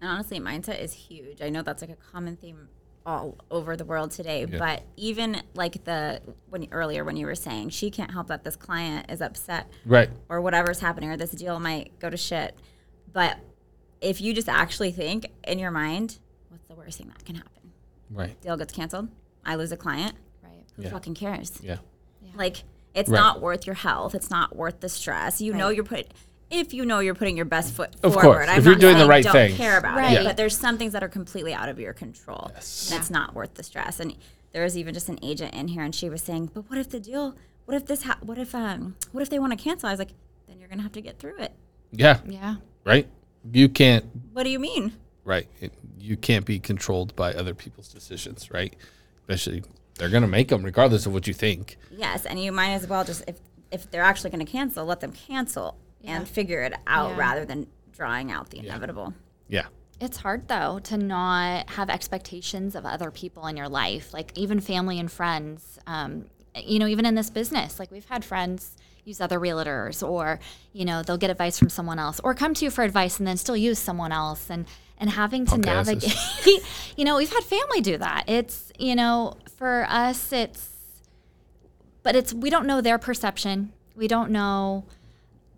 And 0.00 0.08
honestly, 0.10 0.38
mindset 0.38 0.80
is 0.80 0.92
huge. 0.92 1.42
I 1.42 1.48
know 1.48 1.62
that's 1.62 1.82
like 1.82 1.90
a 1.90 1.96
common 2.12 2.36
theme 2.36 2.68
all 3.04 3.36
over 3.50 3.76
the 3.76 3.84
world 3.84 4.12
today. 4.12 4.46
yeah. 4.48 4.58
But 4.58 4.82
even 4.96 5.42
like 5.54 5.82
the 5.84 6.20
when 6.50 6.68
earlier 6.70 7.04
when 7.04 7.16
you 7.16 7.26
were 7.26 7.34
saying 7.34 7.70
she 7.70 7.90
can't 7.90 8.12
help 8.12 8.28
that 8.28 8.44
this 8.44 8.54
client 8.54 9.10
is 9.10 9.20
upset 9.20 9.66
Right. 9.84 10.08
or 10.28 10.40
whatever's 10.40 10.78
happening 10.78 11.10
or 11.10 11.16
this 11.16 11.32
deal 11.32 11.58
might 11.58 11.98
go 11.98 12.10
to 12.10 12.16
shit. 12.16 12.54
But 13.12 13.38
if 14.00 14.20
you 14.20 14.32
just 14.34 14.48
actually 14.48 14.92
think 14.92 15.26
in 15.44 15.58
your 15.58 15.72
mind, 15.72 16.18
what's 16.18 16.18
the 16.18 16.27
worst 16.78 16.98
thing 16.98 17.08
that 17.08 17.24
can 17.24 17.34
happen? 17.36 17.72
Right. 18.10 18.40
Deal 18.40 18.56
gets 18.56 18.72
canceled. 18.72 19.08
I 19.44 19.56
lose 19.56 19.72
a 19.72 19.76
client. 19.76 20.14
Right. 20.42 20.64
Who 20.76 20.82
Yeah. 20.82 20.90
fucking 20.90 21.14
cares? 21.14 21.52
Yeah. 21.62 21.78
Like 22.34 22.64
it's 22.94 23.08
Right. 23.10 23.18
not 23.18 23.40
worth 23.40 23.66
your 23.66 23.74
health. 23.74 24.14
It's 24.14 24.30
not 24.30 24.56
worth 24.56 24.80
the 24.80 24.88
stress. 24.88 25.40
You 25.40 25.52
know 25.54 25.68
you're 25.68 25.84
put 25.84 26.06
if 26.50 26.72
you 26.72 26.86
know 26.86 27.00
you're 27.00 27.14
putting 27.14 27.36
your 27.36 27.44
best 27.44 27.74
foot 27.74 27.90
Of 28.02 28.14
forward. 28.14 28.22
course. 28.22 28.48
I'm 28.48 28.58
If 28.58 28.64
you're 28.64 28.74
not 28.74 28.80
doing 28.80 28.94
the 28.94 29.00
saying 29.00 29.08
right 29.10 29.24
don't 29.24 29.32
things. 29.32 29.56
care 29.58 29.76
about 29.78 29.96
Right. 29.98 30.12
it, 30.18 30.24
but 30.24 30.36
there's 30.38 30.56
some 30.56 30.78
things 30.78 30.94
that 30.94 31.02
are 31.02 31.08
completely 31.08 31.52
out 31.52 31.68
of 31.68 31.78
your 31.78 31.92
control. 31.92 32.50
Yes. 32.54 32.90
And 32.90 32.98
it's 33.00 33.10
not 33.10 33.34
worth 33.34 33.54
the 33.54 33.62
stress. 33.62 34.00
And 34.00 34.16
there 34.52 34.62
was 34.64 34.76
even 34.78 34.94
just 34.94 35.10
an 35.10 35.18
agent 35.22 35.52
in 35.54 35.68
here, 35.68 35.82
and 35.82 35.94
she 35.94 36.08
was 36.08 36.22
saying, 36.22 36.50
"But 36.54 36.70
what 36.70 36.78
if 36.78 36.88
the 36.88 37.00
deal? 37.00 37.34
What 37.66 37.76
if 37.76 37.84
this? 37.84 38.04
Ha- 38.04 38.16
what 38.22 38.38
if 38.38 38.54
um? 38.54 38.96
What 39.12 39.20
if 39.20 39.28
they 39.28 39.38
want 39.38 39.52
to 39.52 39.62
cancel?" 39.62 39.88
I 39.90 39.92
was 39.92 39.98
like, 39.98 40.14
"Then 40.46 40.58
you're 40.58 40.68
gonna 40.70 40.82
have 40.82 40.92
to 40.92 41.02
get 41.02 41.18
through 41.18 41.36
it." 41.38 41.52
Yeah. 41.92 42.20
Yeah. 42.26 42.56
Right. 42.84 43.06
You 43.52 43.68
can't. 43.68 44.06
What 44.32 44.44
do 44.44 44.50
you 44.50 44.58
mean? 44.58 44.94
Right. 45.28 45.46
It, 45.60 45.72
you 46.00 46.16
can't 46.16 46.46
be 46.46 46.58
controlled 46.58 47.14
by 47.14 47.34
other 47.34 47.54
people's 47.54 47.88
decisions. 47.88 48.50
Right. 48.50 48.74
Especially 49.20 49.62
they're 49.96 50.08
gonna 50.08 50.26
make 50.26 50.48
them 50.48 50.62
regardless 50.62 51.04
of 51.04 51.12
what 51.12 51.26
you 51.26 51.34
think. 51.34 51.76
Yes, 51.90 52.24
and 52.24 52.42
you 52.42 52.50
might 52.50 52.70
as 52.70 52.86
well 52.86 53.04
just 53.04 53.24
if 53.28 53.36
if 53.70 53.90
they're 53.90 54.02
actually 54.02 54.30
going 54.30 54.44
to 54.44 54.50
cancel, 54.50 54.86
let 54.86 55.00
them 55.00 55.12
cancel 55.12 55.76
and 56.02 56.26
figure 56.26 56.62
it 56.62 56.72
out 56.86 57.10
Yeah. 57.10 57.18
rather 57.18 57.44
than 57.44 57.66
drawing 57.92 58.32
out 58.32 58.48
the 58.48 58.60
inevitable. 58.60 59.12
Yeah. 59.46 59.66
It's 60.00 60.16
hard 60.16 60.48
though 60.48 60.78
to 60.84 60.96
not 60.96 61.68
have 61.70 61.90
expectations 61.90 62.74
of 62.74 62.86
other 62.86 63.10
people 63.10 63.46
in 63.46 63.58
your 63.58 63.68
life, 63.68 64.14
like 64.14 64.32
even 64.38 64.60
family 64.60 64.98
and 64.98 65.12
friends. 65.12 65.78
Um, 65.86 66.24
you 66.56 66.78
know, 66.78 66.86
even 66.86 67.04
in 67.04 67.14
this 67.14 67.28
business, 67.28 67.78
like 67.78 67.90
we've 67.90 68.08
had 68.08 68.24
friends, 68.24 68.74
use 69.04 69.20
other 69.20 69.38
realtors 69.40 70.06
or 70.06 70.38
you 70.72 70.84
know 70.84 71.02
they'll 71.02 71.16
get 71.18 71.30
advice 71.30 71.58
from 71.58 71.68
someone 71.68 71.98
else 71.98 72.20
or 72.24 72.34
come 72.34 72.52
to 72.54 72.64
you 72.64 72.70
for 72.70 72.84
advice 72.84 73.18
and 73.18 73.26
then 73.26 73.36
still 73.36 73.56
use 73.56 73.78
someone 73.78 74.12
else 74.12 74.50
and 74.50 74.66
and 74.98 75.10
having 75.10 75.44
to 75.46 75.52
Punk 75.52 75.64
navigate 75.64 76.16
you 76.96 77.04
know 77.04 77.16
we've 77.16 77.32
had 77.32 77.44
family 77.44 77.80
do 77.80 77.98
that. 77.98 78.24
It's 78.26 78.72
you 78.78 78.94
know 78.94 79.36
for 79.56 79.86
us 79.88 80.32
it's 80.32 80.70
but 82.02 82.16
it's 82.16 82.32
we 82.32 82.50
don't 82.50 82.66
know 82.66 82.80
their 82.80 82.98
perception. 82.98 83.72
We 83.96 84.08
don't 84.08 84.30
know 84.30 84.84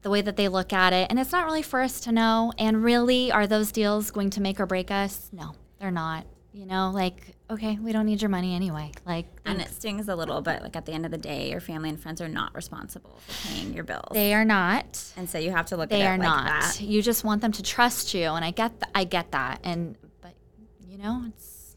the 0.02 0.10
way 0.10 0.22
that 0.22 0.36
they 0.36 0.48
look 0.48 0.72
at 0.72 0.92
it. 0.92 1.08
And 1.10 1.18
it's 1.18 1.30
not 1.30 1.44
really 1.44 1.62
for 1.62 1.82
us 1.82 2.00
to 2.02 2.12
know. 2.12 2.52
And 2.58 2.82
really 2.82 3.30
are 3.30 3.46
those 3.46 3.70
deals 3.70 4.10
going 4.10 4.30
to 4.30 4.40
make 4.40 4.58
or 4.58 4.66
break 4.66 4.90
us? 4.90 5.28
No 5.32 5.54
they're 5.80 5.90
not. 5.90 6.26
You 6.52 6.66
know 6.66 6.90
like 6.92 7.34
okay 7.50 7.78
we 7.82 7.92
don't 7.92 8.06
need 8.06 8.22
your 8.22 8.28
money 8.28 8.54
anyway 8.54 8.92
like 9.06 9.26
And 9.44 9.60
it 9.60 9.68
stings 9.68 10.08
a 10.08 10.14
little, 10.16 10.40
but 10.42 10.62
like 10.62 10.76
at 10.76 10.86
the 10.86 10.92
end 10.92 11.04
of 11.04 11.10
the 11.10 11.18
day, 11.18 11.50
your 11.50 11.60
family 11.60 11.88
and 11.88 11.98
friends 12.00 12.20
are 12.20 12.28
not 12.28 12.54
responsible 12.54 13.18
for 13.26 13.48
paying 13.48 13.74
your 13.74 13.84
bills. 13.84 14.08
they 14.12 14.32
are 14.34 14.44
not 14.44 15.02
and 15.16 15.28
so 15.28 15.38
you 15.38 15.50
have 15.50 15.66
to 15.66 15.76
look 15.76 15.90
they 15.90 16.02
at 16.02 16.10
are 16.10 16.14
it 16.14 16.18
like 16.18 16.28
not 16.28 16.46
that. 16.46 16.80
you 16.80 17.02
just 17.02 17.24
want 17.24 17.40
them 17.42 17.52
to 17.52 17.62
trust 17.62 18.14
you 18.14 18.24
and 18.24 18.44
i 18.44 18.50
get 18.50 18.70
th- 18.80 18.90
i 18.94 19.04
get 19.04 19.30
that 19.32 19.60
and 19.64 19.96
but 20.22 20.34
you 20.88 20.96
know 20.98 21.24
it's 21.28 21.76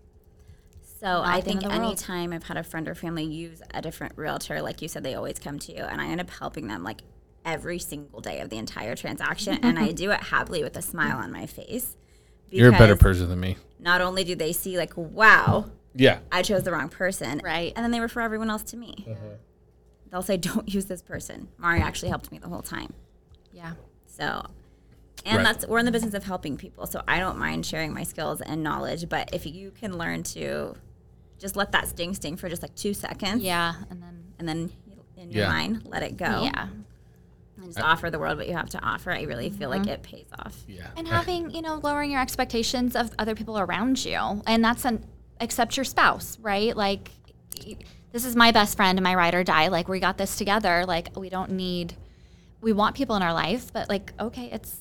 So 1.00 1.08
Not 1.08 1.28
I 1.28 1.42
think 1.42 1.64
of 1.64 1.70
the 1.70 1.76
anytime 1.76 2.32
I've 2.32 2.44
had 2.44 2.56
a 2.58 2.64
friend 2.64 2.88
or 2.88 2.96
family 2.96 3.26
use 3.26 3.62
a 3.74 3.82
different 3.82 4.14
realtor, 4.18 4.62
like 4.62 4.82
you 4.82 4.88
said, 4.88 5.04
they 5.04 5.16
always 5.16 5.38
come 5.38 5.60
to 5.60 5.72
you, 5.76 5.84
and 5.84 6.00
I 6.00 6.06
end 6.08 6.22
up 6.22 6.30
helping 6.30 6.68
them 6.68 6.82
like 6.84 7.02
every 7.44 7.78
single 7.80 8.22
day 8.22 8.40
of 8.40 8.50
the 8.50 8.58
entire 8.58 8.96
transaction, 8.96 9.60
and 9.64 9.78
I 9.78 9.92
do 10.04 10.12
it 10.12 10.22
happily 10.22 10.64
with 10.64 10.78
a 10.78 10.82
smile 10.82 11.18
on 11.18 11.30
my 11.34 11.46
face. 11.46 11.98
You're 12.50 12.70
a 12.70 12.78
better 12.84 12.96
person 12.96 13.28
than 13.28 13.40
me. 13.42 13.58
Not 13.84 14.02
only 14.02 14.24
do 14.24 14.34
they 14.36 14.54
see 14.54 14.78
like, 14.78 14.96
wow, 14.98 15.66
Yeah. 15.94 16.20
I 16.32 16.42
chose 16.42 16.64
the 16.64 16.72
wrong 16.72 16.90
person, 16.90 17.40
Right. 17.44 17.72
and 17.76 17.84
then 17.84 17.92
they 17.92 18.00
refer 18.00 18.22
everyone 18.22 18.50
else 18.50 18.64
to 18.72 18.78
me. 18.78 19.06
Uh-huh. 19.08 19.36
They'll 20.10 20.22
say, 20.22 20.38
"Don't 20.38 20.68
use 20.74 20.86
this 20.86 21.02
person." 21.02 21.50
Mari 21.58 21.82
actually 21.82 22.10
helped 22.10 22.32
me 22.32 22.38
the 22.40 22.48
whole 22.48 22.62
time. 22.62 22.94
yeah 23.52 23.74
So, 24.08 24.46
and 25.26 25.38
Right. 25.38 25.44
that's 25.44 25.68
we're 25.68 25.80
in 25.80 25.86
the 25.86 25.92
business 25.92 26.14
of 26.16 26.24
helping 26.24 26.58
people. 26.58 26.86
So 26.88 27.02
I 27.08 27.20
don't 27.20 27.38
mind 27.38 27.66
sharing 27.66 27.94
my 27.94 28.04
skills 28.04 28.42
and 28.42 28.64
knowledge. 28.64 29.08
But 29.10 29.30
if 29.34 29.46
you 29.46 29.72
can 29.72 29.98
learn 29.98 30.24
to 30.36 30.76
just 31.40 31.56
let 31.56 31.72
that 31.74 31.88
sting 31.88 32.14
sting 32.16 32.36
for 32.38 32.48
just 32.50 32.62
like 32.62 32.74
two 32.76 32.94
seconds, 32.94 33.44
yeah 33.44 33.74
and 33.90 34.02
then 34.02 34.24
and 34.40 34.48
then 34.48 34.72
in 35.18 35.30
your 35.32 35.44
Yeah. 35.44 35.50
mind 35.50 35.84
let 35.86 36.02
it 36.04 36.16
go, 36.18 36.44
yeah 36.44 36.68
and 37.64 37.74
just 37.74 37.86
offer 37.86 38.10
the 38.10 38.20
world 38.20 38.38
what 38.38 38.48
you 38.48 38.54
have 38.54 38.70
to 38.70 38.84
offer. 38.84 39.12
I 39.12 39.24
really 39.24 39.50
feel 39.50 39.70
like 39.70 39.84
mm-hmm. 39.84 39.92
it 39.92 40.04
pays 40.04 40.28
off. 40.40 40.64
Yeah. 40.68 40.88
and 40.96 41.08
having 41.20 41.52
you 41.52 41.62
know 41.62 41.80
lowering 41.84 42.12
your 42.12 42.22
expectations 42.22 42.96
of 42.96 43.12
other 43.18 43.36
people 43.36 43.58
around 43.58 44.04
you 44.04 44.42
and 44.48 44.64
that's 44.64 44.86
an 44.86 45.06
except 45.42 45.76
your 45.78 45.84
spouse 45.84 46.38
right 46.42 46.76
like 46.78 47.10
this 48.12 48.26
is 48.26 48.36
my 48.36 48.52
best 48.52 48.78
friend 48.78 48.98
and 48.98 49.04
my 49.04 49.16
ride 49.16 49.34
or 49.34 49.44
die 49.44 49.68
like 49.68 49.88
we 49.88 50.00
got 50.00 50.18
this 50.18 50.38
together 50.38 50.86
like 50.86 51.16
we 51.18 51.30
don't 51.30 51.52
need 51.52 51.96
we 52.62 52.72
want 52.72 52.96
people 52.96 53.16
in 53.16 53.22
our 53.22 53.34
life 53.34 53.74
but 53.74 53.90
like 53.90 54.14
okay 54.20 54.50
it's 54.52 54.78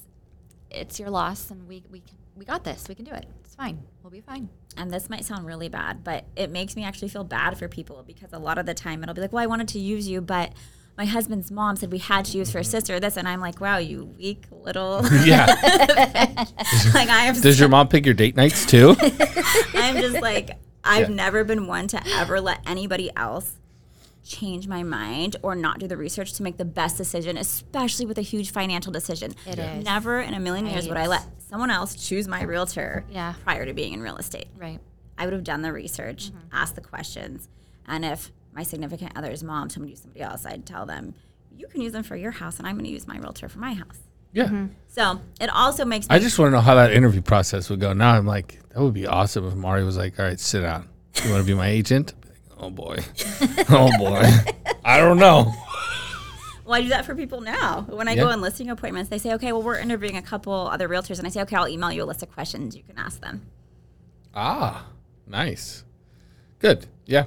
it's 0.71 1.01
your 1.01 1.11
loss 1.11 1.51
and 1.51 1.67
we 1.67 1.83
we 1.91 2.01
can, 2.01 2.17
we 2.37 2.45
got 2.45 2.65
this 2.65 2.89
we 2.89 2.95
can 2.95 3.05
do 3.05 3.13
it 3.13 3.27
it's 3.45 3.55
fine 3.55 3.83
we'll 4.03 4.11
be 4.11 4.21
fine 4.21 4.49
And 4.77 4.91
this 4.91 5.11
might 5.11 5.25
sound 5.25 5.47
really 5.47 5.69
bad, 5.69 6.03
but 6.03 6.25
it 6.35 6.51
makes 6.51 6.77
me 6.77 6.85
actually 6.85 7.09
feel 7.09 7.25
bad 7.25 7.59
for 7.59 7.69
people 7.69 8.03
because 8.07 8.33
a 8.33 8.39
lot 8.39 8.59
of 8.59 8.67
the 8.67 8.75
time 8.75 9.03
it'll 9.03 9.15
be 9.15 9.21
like, 9.21 9.33
"Well, 9.33 9.43
I 9.43 9.47
wanted 9.47 9.69
to 9.69 9.79
use 9.79 10.09
you, 10.09 10.21
but." 10.21 10.53
My 10.99 11.07
husband's 11.07 11.51
mom 11.51 11.77
said 11.77 11.91
we 11.91 11.99
had 11.99 12.27
to 12.27 12.39
use 12.39 12.51
for 12.53 12.59
a 12.59 12.65
sister 12.65 13.01
this, 13.01 13.17
and 13.17 13.27
I'm 13.27 13.41
like, 13.41 13.61
wow, 13.61 13.79
you 13.79 14.05
weak 14.19 14.45
little. 14.51 15.01
Yeah. 15.25 15.47
like 16.95 17.09
I 17.09 17.25
am 17.27 17.41
Does 17.41 17.59
your 17.59 17.69
mom 17.69 17.89
pick 17.89 18.05
your 18.05 18.15
date 18.15 18.37
nights 18.37 18.67
too? 18.67 18.95
I'm 19.75 19.97
just 19.97 20.21
like, 20.21 20.51
I've 20.85 21.09
Yeah. 21.09 21.15
never 21.15 21.45
been 21.45 21.67
one 21.67 21.87
to 21.89 22.01
ever 22.17 22.41
let 22.41 22.61
anybody 22.67 23.11
else 23.17 23.57
change 24.25 24.69
my 24.69 24.83
mind 24.83 25.37
or 25.43 25.55
not 25.55 25.79
do 25.81 25.89
the 25.89 25.97
research 25.97 26.33
to 26.35 26.43
make 26.43 26.57
the 26.57 26.65
best 26.65 26.97
decision, 26.97 27.37
especially 27.37 28.07
with 28.07 28.19
a 28.19 28.23
huge 28.23 28.53
financial 28.53 28.93
decision. 28.93 29.35
It 29.47 29.59
is. 29.59 29.85
Never 29.85 30.21
in 30.21 30.35
a 30.35 30.41
million 30.41 30.67
years 30.67 30.87
would 30.89 30.97
I 30.97 31.07
let 31.09 31.25
someone 31.49 31.71
else 31.71 31.95
choose 32.09 32.29
my 32.29 32.43
realtor 32.43 33.05
Yeah. 33.11 33.35
prior 33.45 33.65
to 33.67 33.73
being 33.73 33.93
in 33.95 34.01
real 34.03 34.17
estate. 34.19 34.47
right 34.59 34.79
I 35.19 35.25
would 35.25 35.33
have 35.35 35.45
done 35.45 35.63
the 35.63 35.73
research, 35.73 36.27
Mm-hmm. 36.31 36.39
asked 36.53 36.75
the 36.75 36.81
questions, 36.83 37.49
and 37.87 38.05
if 38.05 38.31
my 38.53 38.63
significant 38.63 39.13
other's 39.17 39.43
mom 39.43 39.69
told 39.69 39.83
me 39.83 39.89
to 39.89 39.91
use 39.93 40.03
somebody 40.03 40.21
else, 40.21 40.45
I'd 40.47 40.67
tell 40.67 40.87
them, 40.87 41.15
you 41.57 41.67
can 41.69 41.81
use 41.81 41.93
them 41.93 42.03
for 42.03 42.17
your 42.17 42.31
house, 42.31 42.59
and 42.59 42.67
I'm 42.67 42.75
going 42.75 42.85
to 42.85 42.91
use 42.91 43.07
my 43.07 43.19
realtor 43.19 43.49
for 43.49 43.59
my 43.59 43.75
house. 43.75 43.99
yeah. 44.33 44.45
Mm-hmm. 44.45 44.67
So 44.89 45.21
it 45.41 45.49
also 45.51 45.85
makes 45.87 46.09
me 46.09 46.15
I 46.15 46.19
just 46.19 46.39
want 46.39 46.49
to 46.49 46.57
know 46.57 46.61
how 46.61 46.75
that 46.75 46.93
interview 46.93 47.23
process 47.23 47.71
would 47.71 47.81
go. 47.81 47.93
Now 47.95 48.13
I'm 48.13 48.27
like, 48.27 48.59
that 48.71 48.83
would 48.83 48.95
be 48.95 49.07
awesome 49.07 49.47
if 49.47 49.55
Mari 49.55 49.85
was 49.85 49.97
like, 49.97 50.19
all 50.19 50.27
right, 50.27 50.39
sit 50.39 50.61
down. 50.61 50.89
You 51.25 51.31
want 51.31 51.43
to 51.43 51.47
be 51.47 51.55
my 51.55 51.69
agent? 51.69 52.13
I'd 52.15 52.21
be 52.21 52.29
like, 52.29 52.39
oh 52.59 52.71
boy. 52.71 52.99
oh 53.71 53.91
boy. 53.99 54.23
I 54.85 54.99
don't 54.99 55.19
know. 55.19 55.53
Well, 56.65 56.75
I 56.75 56.83
do 56.83 56.89
that 56.91 57.05
for 57.05 57.15
people 57.15 57.41
now. 57.41 57.83
When 57.89 58.07
I 58.07 58.15
go 58.15 58.29
on 58.29 58.41
listing 58.41 58.71
appointments, 58.71 59.11
they 59.11 59.19
say, 59.19 59.35
okay, 59.35 59.53
well, 59.53 59.63
we're 59.63 59.79
interviewing 59.79 60.17
a 60.17 60.23
couple 60.23 60.55
other 60.55 60.89
realtors. 60.89 61.19
And 61.19 61.27
I 61.27 61.31
say, 61.31 61.43
okay, 61.43 61.57
I'll 61.57 61.69
email 61.69 61.91
you 61.93 62.03
a 62.03 62.05
list 62.05 62.23
of 62.23 62.31
questions 62.33 62.77
you 62.77 62.83
can 62.83 62.99
ask 62.99 63.21
them. 63.21 63.43
Ah, 64.35 64.87
nice. 65.27 65.85
Good. 66.61 66.87
Yeah. 67.05 67.25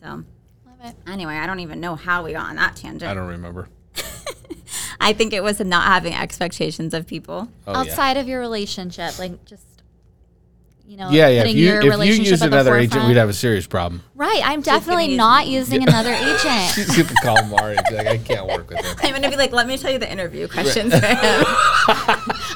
So, 0.00 0.06
love 0.08 0.24
it 0.84 0.96
anyway, 1.06 1.34
I 1.36 1.46
don't 1.46 1.60
even 1.60 1.80
know 1.80 1.96
how 1.96 2.24
we 2.24 2.32
got 2.32 2.48
on 2.48 2.56
that 2.56 2.76
tangent. 2.76 3.10
I 3.10 3.14
don't 3.14 3.28
remember. 3.28 3.68
I 5.00 5.12
think 5.12 5.32
it 5.32 5.42
was 5.42 5.60
not 5.60 5.84
having 5.84 6.14
expectations 6.14 6.94
of 6.94 7.06
people. 7.06 7.48
Oh, 7.66 7.72
yeah. 7.72 7.78
outside 7.78 8.16
of 8.16 8.28
your 8.28 8.40
relationship 8.40 9.18
like 9.18 9.44
just 9.44 9.64
you 10.88 10.96
know 10.96 11.10
Yeah, 11.10 11.28
yeah. 11.28 11.44
If 11.44 11.54
you, 11.54 11.66
your 11.66 11.80
if 12.00 12.06
you 12.16 12.24
use 12.24 12.40
another 12.42 12.74
agent, 12.76 13.06
we'd 13.06 13.16
have 13.18 13.28
a 13.28 13.32
serious 13.34 13.66
problem. 13.66 14.02
right 14.14 14.40
i'm 14.44 14.62
definitely 14.62 15.16
not 15.16 15.46
me. 15.46 15.54
using 15.54 15.82
another 15.88 16.12
agent 16.12 16.72
She's 16.74 16.96
going 16.96 17.06
to 17.08 17.14
call 17.22 17.44
Mari 17.44 17.76
and 17.76 17.86
be 17.90 17.94
like, 17.96 18.06
I 18.06 18.18
can't 18.18 18.46
work 18.46 18.68
with 18.70 18.78
him. 18.84 18.96
I'm 19.02 19.10
going 19.10 19.22
to 19.22 19.28
be 19.30 19.36
like, 19.36 19.52
let 19.52 19.66
me 19.66 19.76
tell 19.76 19.90
you 19.90 19.98
the 19.98 20.10
interview 20.10 20.48
questions 20.48 20.92
for 20.98 21.06
him. 21.06 21.44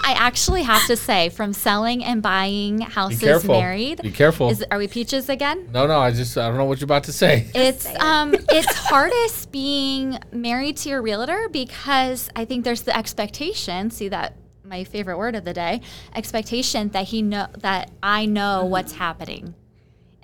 I 0.04 0.14
actually 0.16 0.62
have 0.62 0.86
to 0.86 0.96
say, 0.96 1.28
from 1.28 1.52
selling 1.52 2.02
and 2.04 2.22
buying 2.22 2.78
Be 2.78 2.84
houses 2.84 3.20
careful. 3.20 3.58
married, 3.60 4.00
Be 4.02 4.10
careful. 4.10 4.50
is 4.50 4.64
are 4.70 4.78
we 4.78 4.88
peaches 4.88 5.28
again? 5.28 5.68
no, 5.72 5.86
no. 5.86 5.98
I 6.00 6.10
just, 6.12 6.36
I 6.38 6.48
don't 6.48 6.56
know 6.56 6.64
what 6.64 6.80
you're 6.80 6.86
about 6.86 7.04
to 7.04 7.12
say. 7.12 7.48
It's 7.54 7.86
um 8.00 8.34
it's 8.50 8.74
hardest 8.88 9.52
being 9.52 10.18
married 10.32 10.76
to 10.78 10.88
your 10.88 11.02
realtor 11.02 11.48
because 11.50 12.28
I 12.36 12.44
think 12.44 12.64
there's 12.64 12.82
the 12.82 12.96
expectation. 12.96 13.90
See 13.90 14.08
that 14.08 14.34
my 14.72 14.84
favorite 14.84 15.18
word 15.18 15.34
of 15.34 15.44
the 15.44 15.52
day, 15.52 15.82
expectation 16.14 16.88
that 16.90 17.04
he 17.04 17.20
know 17.20 17.46
that 17.58 17.90
I 18.02 18.24
know 18.24 18.60
mm-hmm. 18.62 18.70
what's 18.70 18.94
happening. 18.94 19.54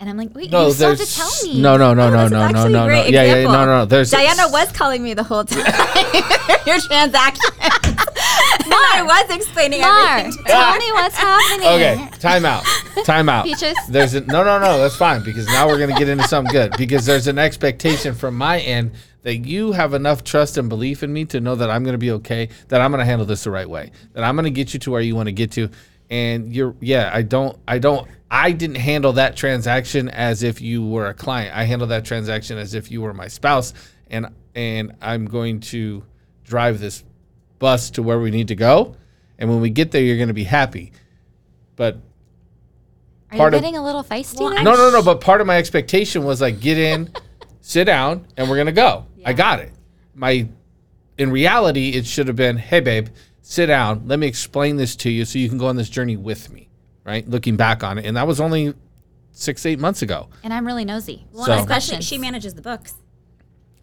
And 0.01 0.09
I'm 0.09 0.17
like, 0.17 0.35
wait, 0.35 0.51
you 0.51 0.73
still 0.73 0.91
have 0.91 0.99
to 0.99 1.15
tell 1.15 1.31
me. 1.43 1.61
No, 1.61 1.77
no, 1.77 1.93
no, 1.93 2.07
Oh, 2.07 2.11
no, 2.11 2.29
no, 2.29 2.49
no, 2.49 2.69
no, 2.69 2.69
no. 2.69 2.87
Yeah, 2.87 3.09
yeah, 3.09 3.23
example. 3.25 3.53
no, 3.53 3.67
no. 3.67 3.85
There's 3.85 4.11
Diana 4.11 4.49
was 4.49 4.73
calling 4.73 5.03
me 5.03 5.13
the 5.13 5.25
whole 5.25 5.45
time. 5.45 5.59
Your 6.67 6.79
transaction. 6.79 7.51
and 7.61 8.01
I 8.73 9.03
was 9.05 9.37
explaining 9.37 9.83
Mar, 9.83 10.19
everything. 10.19 10.45
tell 10.47 10.77
me 10.77 10.93
what's 10.93 11.17
happening. 11.17 11.67
Okay, 11.67 12.19
time 12.19 12.47
out. 12.47 12.65
Time 13.05 13.29
out. 13.29 13.45
Peaches? 13.45 13.77
There's 13.89 14.15
a, 14.15 14.23
no, 14.23 14.45
no, 14.45 14.59
no. 14.59 14.79
That's 14.79 14.97
fine 14.97 15.23
because 15.25 15.47
now 15.49 15.67
we're 15.67 15.79
gonna 15.79 15.99
get 15.99 16.09
into 16.09 16.25
something 16.25 16.53
good 16.53 16.75
because 16.79 17.05
there's 17.05 17.27
an 17.27 17.39
expectation 17.39 18.15
from 18.15 18.35
my 18.37 18.61
end 18.61 18.93
that 19.23 19.37
you 19.39 19.73
have 19.73 19.95
enough 19.95 20.25
trust 20.25 20.57
and 20.59 20.69
belief 20.69 21.03
in 21.03 21.13
me 21.13 21.25
to 21.27 21.41
know 21.41 21.55
that 21.57 21.71
I'm 21.71 21.85
gonna 21.85 21.99
be 21.99 22.13
okay, 22.13 22.49
that 22.69 22.81
I'm 22.81 22.91
gonna 22.91 23.05
handle 23.05 23.27
this 23.27 23.45
the 23.45 23.51
right 23.51 23.69
way, 23.69 23.91
that 24.13 24.25
I'm 24.25 24.37
gonna 24.37 24.51
get 24.51 24.73
you 24.73 24.81
to 24.81 24.91
where 24.91 25.01
you 25.01 25.17
want 25.17 25.27
to 25.27 25.33
get 25.33 25.51
to, 25.53 25.71
and 26.11 26.55
you're 26.55 26.75
yeah. 26.81 27.11
I 27.13 27.23
don't, 27.23 27.59
I 27.67 27.79
don't, 27.79 28.09
I 28.31 28.53
didn't 28.53 28.77
handle 28.77 29.13
that 29.15 29.37
transaction 29.37 30.09
as 30.09 30.43
if 30.43 30.61
you 30.61 30.87
were 30.87 31.09
a 31.09 31.15
client. 31.15 31.57
I 31.57 31.65
handled 31.65 31.91
that 31.91 32.05
transaction 32.05 32.59
as 32.59 32.75
if 32.75 32.91
you 32.91 33.01
were 33.01 33.13
my 33.13 33.29
spouse, 33.29 33.75
and 34.09 34.29
and 34.55 34.95
I'm 35.03 35.27
going 35.27 35.61
to 35.61 36.05
drive 36.45 36.81
this 36.81 37.05
bus 37.59 37.91
to 37.91 38.03
where 38.03 38.21
we 38.21 38.31
need 38.31 38.49
to 38.49 38.55
go, 38.55 38.97
and 39.39 39.51
when 39.51 39.61
we 39.61 39.71
get 39.71 39.91
there, 39.91 40.03
you're 40.03 40.19
gonna 40.19 40.33
be 40.33 40.45
happy. 40.45 40.93
But 41.77 41.99
Are 43.33 43.37
you 43.37 43.45
of- 43.45 43.53
getting 43.53 43.77
a 43.77 43.85
little 43.85 44.03
feisty 44.03 44.41
Well, 44.41 44.55
no, 44.63 44.75
no, 44.75 44.91
no. 44.91 45.03
But 45.03 45.21
part 45.21 45.41
of 45.41 45.47
my 45.47 45.59
expectation 45.59 46.25
was 46.25 46.41
like, 46.41 46.61
get 46.61 46.79
in, 46.79 47.11
sit 47.69 47.85
down, 47.85 48.27
and 48.39 48.49
we're 48.49 48.57
gonna 48.57 48.73
go. 48.73 49.05
I 49.27 49.35
got 49.35 49.61
it. 49.61 49.71
My, 50.15 50.49
in 51.19 51.31
reality, 51.31 51.91
it 51.91 52.07
should 52.07 52.27
have 52.29 52.37
been, 52.37 52.57
hey, 52.57 52.81
babe, 52.81 53.09
sit 53.43 53.67
down. 53.67 54.09
Let 54.09 54.19
me 54.19 54.27
explain 54.27 54.77
this 54.77 54.97
to 54.97 55.11
you 55.11 55.27
so 55.27 55.39
you 55.39 55.51
can 55.51 55.59
go 55.59 55.67
on 55.67 55.77
this 55.77 55.91
journey 55.91 56.17
with 56.17 56.51
me. 56.51 56.69
Right, 57.05 57.29
looking 57.29 57.57
back 57.57 57.83
on 57.85 57.99
it, 57.99 58.07
and 58.07 58.17
that 58.17 58.27
was 58.27 58.41
only 58.41 58.75
six, 59.33 59.65
eight 59.67 59.79
months 59.79 60.01
ago. 60.03 60.29
And 60.43 60.53
I'm 60.53 60.67
really 60.67 60.85
nosy. 60.87 61.27
Well, 61.33 61.45
So- 61.45 61.53
especially 61.59 62.01
she 62.03 62.17
manages 62.19 62.55
the 62.55 62.63
books. 62.63 62.95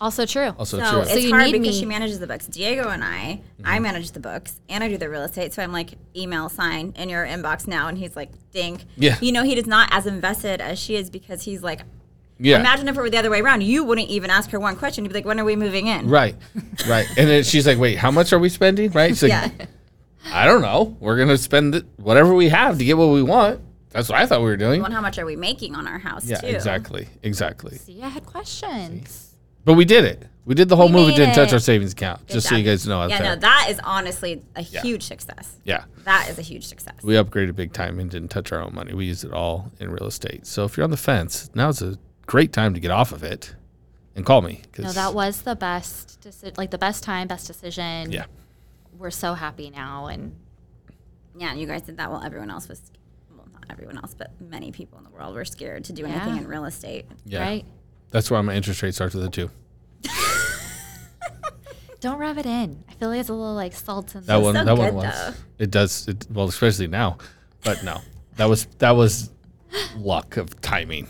Also 0.02 0.26
true. 0.26 0.50
Also 0.60 0.78
So 0.80 0.90
true. 0.92 1.00
it's 1.02 1.12
So 1.12 1.18
you 1.18 1.30
hard 1.32 1.46
need 1.46 1.54
because 1.54 1.76
me. 1.76 1.80
she 1.80 1.86
manages 1.86 2.20
the 2.20 2.28
books. 2.28 2.48
Diego 2.48 2.90
and 2.90 3.02
I, 3.04 3.42
Mm-hmm. 3.62 3.62
I 3.66 3.80
manage 3.80 4.12
the 4.12 4.20
books 4.20 4.60
and 4.68 4.84
I 4.84 4.90
do 4.90 4.98
the 4.98 5.10
real 5.10 5.22
estate. 5.24 5.54
So 5.54 5.64
I'm 5.64 5.72
like, 5.72 5.94
email 6.16 6.50
sign 6.50 6.94
in 6.98 7.08
your 7.08 7.26
inbox 7.26 7.66
now. 7.68 7.88
And 7.88 7.98
he's 7.98 8.16
like, 8.16 8.32
dink. 8.52 8.84
Yeah. 8.98 9.18
You 9.22 9.32
know, 9.32 9.44
he 9.44 9.58
is 9.58 9.66
not 9.66 9.88
as 9.94 10.06
invested 10.06 10.60
as 10.60 10.78
she 10.80 10.96
is 10.98 11.10
because 11.10 11.44
he's 11.44 11.64
like, 11.64 11.82
yeah. 12.40 12.60
imagine 12.60 12.88
if 12.88 12.98
it 12.98 13.02
were 13.02 13.10
the 13.10 13.18
other 13.18 13.30
way 13.30 13.42
around. 13.42 13.62
You 13.64 13.84
wouldn't 13.84 14.10
even 14.10 14.30
ask 14.30 14.50
her 14.52 14.60
one 14.60 14.76
question. 14.76 15.04
You'd 15.06 15.10
be 15.10 15.16
like, 15.20 15.26
when 15.26 15.40
are 15.40 15.46
we 15.46 15.56
moving 15.56 15.88
in? 15.88 16.10
Right, 16.10 16.36
right. 16.88 17.08
And 17.18 17.30
then 17.30 17.44
she's 17.44 17.66
like, 17.68 17.78
wait, 17.78 17.98
how 17.98 18.12
much 18.12 18.34
are 18.34 18.40
we 18.40 18.50
spending? 18.50 18.92
Right? 18.92 19.10
She's 19.12 19.24
like, 19.24 19.32
Yeah. 19.32 19.66
I 20.34 20.46
don't 20.46 20.62
know. 20.62 20.98
We're 21.00 21.18
gonna 21.18 21.38
spend 21.38 21.84
whatever 21.98 22.34
we 22.34 22.50
have 22.50 22.78
to 22.80 22.86
get 22.86 22.98
what 22.98 23.08
we 23.10 23.22
want. 23.22 23.62
That's 23.92 24.10
what 24.10 24.18
I 24.20 24.26
thought 24.26 24.40
we 24.40 24.46
were 24.48 24.58
doing. 24.58 24.82
Well, 24.82 24.92
how 24.92 25.00
much 25.02 25.18
are 25.20 25.26
we 25.26 25.36
making 25.36 25.76
on 25.76 25.88
our 25.88 26.00
house, 26.00 26.26
Yeah, 26.26 26.38
too? 26.38 26.48
exactly, 26.48 27.08
exactly. 27.24 27.78
See, 27.78 28.02
I 28.02 28.10
had 28.10 28.26
questions. 28.26 29.36
But 29.64 29.74
we 29.74 29.86
did 29.86 30.04
it. 30.04 30.28
We 30.44 30.54
did 30.54 30.68
the 30.70 30.76
whole 30.76 30.88
We 30.88 30.94
move. 30.94 31.10
It 31.10 31.16
didn't 31.16 31.34
touch 31.34 31.54
our 31.54 31.60
savings 31.60 31.94
account. 31.94 32.28
Just 32.28 32.48
so 32.50 32.56
you 32.56 32.64
guys 32.64 32.86
know 32.88 33.06
Yeah, 33.08 33.20
there. 33.20 33.36
no, 33.36 33.40
that 33.42 33.68
is 33.70 33.80
honestly 33.84 34.44
a 34.56 34.62
huge 34.62 35.04
success. 35.04 35.56
yeah. 35.64 35.86
That 36.04 36.28
is 36.30 36.38
a 36.38 36.44
huge 36.44 36.66
success. 36.66 36.94
We 37.02 37.16
upgraded 37.16 37.56
big 37.56 37.74
time 37.74 38.00
and 38.00 38.12
didn't 38.12 38.30
touch 38.30 38.52
our 38.52 38.62
own 38.62 38.76
money. 38.76 38.94
We 38.94 39.06
used 39.06 39.24
it 39.24 39.32
all 39.34 39.72
in 39.80 39.90
real 39.90 40.06
estate. 40.06 40.46
So 40.46 40.66
if 40.66 40.78
you're 40.78 40.84
on 40.84 40.92
the 40.92 40.98
fence, 40.98 41.50
now's 41.56 41.82
a 41.82 41.98
great 42.26 42.52
time 42.54 42.74
to 42.74 42.80
get 42.80 42.92
off 42.92 43.12
of 43.12 43.24
it 43.24 43.56
and 44.16 44.26
call 44.26 44.42
me. 44.42 44.62
'cause- 44.72 44.86
No, 44.86 44.92
that 44.94 45.14
was 45.14 45.42
the 45.44 45.56
best, 45.56 46.20
deci- 46.22 46.58
like 46.58 46.72
the 46.72 46.78
best 46.78 47.04
time, 47.04 47.28
best 47.28 47.48
decision. 47.48 48.12
yeah. 48.12 48.26
We're 48.98 49.12
so 49.12 49.34
happy 49.34 49.70
now, 49.70 50.08
and 50.08 50.36
Yeah, 51.38 51.54
you 51.54 51.68
guys 51.68 51.82
did 51.82 51.98
that 51.98 52.10
while 52.10 52.24
everyone 52.24 52.50
else 52.50 52.70
was, 52.70 52.82
well, 53.36 53.46
not 53.52 53.66
everyone 53.70 53.98
else, 53.98 54.16
but 54.18 54.32
many 54.40 54.72
people 54.72 54.98
in 55.00 55.04
the 55.04 55.10
world 55.10 55.36
were 55.36 55.44
scared 55.44 55.84
to 55.86 55.94
do 55.94 56.06
anything 56.06 56.38
in 56.38 56.48
real 56.48 56.64
estate. 56.64 57.06
Yeah. 57.26 57.42
right. 57.42 57.66
That's 58.12 58.32
why 58.32 58.40
my 58.40 58.56
interest 58.56 58.82
rate 58.82 58.94
starts 58.96 59.14
with 59.16 59.26
a 59.26 59.30
two. 59.30 59.52
Don't 62.00 62.20
rub 62.20 62.38
it 62.38 62.46
in. 62.46 62.84
I 62.88 62.94
feel 62.94 63.10
like 63.10 63.20
it's 63.20 63.30
a 63.30 63.34
little 63.34 63.56
like 63.56 63.74
salt 63.74 64.14
and 64.16 64.24
That 64.26 64.42
one, 64.42 64.54
so 64.56 64.64
that 64.64 64.78
one 64.78 64.94
was. 64.94 65.04
though. 65.06 65.34
It 65.58 65.72
does. 65.72 66.08
It, 66.08 66.28
well, 66.32 66.48
especially 66.48 66.88
now, 66.88 67.18
but 67.64 67.84
no, 67.84 68.00
that 68.36 68.46
was 68.46 68.66
that 68.78 68.92
was 68.92 69.32
luck 69.98 70.38
of 70.38 70.62
timing. 70.62 71.08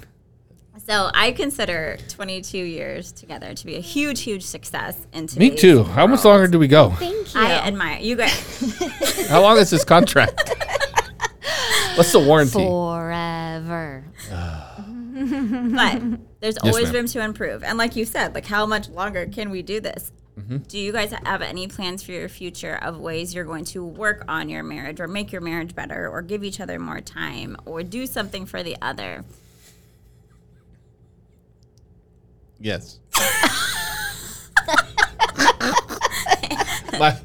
So 0.88 1.10
I 1.16 1.32
consider 1.32 1.98
22 2.10 2.60
years 2.60 3.12
together 3.12 3.56
to 3.56 3.66
be 3.66 3.76
a 3.76 3.80
huge, 3.80 4.22
huge 4.22 4.44
success 4.44 5.08
in 5.14 5.24
Me 5.24 5.50
today's 5.50 5.60
too. 5.60 5.84
How 5.84 6.06
much 6.06 6.24
longer 6.24 6.46
do 6.48 6.60
we 6.60 6.68
go? 6.68 6.92
Thank 6.92 7.34
you. 7.34 7.42
I 7.42 7.54
admire 7.54 8.00
you 8.00 8.16
guys. 8.16 9.28
How 9.28 9.42
long 9.42 9.58
is 9.58 9.72
this 9.72 9.84
contract? 9.84 10.40
What's 11.96 12.12
the 12.12 12.20
warranty? 12.20 12.64
Forever. 12.64 14.04
but 14.30 16.20
there's 16.40 16.58
always 16.60 16.86
ma'am. 16.86 16.94
room 16.94 17.08
to 17.08 17.22
improve. 17.22 17.64
And 17.64 17.80
like 17.80 17.96
you 17.96 18.06
said, 18.06 18.36
like 18.36 18.46
how 18.46 18.68
much 18.68 18.88
longer 18.90 19.26
can 19.26 19.50
we 19.50 19.64
do 19.64 19.80
this? 19.80 20.12
Mm-hmm. 20.40 20.58
Do 20.68 20.78
you 20.78 20.92
guys 20.92 21.12
have 21.12 21.42
any 21.42 21.68
plans 21.68 22.04
for 22.04 22.12
your 22.12 22.30
future 22.30 22.76
of 22.76 23.00
ways 23.00 23.34
you're 23.34 23.46
going 23.46 23.66
to 23.66 23.84
work 23.84 24.24
on 24.28 24.50
your 24.50 24.62
marriage 24.62 25.00
or 25.00 25.08
make 25.08 25.32
your 25.32 25.42
marriage 25.42 25.74
better 25.74 26.08
or 26.08 26.22
give 26.22 26.44
each 26.44 26.60
other 26.60 26.78
more 26.78 27.02
time 27.02 27.58
or 27.66 27.82
do 27.82 28.06
something 28.06 28.46
for 28.46 28.62
the 28.62 28.78
other? 28.84 29.24
Yes. 32.60 33.00
My, 36.98 37.18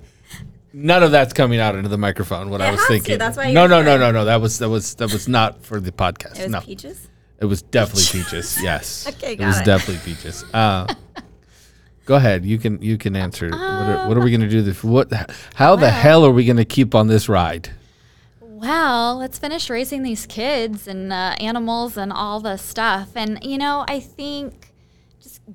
none 0.72 1.02
of 1.02 1.10
that's 1.10 1.32
coming 1.32 1.60
out 1.60 1.74
into 1.76 1.88
the 1.88 1.98
microphone. 1.98 2.50
What 2.50 2.60
I 2.60 2.70
was 2.70 2.80
has 2.80 2.86
to, 2.88 2.92
thinking. 2.94 3.18
that's 3.18 3.36
why 3.36 3.52
no, 3.52 3.66
no, 3.66 3.82
no, 3.82 3.96
no, 3.96 4.10
no. 4.10 4.24
That 4.24 4.40
was 4.40 4.58
that 4.58 4.68
was 4.68 4.94
that 4.96 5.12
was 5.12 5.28
not 5.28 5.64
for 5.64 5.80
the 5.80 5.92
podcast. 5.92 6.38
It 6.38 6.44
was 6.44 6.50
no, 6.52 6.60
peaches? 6.60 7.08
it 7.38 7.44
was 7.46 7.62
definitely 7.62 8.22
peaches. 8.22 8.58
Yes. 8.62 9.06
Okay, 9.08 9.34
it 9.34 9.40
was 9.40 9.60
it. 9.60 9.64
definitely 9.64 10.14
peaches. 10.14 10.44
Uh, 10.52 10.92
go 12.04 12.16
ahead. 12.16 12.44
You 12.44 12.58
can 12.58 12.82
you 12.82 12.98
can 12.98 13.14
answer. 13.16 13.50
what, 13.50 13.60
are, 13.60 14.08
what 14.08 14.16
are 14.16 14.22
we 14.22 14.30
gonna 14.32 14.48
do? 14.48 14.62
This 14.62 14.82
what? 14.82 15.12
How 15.54 15.76
the 15.76 15.90
hell 15.90 16.24
are 16.24 16.32
we 16.32 16.44
gonna 16.44 16.64
keep 16.64 16.94
on 16.94 17.06
this 17.06 17.28
ride? 17.28 17.70
Well, 18.60 19.16
let's 19.16 19.38
finish 19.38 19.70
raising 19.70 20.02
these 20.02 20.26
kids 20.26 20.86
and 20.86 21.14
uh, 21.14 21.34
animals 21.40 21.96
and 21.96 22.12
all 22.12 22.40
the 22.40 22.58
stuff. 22.58 23.12
And, 23.14 23.42
you 23.42 23.56
know, 23.56 23.86
I 23.88 24.00
think 24.00 24.69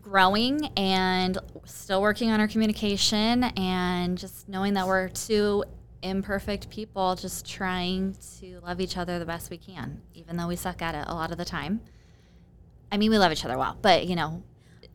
growing 0.02 0.66
and 0.78 1.38
still 1.66 2.02
working 2.02 2.32
on 2.32 2.40
our 2.40 2.48
communication 2.48 3.44
and 3.44 4.18
just 4.18 4.50
knowing 4.50 4.74
that 4.74 4.88
we're 4.88 5.10
two 5.10 5.64
imperfect 6.02 6.70
people 6.70 7.16
just 7.16 7.50
trying 7.50 8.16
to 8.40 8.60
love 8.62 8.80
each 8.80 8.98
other 8.98 9.18
the 9.20 9.26
best 9.26 9.50
we 9.50 9.58
can, 9.58 10.02
even 10.14 10.38
though 10.38 10.48
we 10.48 10.56
suck 10.56 10.82
at 10.82 10.96
it 10.96 11.06
a 11.08 11.14
lot 11.14 11.32
of 11.32 11.38
the 11.38 11.46
time. 11.46 11.82
I 12.92 12.98
mean, 12.98 13.10
we 13.10 13.18
love 13.18 13.32
each 13.32 13.44
other 13.44 13.58
well, 13.58 13.78
but, 13.82 14.06
you 14.06 14.16
know, 14.16 14.44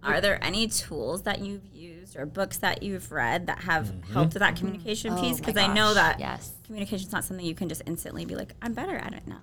Are 0.02 0.20
there 0.20 0.42
any 0.42 0.66
tools 0.66 1.22
that 1.22 1.40
you've 1.40 1.66
used 1.66 2.16
or 2.16 2.24
books 2.24 2.56
that 2.58 2.82
you've 2.82 3.12
read 3.12 3.46
that 3.48 3.60
have 3.60 3.86
mm-hmm. 3.86 4.12
helped 4.12 4.34
with 4.34 4.40
that 4.40 4.56
communication 4.56 5.12
Oh 5.12 5.20
piece? 5.20 5.40
my 5.40 5.46
Because 5.46 5.56
I 5.56 5.72
know 5.72 5.92
that 5.94 6.18
yes. 6.18 6.54
communication's 6.64 7.12
not 7.12 7.24
something 7.24 7.44
you 7.44 7.54
can 7.54 7.68
just 7.68 7.82
instantly 7.86 8.24
be 8.24 8.34
like, 8.34 8.54
I'm 8.62 8.72
better 8.72 8.96
at 8.96 9.12
it 9.12 9.26
now. 9.26 9.40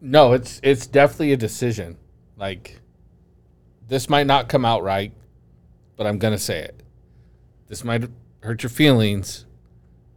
No, 0.00 0.32
it's 0.32 0.58
it's 0.64 0.88
definitely 0.88 1.32
a 1.32 1.36
decision. 1.36 1.96
Like 2.36 2.80
this 3.88 4.08
might 4.08 4.26
not 4.26 4.48
come 4.48 4.64
out 4.64 4.82
right, 4.82 5.12
but 5.96 6.06
I'm 6.06 6.18
gonna 6.18 6.38
say 6.38 6.60
it. 6.60 6.82
This 7.68 7.84
might 7.84 8.04
hurt 8.40 8.62
your 8.62 8.70
feelings, 8.70 9.46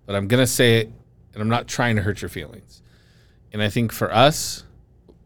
but 0.05 0.15
I'm 0.15 0.27
gonna 0.27 0.47
say 0.47 0.79
it, 0.79 0.91
and 1.33 1.41
I'm 1.41 1.49
not 1.49 1.67
trying 1.67 1.95
to 1.95 2.01
hurt 2.01 2.21
your 2.21 2.29
feelings. 2.29 2.81
And 3.51 3.61
I 3.61 3.69
think 3.69 3.91
for 3.91 4.13
us, 4.13 4.63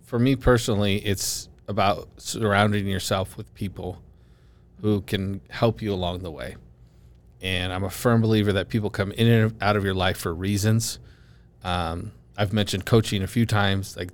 for 0.04 0.20
me 0.20 0.36
personally, 0.36 0.98
it's 0.98 1.50
about 1.68 2.10
surrounding 2.18 2.88
yourself 2.88 3.38
with 3.38 3.54
people 3.54 4.02
who 4.82 5.02
can 5.02 5.42
help 5.50 5.82
you 5.82 5.94
along 5.94 6.20
the 6.20 6.32
way. 6.32 6.56
And 7.42 7.72
I'm 7.72 7.84
a 7.84 7.90
firm 7.90 8.22
believer 8.22 8.54
that 8.54 8.70
people 8.70 8.90
come 8.90 9.12
in 9.12 9.28
and 9.28 9.64
out 9.64 9.76
of 9.76 9.86
your 9.86 9.94
life 9.94 10.18
for 10.18 10.34
reasons. 10.34 11.00
Um, 11.64 12.12
I've 12.38 12.54
mentioned 12.54 12.86
coaching 12.86 13.22
a 13.22 13.28
few 13.28 13.46
times. 13.46 13.96
Like 13.96 14.10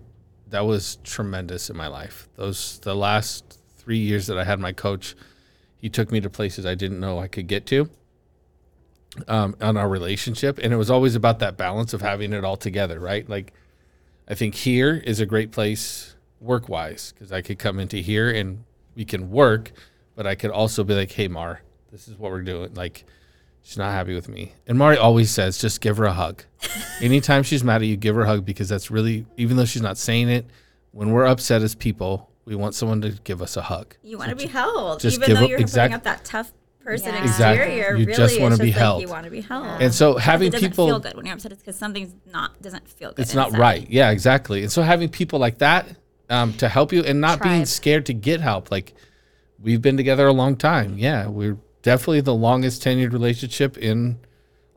that 0.49 0.65
was 0.65 0.97
tremendous 1.03 1.69
in 1.69 1.77
my 1.77 1.87
life. 1.87 2.27
Those 2.35 2.79
the 2.79 2.95
last 2.95 3.54
three 3.85 3.99
years 3.99 4.27
that 4.27 4.37
I 4.37 4.43
had 4.43 4.59
my 4.59 4.73
coach, 4.73 5.15
he 5.77 5.89
took 5.89 6.11
me 6.11 6.19
to 6.19 6.29
places 6.29 6.65
I 6.65 6.75
didn't 6.75 6.99
know 6.99 7.19
I 7.19 7.27
could 7.27 7.47
get 7.47 7.65
to. 7.67 7.89
Um, 9.29 9.55
on 9.61 9.77
our 9.77 9.87
relationship, 9.87 10.59
and 10.61 10.73
it 10.73 10.75
was 10.75 10.91
always 10.91 11.15
about 11.15 11.39
that 11.39 11.55
balance 11.55 11.93
of 11.93 12.01
having 12.01 12.33
it 12.33 12.43
all 12.43 12.57
together, 12.57 12.99
right? 12.99 13.29
Like, 13.29 13.53
I 14.27 14.33
think 14.33 14.55
here 14.55 14.93
is 14.93 15.21
a 15.21 15.25
great 15.25 15.53
place 15.53 16.15
work 16.41 16.67
wise 16.67 17.13
because 17.13 17.31
I 17.31 17.41
could 17.41 17.57
come 17.57 17.79
into 17.79 17.95
here 17.97 18.29
and 18.29 18.65
we 18.93 19.05
can 19.05 19.31
work, 19.31 19.71
but 20.15 20.27
I 20.27 20.35
could 20.35 20.51
also 20.51 20.83
be 20.83 20.95
like, 20.95 21.13
hey, 21.13 21.29
Mar, 21.29 21.61
this 21.93 22.09
is 22.09 22.17
what 22.17 22.31
we're 22.31 22.41
doing. 22.41 22.73
Like, 22.73 23.05
she's 23.61 23.77
not 23.77 23.91
happy 23.91 24.13
with 24.13 24.27
me. 24.27 24.53
And 24.67 24.77
Mari 24.77 24.97
always 24.97 25.31
says, 25.31 25.57
just 25.57 25.79
give 25.79 25.95
her 25.95 26.05
a 26.05 26.13
hug. 26.13 26.43
Anytime 27.01 27.43
she's 27.43 27.63
mad 27.63 27.81
at 27.81 27.87
you, 27.87 27.95
give 27.95 28.15
her 28.15 28.23
a 28.23 28.27
hug 28.27 28.43
because 28.43 28.67
that's 28.67 28.91
really, 28.91 29.25
even 29.37 29.55
though 29.55 29.65
she's 29.65 29.81
not 29.81 29.97
saying 29.97 30.27
it, 30.27 30.45
when 30.91 31.11
we're 31.11 31.25
upset 31.25 31.61
as 31.61 31.73
people, 31.73 32.29
we 32.45 32.55
want 32.55 32.75
someone 32.75 33.01
to 33.01 33.09
give 33.23 33.41
us 33.41 33.57
a 33.57 33.61
hug. 33.63 33.95
You 34.03 34.17
want 34.17 34.29
to 34.29 34.35
be 34.35 34.47
held, 34.47 34.99
just 34.99 35.17
even 35.17 35.27
give 35.27 35.37
though 35.39 35.47
you're 35.47 35.59
exact- 35.59 35.91
putting 35.93 35.95
up 35.95 36.03
that 36.03 36.25
tough 36.25 36.51
person 36.83 37.13
Yeah. 37.15 37.23
Exactly. 37.23 37.63
exterior. 37.65 37.95
You 37.97 38.05
really, 38.05 38.15
just 38.17 38.39
wanna 38.39 38.53
it's 38.55 38.61
be 38.61 38.67
like 38.67 38.75
held. 38.75 39.01
You 39.01 39.07
want 39.07 39.25
to 39.25 39.31
be 39.31 39.41
held. 39.41 39.81
And 39.81 39.91
so 39.91 40.17
having 40.17 40.49
it 40.49 40.51
doesn't 40.51 40.69
people, 40.69 40.85
feel 40.85 40.99
good 40.99 41.15
when 41.15 41.25
you're 41.25 41.33
upset. 41.33 41.51
It's 41.51 41.61
because 41.61 41.75
something's 41.75 42.13
not 42.31 42.61
doesn't 42.61 42.87
feel 42.87 43.09
good. 43.11 43.23
it's 43.23 43.33
not 43.33 43.47
inside. 43.47 43.59
right. 43.59 43.87
Yeah, 43.89 44.11
exactly. 44.11 44.61
And 44.61 44.71
so 44.71 44.83
having 44.83 45.09
people 45.09 45.39
like 45.39 45.57
that 45.57 45.87
um, 46.29 46.53
to 46.53 46.69
help 46.69 46.93
you 46.93 47.03
and 47.03 47.19
not 47.19 47.41
being 47.41 47.65
scared 47.65 48.05
to 48.05 48.13
get 48.13 48.39
help. 48.41 48.69
Like 48.69 48.93
we've 49.59 49.81
been 49.81 49.97
together 49.97 50.27
a 50.27 50.33
long 50.33 50.55
time. 50.55 50.95
Yeah, 50.99 51.27
we're 51.27 51.57
definitely 51.81 52.21
the 52.21 52.35
longest 52.35 52.83
tenured 52.83 53.13
relationship 53.13 53.77
in 53.79 54.19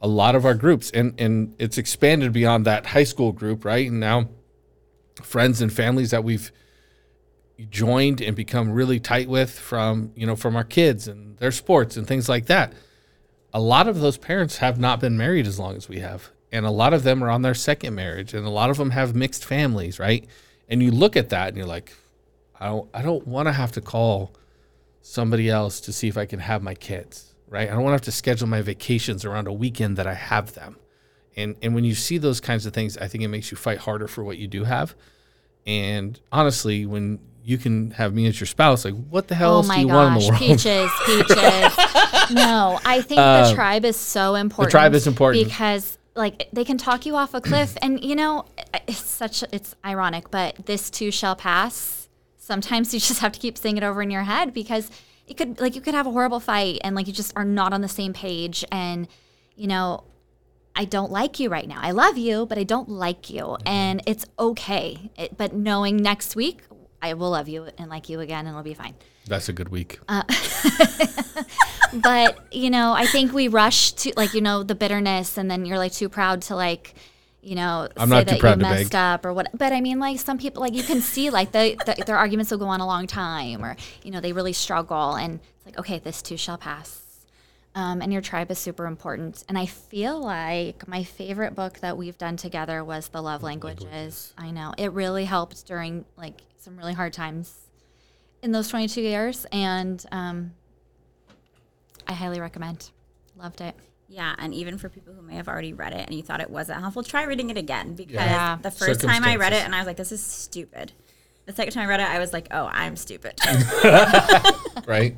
a 0.01 0.09
lot 0.09 0.35
of 0.35 0.47
our 0.47 0.55
groups, 0.55 0.91
and 0.93 1.13
and 1.21 1.55
it's 1.59 1.77
expanded 1.77 2.33
beyond 2.33 2.65
that 2.65 2.87
high 2.87 3.05
school 3.05 3.33
group, 3.33 3.67
right? 3.67 3.87
And 3.87 4.01
now 4.01 4.29
friends 5.23 5.61
and 5.61 5.71
families 5.73 6.11
that 6.13 6.25
we've 6.25 6.51
joined 7.71 8.21
and 8.21 8.37
become 8.37 8.71
really 8.71 9.01
tight 9.01 9.29
with 9.29 9.51
from 9.59 10.13
you 10.15 10.27
know 10.27 10.37
from 10.37 10.57
our 10.57 10.65
kids 10.65 11.09
and 11.09 11.37
their 11.39 11.53
sports 11.53 11.97
and 11.97 12.07
things 12.07 12.29
like 12.29 12.47
that. 12.47 12.73
A 13.53 13.61
lot 13.61 13.89
of 13.89 14.01
those 14.01 14.19
parents 14.19 14.59
have 14.59 14.79
not 14.79 15.01
been 15.01 15.17
married 15.17 15.47
as 15.47 15.59
long 15.59 15.77
as 15.77 15.89
we 15.89 16.01
have 16.01 16.31
and 16.53 16.65
a 16.65 16.71
lot 16.71 16.95
of 16.95 17.03
them 17.03 17.23
are 17.23 17.31
on 17.31 17.43
their 17.43 17.55
second 17.55 17.95
marriage 17.95 18.35
and 18.35 18.47
a 18.47 18.51
lot 18.51 18.71
of 18.71 18.77
them 18.77 18.91
have 18.91 19.15
mixed 19.15 19.45
families 19.45 19.99
right? 19.99 20.27
And 20.69 20.83
you 20.83 20.91
look 20.91 21.17
at 21.17 21.31
that 21.31 21.49
and 21.49 21.57
you're 21.57 21.67
like 21.67 21.93
i 22.61 22.67
don't 22.67 22.89
i 22.93 23.03
don't 23.03 23.27
want 23.27 23.47
to 23.47 23.53
have 23.53 23.73
to 23.73 23.81
call 23.81 24.35
somebody 25.01 25.49
else 25.49 25.81
to 25.81 25.93
see 25.93 26.09
if 26.09 26.19
i 26.19 26.27
can 26.27 26.41
have 26.41 26.63
my 26.63 26.75
kids 26.75 27.35
right? 27.51 27.69
I 27.69 27.73
don't 27.73 27.83
want 27.83 27.93
to 27.93 27.95
have 27.95 28.03
to 28.03 28.13
schedule 28.13 28.47
my 28.47 28.61
vacations 28.61 29.25
around 29.25 29.47
a 29.47 29.53
weekend 29.53 29.97
that 29.97 30.07
i 30.07 30.15
have 30.15 30.55
them. 30.55 30.77
And 31.37 31.57
and 31.63 31.75
when 31.75 31.85
you 31.85 31.95
see 31.95 32.19
those 32.19 32.41
kinds 32.41 32.67
of 32.67 32.73
things 32.73 32.97
i 32.99 33.09
think 33.09 33.25
it 33.25 33.29
makes 33.29 33.51
you 33.51 33.57
fight 33.57 33.79
harder 33.79 34.09
for 34.09 34.25
what 34.25 34.39
you 34.39 34.49
do 34.49 34.65
have. 34.65 34.95
And 35.67 36.21
honestly 36.33 36.87
when 36.87 37.21
you 37.49 37.57
can 37.57 37.93
have 37.93 38.13
me 38.13 38.27
as 38.27 38.39
your 38.39 38.47
spouse 38.47 38.85
like 38.85 38.93
what 39.09 39.27
the 39.27 39.35
hell 39.35 39.55
Oh 39.55 39.57
else 39.57 39.69
do 39.71 39.81
you 39.81 39.89
want 39.89 40.09
in 40.09 40.15
gosh, 40.15 40.25
the 40.25 40.31
world 40.33 40.39
peaches, 40.39 40.91
peaches. 41.07 42.35
no, 42.35 42.79
I 42.85 43.01
think 43.01 43.17
the 43.17 43.47
um, 43.49 43.55
tribe 43.55 43.87
is 43.87 43.97
so 43.97 44.35
important. 44.35 44.69
The 44.69 44.71
tribe 44.71 44.95
is 44.95 45.07
important. 45.07 45.47
because 45.47 45.97
like 46.15 46.51
they 46.53 46.63
can 46.63 46.77
talk 46.77 47.07
you 47.07 47.17
off 47.17 47.33
a 47.33 47.41
cliff, 47.41 47.75
and 47.81 48.05
you 48.05 48.15
know 48.15 48.45
it's 48.87 48.99
such 48.99 49.43
it's 49.51 49.75
ironic, 49.83 50.31
but 50.31 50.67
this 50.67 50.91
too 50.91 51.11
shall 51.11 51.35
pass. 51.35 52.11
Sometimes 52.37 52.93
you 52.93 53.01
just 53.09 53.21
have 53.21 53.33
to 53.33 53.41
keep 53.41 53.57
saying 53.57 53.79
it 53.79 53.83
over 53.83 54.03
in 54.03 54.11
your 54.11 54.25
head 54.25 54.53
because 54.53 54.91
it 55.27 55.39
could 55.39 55.59
like 55.59 55.75
you 55.75 55.81
could 55.81 55.95
have 55.95 56.07
a 56.07 56.11
horrible 56.11 56.41
fight 56.41 56.81
and 56.85 56.95
like 56.95 57.07
you 57.07 57.15
just 57.15 57.33
are 57.35 57.47
not 57.47 57.73
on 57.73 57.81
the 57.81 57.89
same 57.89 58.13
page, 58.13 58.63
and 58.71 59.09
you 59.57 59.67
know 59.67 60.05
I 60.77 60.85
don't 60.85 61.11
like 61.11 61.41
you 61.41 61.49
right 61.49 61.67
now. 61.67 61.81
I 61.81 61.93
love 61.93 62.19
you, 62.19 62.45
but 62.45 62.59
I 62.59 62.65
don't 62.65 62.91
like 62.91 63.31
you, 63.31 63.43
mm-hmm. 63.43 63.67
and 63.69 64.03
it's 64.05 64.27
okay. 64.39 65.11
It, 65.17 65.39
but 65.39 65.55
knowing 65.55 65.97
next 65.97 66.37
week 66.37 66.61
I 67.01 67.15
will 67.15 67.31
love 67.31 67.49
you 67.49 67.69
and 67.79 67.89
like 67.89 68.09
you 68.09 68.21
again, 68.21 68.41
and 68.41 68.49
it'll 68.49 68.63
be 68.63 68.75
fine. 68.75 68.95
that's 69.27 69.49
a 69.49 69.53
good 69.53 69.69
week 69.69 70.01
but 71.93 72.39
you 72.53 72.71
know, 72.71 72.93
I 72.93 73.07
think 73.07 73.33
we 73.33 73.49
rush 73.49 73.93
to 73.93 74.13
like 74.17 74.35
you 74.35 74.41
know 74.41 74.63
the 74.63 74.75
bitterness, 74.75 75.39
and 75.39 75.51
then 75.51 75.65
you're 75.65 75.79
like 75.79 75.93
too 75.93 76.09
proud 76.09 76.43
to 76.43 76.57
like, 76.57 76.95
you 77.43 77.55
know, 77.55 77.89
I'm 77.97 78.09
say 78.09 78.15
not 78.17 78.27
that 78.27 78.43
you 78.43 78.57
messed 78.57 78.93
beg. 78.93 78.95
up 78.95 79.25
or 79.25 79.33
what. 79.33 79.49
But 79.57 79.73
I 79.73 79.81
mean, 79.81 79.99
like 79.99 80.19
some 80.21 80.39
people, 80.39 80.61
like 80.61 80.75
you 80.75 80.83
can 80.83 81.01
see, 81.01 81.31
like 81.31 81.53
the, 81.53 81.77
the, 81.87 82.05
their 82.05 82.17
arguments 82.17 82.51
will 82.51 82.59
go 82.59 82.67
on 82.67 82.81
a 82.81 82.87
long 82.87 83.07
time, 83.07 83.65
or 83.65 83.77
you 84.03 84.11
know, 84.11 84.21
they 84.21 84.33
really 84.33 84.53
struggle, 84.53 85.15
and 85.15 85.41
it's 85.57 85.67
like, 85.67 85.79
okay, 85.79 85.99
this 85.99 86.23
too 86.23 86.37
shall 86.37 86.59
pass. 86.59 87.05
Um, 87.75 88.03
and 88.03 88.13
your 88.13 88.23
tribe 88.23 88.51
is 88.51 88.59
super 88.59 88.87
important. 88.87 89.45
And 89.49 89.57
I 89.57 89.67
feel 89.67 90.21
like 90.21 90.89
my 90.89 91.05
favorite 91.05 91.55
book 91.55 91.79
that 91.79 91.97
we've 91.97 92.19
done 92.19 92.37
together 92.37 92.83
was 92.83 93.09
The 93.09 93.23
Love 93.23 93.45
Languages. 93.45 94.35
I 94.37 94.51
know 94.51 94.75
it 94.77 94.91
really 94.93 95.25
helped 95.25 95.65
during 95.67 96.05
like 96.17 96.41
some 96.69 96.77
really 96.77 96.93
hard 96.93 97.15
times 97.15 97.55
in 98.43 98.53
those 98.53 98.69
22 98.69 99.01
years, 99.01 99.47
and 99.51 100.05
um, 100.13 100.53
I 102.07 102.13
highly 102.13 102.41
recommend. 102.41 102.91
Loved 103.39 103.63
it. 103.63 103.75
Yeah, 104.11 104.35
and 104.39 104.53
even 104.53 104.77
for 104.77 104.91
people 104.91 105.15
who 105.15 105.23
may 105.23 105.37
have 105.37 105.49
already 105.49 105.73
read 105.73 105.95
it 105.95 106.07
and 106.07 106.15
you 106.15 106.23
thought 106.23 106.41
it 106.43 106.51
wasn't 106.51 106.81
helpful, 106.81 107.03
try 107.03 107.25
reading 107.25 107.49
it 107.49 107.57
again 107.57 107.95
because 107.95 108.15
Yeah. 108.17 108.59
the 108.61 108.71
first 108.71 109.01
time 109.01 109.25
I 109.25 109.37
read 109.37 109.53
it 109.55 109.65
and 109.65 109.75
I 109.75 109.79
was 109.79 109.87
like, 109.87 109.97
this 109.97 110.13
is 110.13 110.23
stupid. 110.23 110.93
The 111.47 111.55
second 111.55 111.73
time 111.73 111.85
I 111.85 111.87
read 111.89 112.01
it, 112.01 112.09
I 112.09 112.19
was 112.19 112.35
like, 112.35 112.49
oh, 112.51 112.67
I'm 112.71 112.97
stupid. 112.97 113.39
right? 114.87 115.17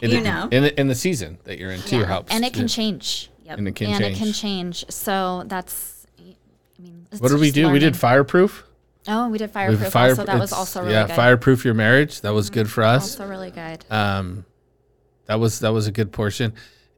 It- 0.00 0.10
You 0.10 0.20
know. 0.20 0.48
in 0.52 0.62
the, 0.64 0.80
in 0.80 0.86
the 0.86 0.94
season 0.94 1.38
that 1.44 1.58
you're 1.58 1.72
in 1.72 1.80
too 1.82 2.04
helps. 2.04 2.32
and 2.32 2.44
it 2.44 2.52
can 2.52 2.62
too. 2.62 2.68
change. 2.68 3.28
yep. 3.44 3.58
And 3.58 3.66
it 3.66 3.74
can 3.74 3.88
and 3.88 3.98
change. 4.04 4.16
it 4.16 4.18
can 4.18 4.32
change. 4.32 4.84
So 4.88 5.42
that's, 5.46 6.06
I 6.20 6.82
mean, 6.82 7.06
it's 7.10 7.20
what 7.20 7.30
did 7.30 7.40
we 7.40 7.46
just 7.46 7.54
do? 7.56 7.70
We 7.70 7.80
did 7.80 7.96
fireproof. 7.96 8.64
Oh, 9.08 9.28
we 9.28 9.38
did 9.38 9.50
We 9.50 9.52
fireproof. 9.52 9.92
fire- 9.92 10.10
also, 10.10 10.24
that 10.24 10.38
was 10.38 10.52
also 10.52 10.80
really 10.80 10.92
yeah, 10.94 11.06
good. 11.06 11.16
fireproof 11.16 11.64
your 11.64 11.74
marriage. 11.74 12.20
That 12.22 12.34
was 12.34 12.50
good 12.50 12.70
for 12.70 12.82
us. 12.82 13.18
Also 13.18 13.28
really 13.28 13.50
good. 13.50 13.84
Um, 13.90 14.44
that 15.26 15.40
was 15.40 15.60
that 15.60 15.72
was 15.72 15.86
a 15.86 15.92
good 15.92 16.12
portion, 16.12 16.54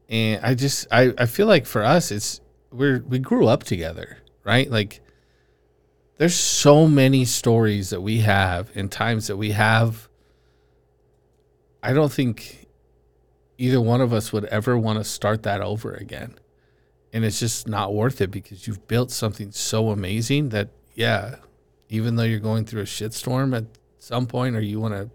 and 0.09 0.45
I 0.45 0.55
just 0.55 0.87
I 0.91 1.13
I 1.19 1.27
feel 1.27 1.47
like 1.47 1.67
for 1.67 1.83
us 1.85 2.11
it's 2.11 2.41
we're 2.71 3.01
we 3.07 3.19
grew 3.19 3.47
up 3.47 3.65
together, 3.65 4.19
right? 4.45 4.71
Like 4.71 5.01
there's 6.19 6.35
so 6.35 6.87
many 6.89 7.25
stories 7.25 7.91
that 7.91 8.01
we 8.01 8.19
have 8.21 8.71
and 8.75 8.91
times 8.91 9.27
that 9.29 9.37
we 9.37 9.53
have. 9.53 10.09
I 11.83 11.93
don't 11.93 12.13
think 12.13 12.67
either 13.57 13.81
one 13.81 14.01
of 14.01 14.13
us 14.13 14.33
would 14.33 14.45
ever 14.47 14.77
want 14.77 14.99
to 14.99 15.05
start 15.05 15.43
that 15.45 15.61
over 15.61 15.93
again. 15.95 16.35
And 17.13 17.25
it's 17.25 17.41
just 17.41 17.67
not 17.67 17.95
worth 17.95 18.21
it 18.21 18.31
because 18.31 18.67
you've 18.67 18.87
built 18.87 19.11
something 19.11 19.51
so 19.53 19.91
amazing 19.91 20.51
that 20.51 20.69
yeah, 20.95 21.37
even 21.89 22.17
though 22.17 22.25
you're 22.25 22.39
going 22.39 22.65
through 22.65 22.83
a 22.83 22.87
shitstorm 22.87 23.57
at 23.57 23.65
some 23.99 24.27
point 24.27 24.57
or 24.57 24.61
you 24.61 24.81
want 24.81 24.95
to 24.95 25.11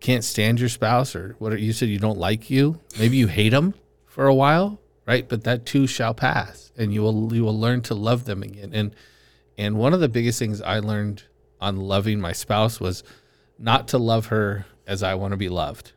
can't 0.00 0.22
stand 0.24 0.60
your 0.60 0.68
spouse 0.68 1.16
or 1.16 1.34
what 1.38 1.58
you 1.58 1.72
said 1.72 1.88
you 1.88 1.98
don't 1.98 2.18
like 2.18 2.50
you 2.50 2.80
maybe 2.98 3.16
you 3.16 3.26
hate 3.26 3.48
them 3.48 3.74
for 4.06 4.26
a 4.26 4.34
while 4.34 4.78
right? 5.08 5.26
But 5.26 5.44
that 5.44 5.64
too 5.64 5.86
shall 5.86 6.12
pass 6.12 6.70
and 6.76 6.92
you 6.92 7.02
will 7.02 7.34
you 7.34 7.42
will 7.42 7.58
learn 7.58 7.80
to 7.82 7.94
love 7.94 8.26
them 8.26 8.42
again. 8.42 8.70
And 8.74 8.94
and 9.56 9.76
one 9.76 9.94
of 9.94 10.00
the 10.00 10.08
biggest 10.08 10.38
things 10.38 10.60
i 10.62 10.78
learned 10.78 11.24
on 11.60 11.76
loving 11.78 12.20
my 12.20 12.32
spouse 12.32 12.78
was 12.78 13.02
not 13.58 13.88
to 13.88 13.98
love 13.98 14.26
her 14.26 14.66
as 14.86 15.02
i 15.02 15.14
want 15.14 15.32
to 15.32 15.36
be 15.36 15.48
loved 15.48 15.92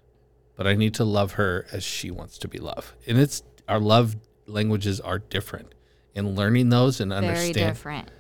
but 0.56 0.66
i 0.66 0.74
need 0.74 0.96
to 0.96 1.04
love 1.04 1.34
her 1.34 1.68
as 1.72 1.84
she 1.84 2.10
wants 2.10 2.38
to 2.40 2.48
be 2.48 2.58
loved. 2.58 2.94
And 3.06 3.20
it's 3.20 3.44
our 3.68 3.80
love 3.80 4.16
languages 4.48 5.00
are 5.00 5.20
different 5.20 5.76
and 6.16 6.36
learning 6.36 6.70
those 6.70 7.00
and 7.02 7.12
Very 7.12 7.28
understand 7.28 7.76
different. 7.76 8.12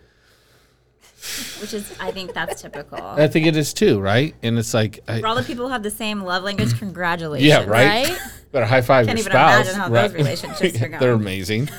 Which 1.62 1.74
is, 1.74 1.92
I 2.00 2.12
think 2.12 2.34
that's 2.34 2.62
typical. 2.62 2.98
i 3.00 3.28
think 3.28 3.46
it 3.46 3.56
is 3.56 3.74
too 3.74 4.00
right 4.00 4.34
and 4.44 4.58
it's 4.58 4.74
like 4.74 5.00
I, 5.08 5.20
For 5.22 5.28
all 5.28 5.36
the 5.36 5.44
people 5.44 5.66
who 5.68 5.72
have 5.72 5.84
the 5.84 5.92
same 5.92 6.22
love 6.22 6.44
language, 6.44 6.78
congratulations. 6.80 7.48
yeah 7.48 7.60
right, 7.66 8.08
Right? 8.10 8.20
better 8.52 8.66
high 8.66 8.82
five 8.82 9.06
Can't 9.06 9.18
your 9.18 9.24
even 9.28 9.32
spouse 9.32 9.66
imagine 9.66 9.76
how 9.82 9.90
right? 9.90 10.08
those 10.08 10.14
relationships 10.16 10.82
are 10.82 10.88
going. 10.90 11.00
they're 11.00 11.14
amazing 11.14 11.70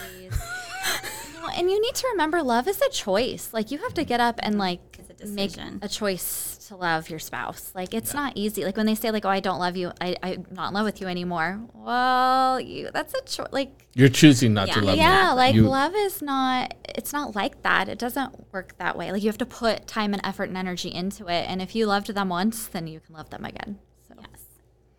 and 1.54 1.70
you 1.70 1.80
need 1.80 1.94
to 1.94 2.08
remember 2.12 2.42
love 2.42 2.66
is 2.66 2.80
a 2.80 2.88
choice. 2.88 3.50
Like 3.52 3.70
you 3.70 3.78
have 3.78 3.92
to 3.94 4.04
get 4.04 4.20
up 4.20 4.36
and 4.42 4.56
like 4.58 4.80
a 5.22 5.26
make 5.26 5.52
a 5.82 5.88
choice 5.88 6.61
to 6.72 6.76
love 6.76 7.10
your 7.10 7.18
spouse. 7.18 7.72
Like 7.74 7.94
it's 7.94 8.14
not 8.14 8.32
easy. 8.34 8.64
Like 8.64 8.76
when 8.76 8.86
they 8.86 8.94
say 8.94 9.10
like, 9.10 9.24
"Oh, 9.24 9.28
I 9.28 9.40
don't 9.40 9.58
love 9.58 9.76
you. 9.76 9.92
I, 10.00 10.16
I'm 10.22 10.46
not 10.50 10.68
in 10.68 10.74
love 10.74 10.84
with 10.84 11.00
you 11.00 11.06
anymore." 11.06 11.60
Well, 11.74 12.60
you 12.60 12.90
that's 12.92 13.14
a 13.14 13.20
choice. 13.22 13.48
Like 13.52 13.86
You're 13.94 14.08
choosing 14.08 14.54
not 14.54 14.68
to 14.70 14.80
Yeah. 14.80 14.86
love 14.86 14.96
yeah, 14.96 15.26
them. 15.28 15.36
like 15.36 15.54
You- 15.54 15.68
love 15.68 15.92
is 15.94 16.22
not. 16.22 16.74
It's 16.88 17.12
not 17.12 17.34
like 17.34 17.62
that. 17.62 17.88
It 17.88 17.98
doesn't 17.98 18.52
work 18.52 18.76
that 18.78 18.96
way. 18.96 19.12
Like 19.12 19.22
you 19.22 19.28
have 19.28 19.38
to 19.38 19.46
put 19.46 19.86
time 19.86 20.12
and 20.14 20.24
effort 20.24 20.44
and 20.48 20.56
energy 20.56 20.88
into 20.92 21.26
it. 21.28 21.44
And 21.48 21.60
if 21.62 21.74
you 21.74 21.86
loved 21.86 22.08
them 22.14 22.28
once, 22.28 22.66
then 22.66 22.86
you 22.86 23.00
can 23.00 23.14
love 23.14 23.30
them 23.30 23.44
again. 23.44 23.78
So 24.08 24.14
Yes. 24.18 24.40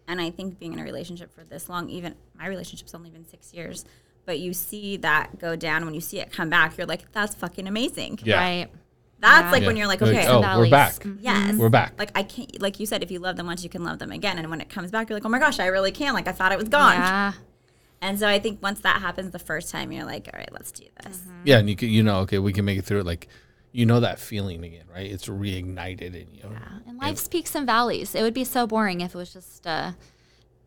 And 0.07 0.21
I 0.21 0.29
think 0.29 0.59
being 0.59 0.73
in 0.73 0.79
a 0.79 0.83
relationship 0.83 1.33
for 1.33 1.43
this 1.43 1.69
long, 1.69 1.89
even 1.89 2.15
my 2.37 2.47
relationship's 2.47 2.93
only 2.93 3.09
been 3.09 3.25
six 3.27 3.53
years, 3.53 3.85
but 4.25 4.39
you 4.39 4.53
see 4.53 4.97
that 4.97 5.39
go 5.39 5.55
down. 5.55 5.85
When 5.85 5.93
you 5.93 6.01
see 6.01 6.19
it 6.19 6.31
come 6.31 6.49
back, 6.49 6.77
you're 6.77 6.87
like, 6.87 7.11
that's 7.11 7.33
fucking 7.35 7.67
amazing. 7.67 8.19
Yeah. 8.23 8.37
right. 8.39 8.69
That's 9.23 9.45
Yeah. 9.45 9.51
like 9.51 9.61
Yeah. 9.61 9.67
when 9.67 9.77
you're 9.77 9.87
like, 9.87 10.01
Like, 10.01 10.11
okay, 10.11 10.27
oh, 10.27 10.35
we're 10.37 10.41
valleys. 10.41 10.69
back. 10.71 10.93
Mm-hmm. 10.95 11.23
yes. 11.23 11.55
We're 11.55 11.69
back. 11.69 11.93
Like 11.97 12.11
I 12.13 12.23
can't, 12.23 12.61
like 12.61 12.79
you 12.79 12.85
said, 12.85 13.01
if 13.01 13.09
you 13.09 13.19
love 13.19 13.37
them 13.37 13.47
once, 13.47 13.63
you 13.63 13.69
can 13.69 13.83
love 13.83 13.97
them 13.99 14.11
again. 14.11 14.37
And 14.37 14.49
when 14.49 14.61
it 14.61 14.69
comes 14.69 14.91
back, 14.91 15.09
you're 15.09 15.15
like, 15.17 15.25
oh 15.25 15.29
my 15.29 15.39
gosh, 15.39 15.59
I 15.59 15.67
really 15.67 15.91
can. 15.91 16.13
Like 16.13 16.27
I 16.27 16.31
thought 16.33 16.51
it 16.51 16.57
was 16.59 16.67
gone. 16.69 16.95
Yeah. 16.95 17.33
And 18.01 18.19
so 18.19 18.27
I 18.27 18.37
think 18.37 18.61
once 18.61 18.81
that 18.81 18.99
happens 19.01 19.31
the 19.31 19.39
first 19.39 19.71
time, 19.71 19.91
you're 19.93 20.03
like, 20.05 20.29
all 20.33 20.37
right, 20.37 20.51
let's 20.51 20.71
do 20.73 20.83
this. 21.03 21.17
Mm-hmm. 21.17 21.41
Yeah, 21.45 21.57
and 21.59 21.69
you 21.69 21.75
can, 21.77 21.87
you 21.89 22.03
know, 22.03 22.17
okay, 22.19 22.37
we 22.37 22.51
can 22.51 22.65
make 22.65 22.77
it 22.77 22.83
through 22.83 22.99
it. 22.99 23.05
Like, 23.05 23.29
you 23.71 23.85
know 23.85 24.01
that 24.01 24.19
feeling 24.19 24.61
again, 24.63 24.83
right? 24.93 25.09
It's 25.09 25.27
reignited 25.27 26.01
in 26.13 26.27
you. 26.33 26.41
Yeah, 26.43 26.79
and 26.85 26.97
life's 26.99 27.27
peaks 27.29 27.55
and 27.55 27.65
valleys. 27.65 28.13
It 28.13 28.21
would 28.21 28.33
be 28.33 28.43
so 28.43 28.67
boring 28.67 28.99
if 29.01 29.15
it 29.15 29.17
was 29.17 29.31
just 29.31 29.65
a 29.65 29.95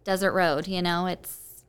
desert 0.05 0.33
road. 0.33 0.67
You 0.67 0.81
know, 0.81 1.07
it's. 1.07 1.63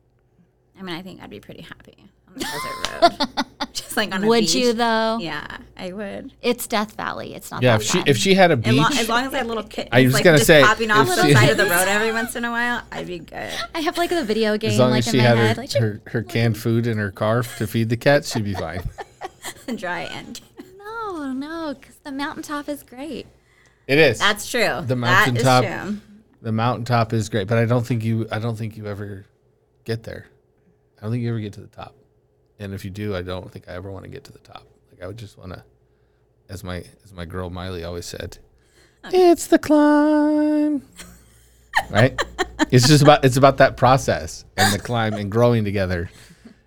I 0.78 0.82
mean, 0.82 0.94
I 0.96 1.02
think 1.02 1.22
I'd 1.22 1.28
be 1.30 1.38
pretty 1.40 1.62
happy 1.62 1.96
on 1.98 2.08
the 2.08 2.17
desert 2.38 3.02
road. 3.20 3.44
Just 3.72 3.96
like 3.96 4.14
on 4.14 4.24
a 4.24 4.26
Would 4.26 4.40
beach. 4.40 4.54
you 4.54 4.72
though? 4.72 5.18
Yeah, 5.20 5.46
I 5.76 5.92
would. 5.92 6.32
It's 6.42 6.66
Death 6.66 6.96
Valley. 6.96 7.34
It's 7.34 7.50
not. 7.50 7.62
Yeah, 7.62 7.76
that 7.76 7.82
if 7.82 7.86
she 7.90 7.98
bad. 7.98 8.08
if 8.08 8.16
she 8.16 8.34
had 8.34 8.50
a 8.50 8.54
As 8.54 8.60
beach, 8.60 8.74
long, 8.76 8.92
as 8.98 9.08
long 9.08 9.24
as 9.26 9.34
I 9.34 9.38
had 9.38 9.46
little 9.46 9.62
kittens, 9.62 9.90
I 9.92 10.02
was 10.04 10.14
like, 10.14 10.24
gonna 10.24 10.38
just 10.38 10.46
say, 10.46 10.62
popping 10.62 10.90
off 10.90 11.08
if 11.08 11.16
the 11.16 11.26
she- 11.28 11.34
side 11.34 11.50
of 11.50 11.56
the 11.56 11.64
road 11.70 11.88
every 11.88 12.12
once 12.12 12.34
in 12.36 12.44
a 12.44 12.50
while, 12.50 12.82
I'd 12.90 13.06
be 13.06 13.18
good. 13.18 13.50
I 13.74 13.80
have 13.80 13.98
like 13.98 14.10
the 14.10 14.24
video 14.24 14.56
game 14.56 14.70
as 14.72 14.78
long 14.78 14.90
like 14.90 15.00
as 15.00 15.06
in 15.08 15.12
she 15.12 15.18
my 15.18 15.22
had 15.24 15.36
head. 15.38 15.56
her, 15.56 15.62
like 15.62 15.72
her 15.72 16.00
her 16.06 16.22
canned 16.22 16.56
food 16.58 16.86
in 16.86 16.98
her 16.98 17.10
car 17.10 17.42
to 17.42 17.66
feed 17.66 17.88
the 17.88 17.96
cats, 17.96 18.32
she'd 18.32 18.44
be 18.44 18.54
fine. 18.54 18.82
Dry 19.76 20.04
end. 20.04 20.40
no, 20.78 21.32
no, 21.32 21.74
because 21.78 21.96
the 22.04 22.12
mountaintop 22.12 22.68
is 22.68 22.82
great. 22.82 23.26
It 23.86 23.98
is. 23.98 24.18
That's 24.18 24.50
true. 24.50 24.60
The 24.86 24.94
That 24.96 25.28
is 25.28 25.42
mountaintop- 25.44 25.64
true. 25.64 25.98
the 26.42 26.52
mountaintop 26.52 27.12
is 27.12 27.28
great, 27.28 27.48
but 27.48 27.58
I 27.58 27.64
don't 27.64 27.86
think 27.86 28.04
you 28.04 28.26
I 28.30 28.38
don't 28.38 28.56
think 28.56 28.76
you 28.76 28.86
ever 28.86 29.24
get 29.84 30.02
there. 30.04 30.26
I 30.98 31.02
don't 31.02 31.10
think 31.12 31.22
you 31.22 31.28
ever 31.30 31.40
get 31.40 31.52
to 31.54 31.60
the 31.60 31.68
top. 31.68 31.94
And 32.58 32.74
if 32.74 32.84
you 32.84 32.90
do, 32.90 33.14
I 33.14 33.22
don't 33.22 33.50
think 33.50 33.68
I 33.68 33.72
ever 33.72 33.90
want 33.90 34.04
to 34.04 34.10
get 34.10 34.24
to 34.24 34.32
the 34.32 34.38
top. 34.40 34.66
Like 34.90 35.02
I 35.02 35.06
would 35.06 35.16
just 35.16 35.38
want 35.38 35.52
to 35.52 35.64
as 36.48 36.64
my 36.64 36.84
as 37.04 37.12
my 37.12 37.24
girl 37.24 37.50
Miley 37.50 37.84
always 37.84 38.06
said, 38.06 38.38
it's 39.04 39.46
the 39.46 39.58
climb. 39.58 40.82
right? 41.90 42.20
It's 42.70 42.88
just 42.88 43.02
about 43.02 43.24
it's 43.24 43.36
about 43.36 43.58
that 43.58 43.76
process 43.76 44.44
and 44.56 44.72
the 44.74 44.78
climb 44.78 45.14
and 45.14 45.30
growing 45.30 45.64
together 45.64 46.10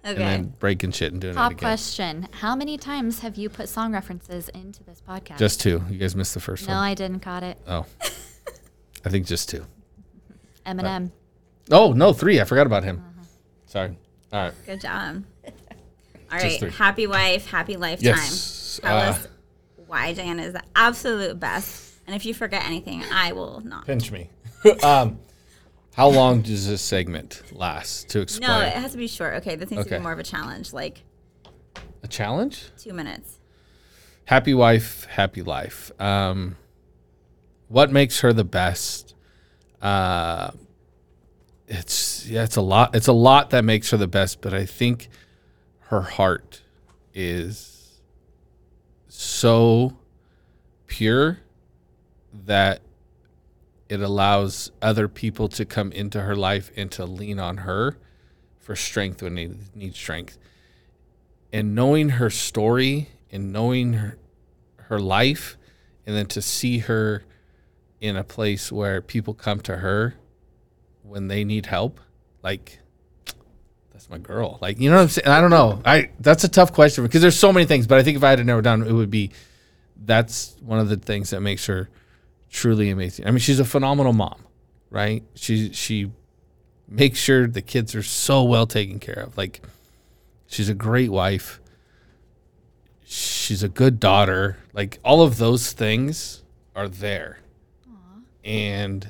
and 0.04 0.18
Okay. 0.18 0.26
then 0.26 0.54
breaking 0.60 0.92
shit 0.92 1.12
and 1.12 1.22
doing 1.22 1.36
Top 1.36 1.52
it 1.52 1.56
again. 1.56 1.68
question: 1.70 2.28
How 2.32 2.56
many 2.56 2.78
times 2.78 3.20
have 3.20 3.36
you 3.36 3.50
put 3.50 3.70
song 3.70 3.94
references 3.94 4.50
into 4.50 4.84
this 4.84 5.02
podcast? 5.08 5.38
Just 5.38 5.62
two. 5.62 5.84
You 5.90 5.98
guys 5.98 6.16
missed 6.16 6.34
the 6.34 6.40
first 6.40 6.68
no, 6.68 6.74
one. 6.74 6.82
No, 6.84 6.88
I 6.90 6.94
didn't. 6.96 7.20
Caught 7.20 7.44
it. 7.44 7.58
Oh. 7.68 7.86
I 9.06 9.10
think 9.10 9.26
just 9.28 9.50
two. 9.50 9.66
Eminem. 10.66 11.12
Oh, 11.72 11.94
no, 11.94 12.14
three. 12.14 12.40
I 12.40 12.44
forgot 12.44 12.68
about 12.68 12.84
him. 12.84 12.98
Uh-huh. 13.04 13.26
Sorry. 13.66 13.98
All 14.32 14.44
right. 14.44 14.54
Good 14.66 14.82
job. 14.82 15.24
All 16.32 16.38
right. 16.38 16.60
three. 16.60 16.72
Happy 16.72 17.08
wife, 17.08 17.48
happy 17.48 17.76
lifetime. 17.78 18.16
Yes. 18.16 18.80
Tell 18.82 18.96
uh, 18.96 19.02
us 19.02 19.28
why 19.88 20.14
Diana 20.14 20.44
is 20.44 20.54
the 20.54 20.64
absolute 20.76 21.40
best. 21.40 21.96
And 22.08 22.16
if 22.16 22.26
you 22.26 22.34
forget 22.34 22.66
anything, 22.66 23.04
I 23.12 23.34
will 23.34 23.62
not. 23.62 23.86
pinch 23.86 24.12
me. 24.12 24.30
um, 24.84 25.20
how 25.94 26.08
long 26.08 26.42
does 26.42 26.68
this 26.68 26.82
segment 26.82 27.42
last 27.52 28.10
to 28.10 28.22
explain? 28.22 28.50
No, 28.50 28.60
it 28.62 28.74
has 28.74 28.94
to 28.94 28.98
be 28.98 29.08
short. 29.08 29.36
Okay, 29.36 29.56
this 29.56 29.70
needs 29.70 29.84
to 29.86 29.90
be 29.90 30.00
more 30.00 30.14
of 30.14 30.20
a 30.20 30.24
challenge, 30.24 30.72
like 30.74 31.04
a 32.04 32.08
challenge? 32.08 32.66
two 32.78 32.94
minutes. 32.94 33.40
Happy 34.26 34.54
wife, 34.54 35.06
happy 35.06 35.42
life. 35.42 35.92
Um, 36.00 36.56
what 37.68 37.92
makes 37.92 38.22
her 38.22 38.32
the 38.32 38.46
best? 38.46 39.16
Uh, 39.82 40.52
it's 41.68 42.28
yeah, 42.28 42.44
it's 42.44 42.56
a 42.56 42.62
lot. 42.62 42.96
It's 42.96 43.08
a 43.08 43.14
lot 43.14 43.50
that 43.50 43.66
makes 43.66 43.92
her 43.92 43.98
the 43.98 44.08
best, 44.08 44.42
but 44.42 44.54
I 44.54 44.66
think 44.66 45.10
her 45.92 46.02
heart 46.04 46.62
is 47.14 48.00
so 49.10 49.92
pure 50.88 51.40
that 52.46 52.80
it 53.90 54.00
allows 54.00 54.72
other 54.82 55.10
people 55.10 55.50
to 55.50 55.66
come 55.66 55.92
into 55.92 56.22
her 56.22 56.34
life 56.34 56.72
and 56.78 56.90
to 56.94 57.06
lean 57.06 57.42
on 57.42 57.58
her 57.58 57.98
for 58.58 58.74
strength 58.74 59.22
when 59.22 59.36
they 59.36 59.52
need 59.76 59.94
strength. 59.94 60.38
And 61.52 61.76
knowing 61.76 62.08
her 62.08 62.30
story 62.30 63.10
and 63.30 63.52
knowing 63.52 63.92
her, 63.92 64.18
her 64.84 65.00
life, 65.00 65.58
and 66.06 66.16
then 66.16 66.28
to 66.28 66.42
see 66.42 66.78
her 66.78 67.26
in 68.00 68.16
a 68.16 68.24
place 68.24 68.72
where 68.72 69.02
people 69.02 69.34
come 69.34 69.60
to 69.60 69.76
her 69.76 70.16
when 71.04 71.28
they 71.28 71.44
need 71.44 71.66
help, 71.66 72.00
like 72.42 72.80
that's 74.02 74.10
my 74.10 74.18
girl. 74.18 74.58
Like, 74.62 74.80
you 74.80 74.90
know 74.90 74.96
what 74.96 75.04
I'm 75.04 75.10
saying? 75.10 75.28
I 75.28 75.42
don't 75.42 75.52
know. 75.52 75.80
I 75.86 76.10
that's 76.20 76.44
a 76.44 76.50
tough 76.50 76.74
question 76.74 77.04
because 77.04 77.22
there's 77.22 77.38
so 77.38 77.54
many 77.54 77.68
things, 77.68 77.86
but 77.86 78.00
I 78.00 78.04
think 78.04 78.18
if 78.18 78.24
I 78.24 78.32
had 78.32 78.44
narrow 78.44 78.62
down, 78.62 78.82
it 78.82 78.92
would 78.92 79.12
be 79.12 79.32
that's 79.96 80.56
one 80.62 80.80
of 80.80 80.90
the 80.90 80.98
things 80.98 81.30
that 81.30 81.42
makes 81.42 81.68
her 81.68 81.88
truly 82.50 82.90
amazing. 82.90 83.28
I 83.28 83.32
mean, 83.32 83.40
she's 83.40 83.60
a 83.60 83.66
phenomenal 83.66 84.14
mom, 84.14 84.44
right? 84.90 85.24
She 85.36 85.72
she 85.74 86.12
makes 86.88 87.20
sure 87.20 87.46
the 87.46 87.62
kids 87.62 87.94
are 87.94 88.02
so 88.02 88.44
well 88.44 88.66
taken 88.66 89.00
care 89.00 89.20
of. 89.20 89.38
Like, 89.38 89.62
she's 90.48 90.68
a 90.68 90.74
great 90.74 91.12
wife. 91.12 91.62
She's 93.04 93.62
a 93.62 93.70
good 93.70 94.00
daughter. 94.00 94.58
Like 94.74 95.00
all 95.04 95.22
of 95.22 95.38
those 95.38 95.74
things 95.74 96.42
are 96.76 96.88
there, 96.88 97.38
and 98.44 99.08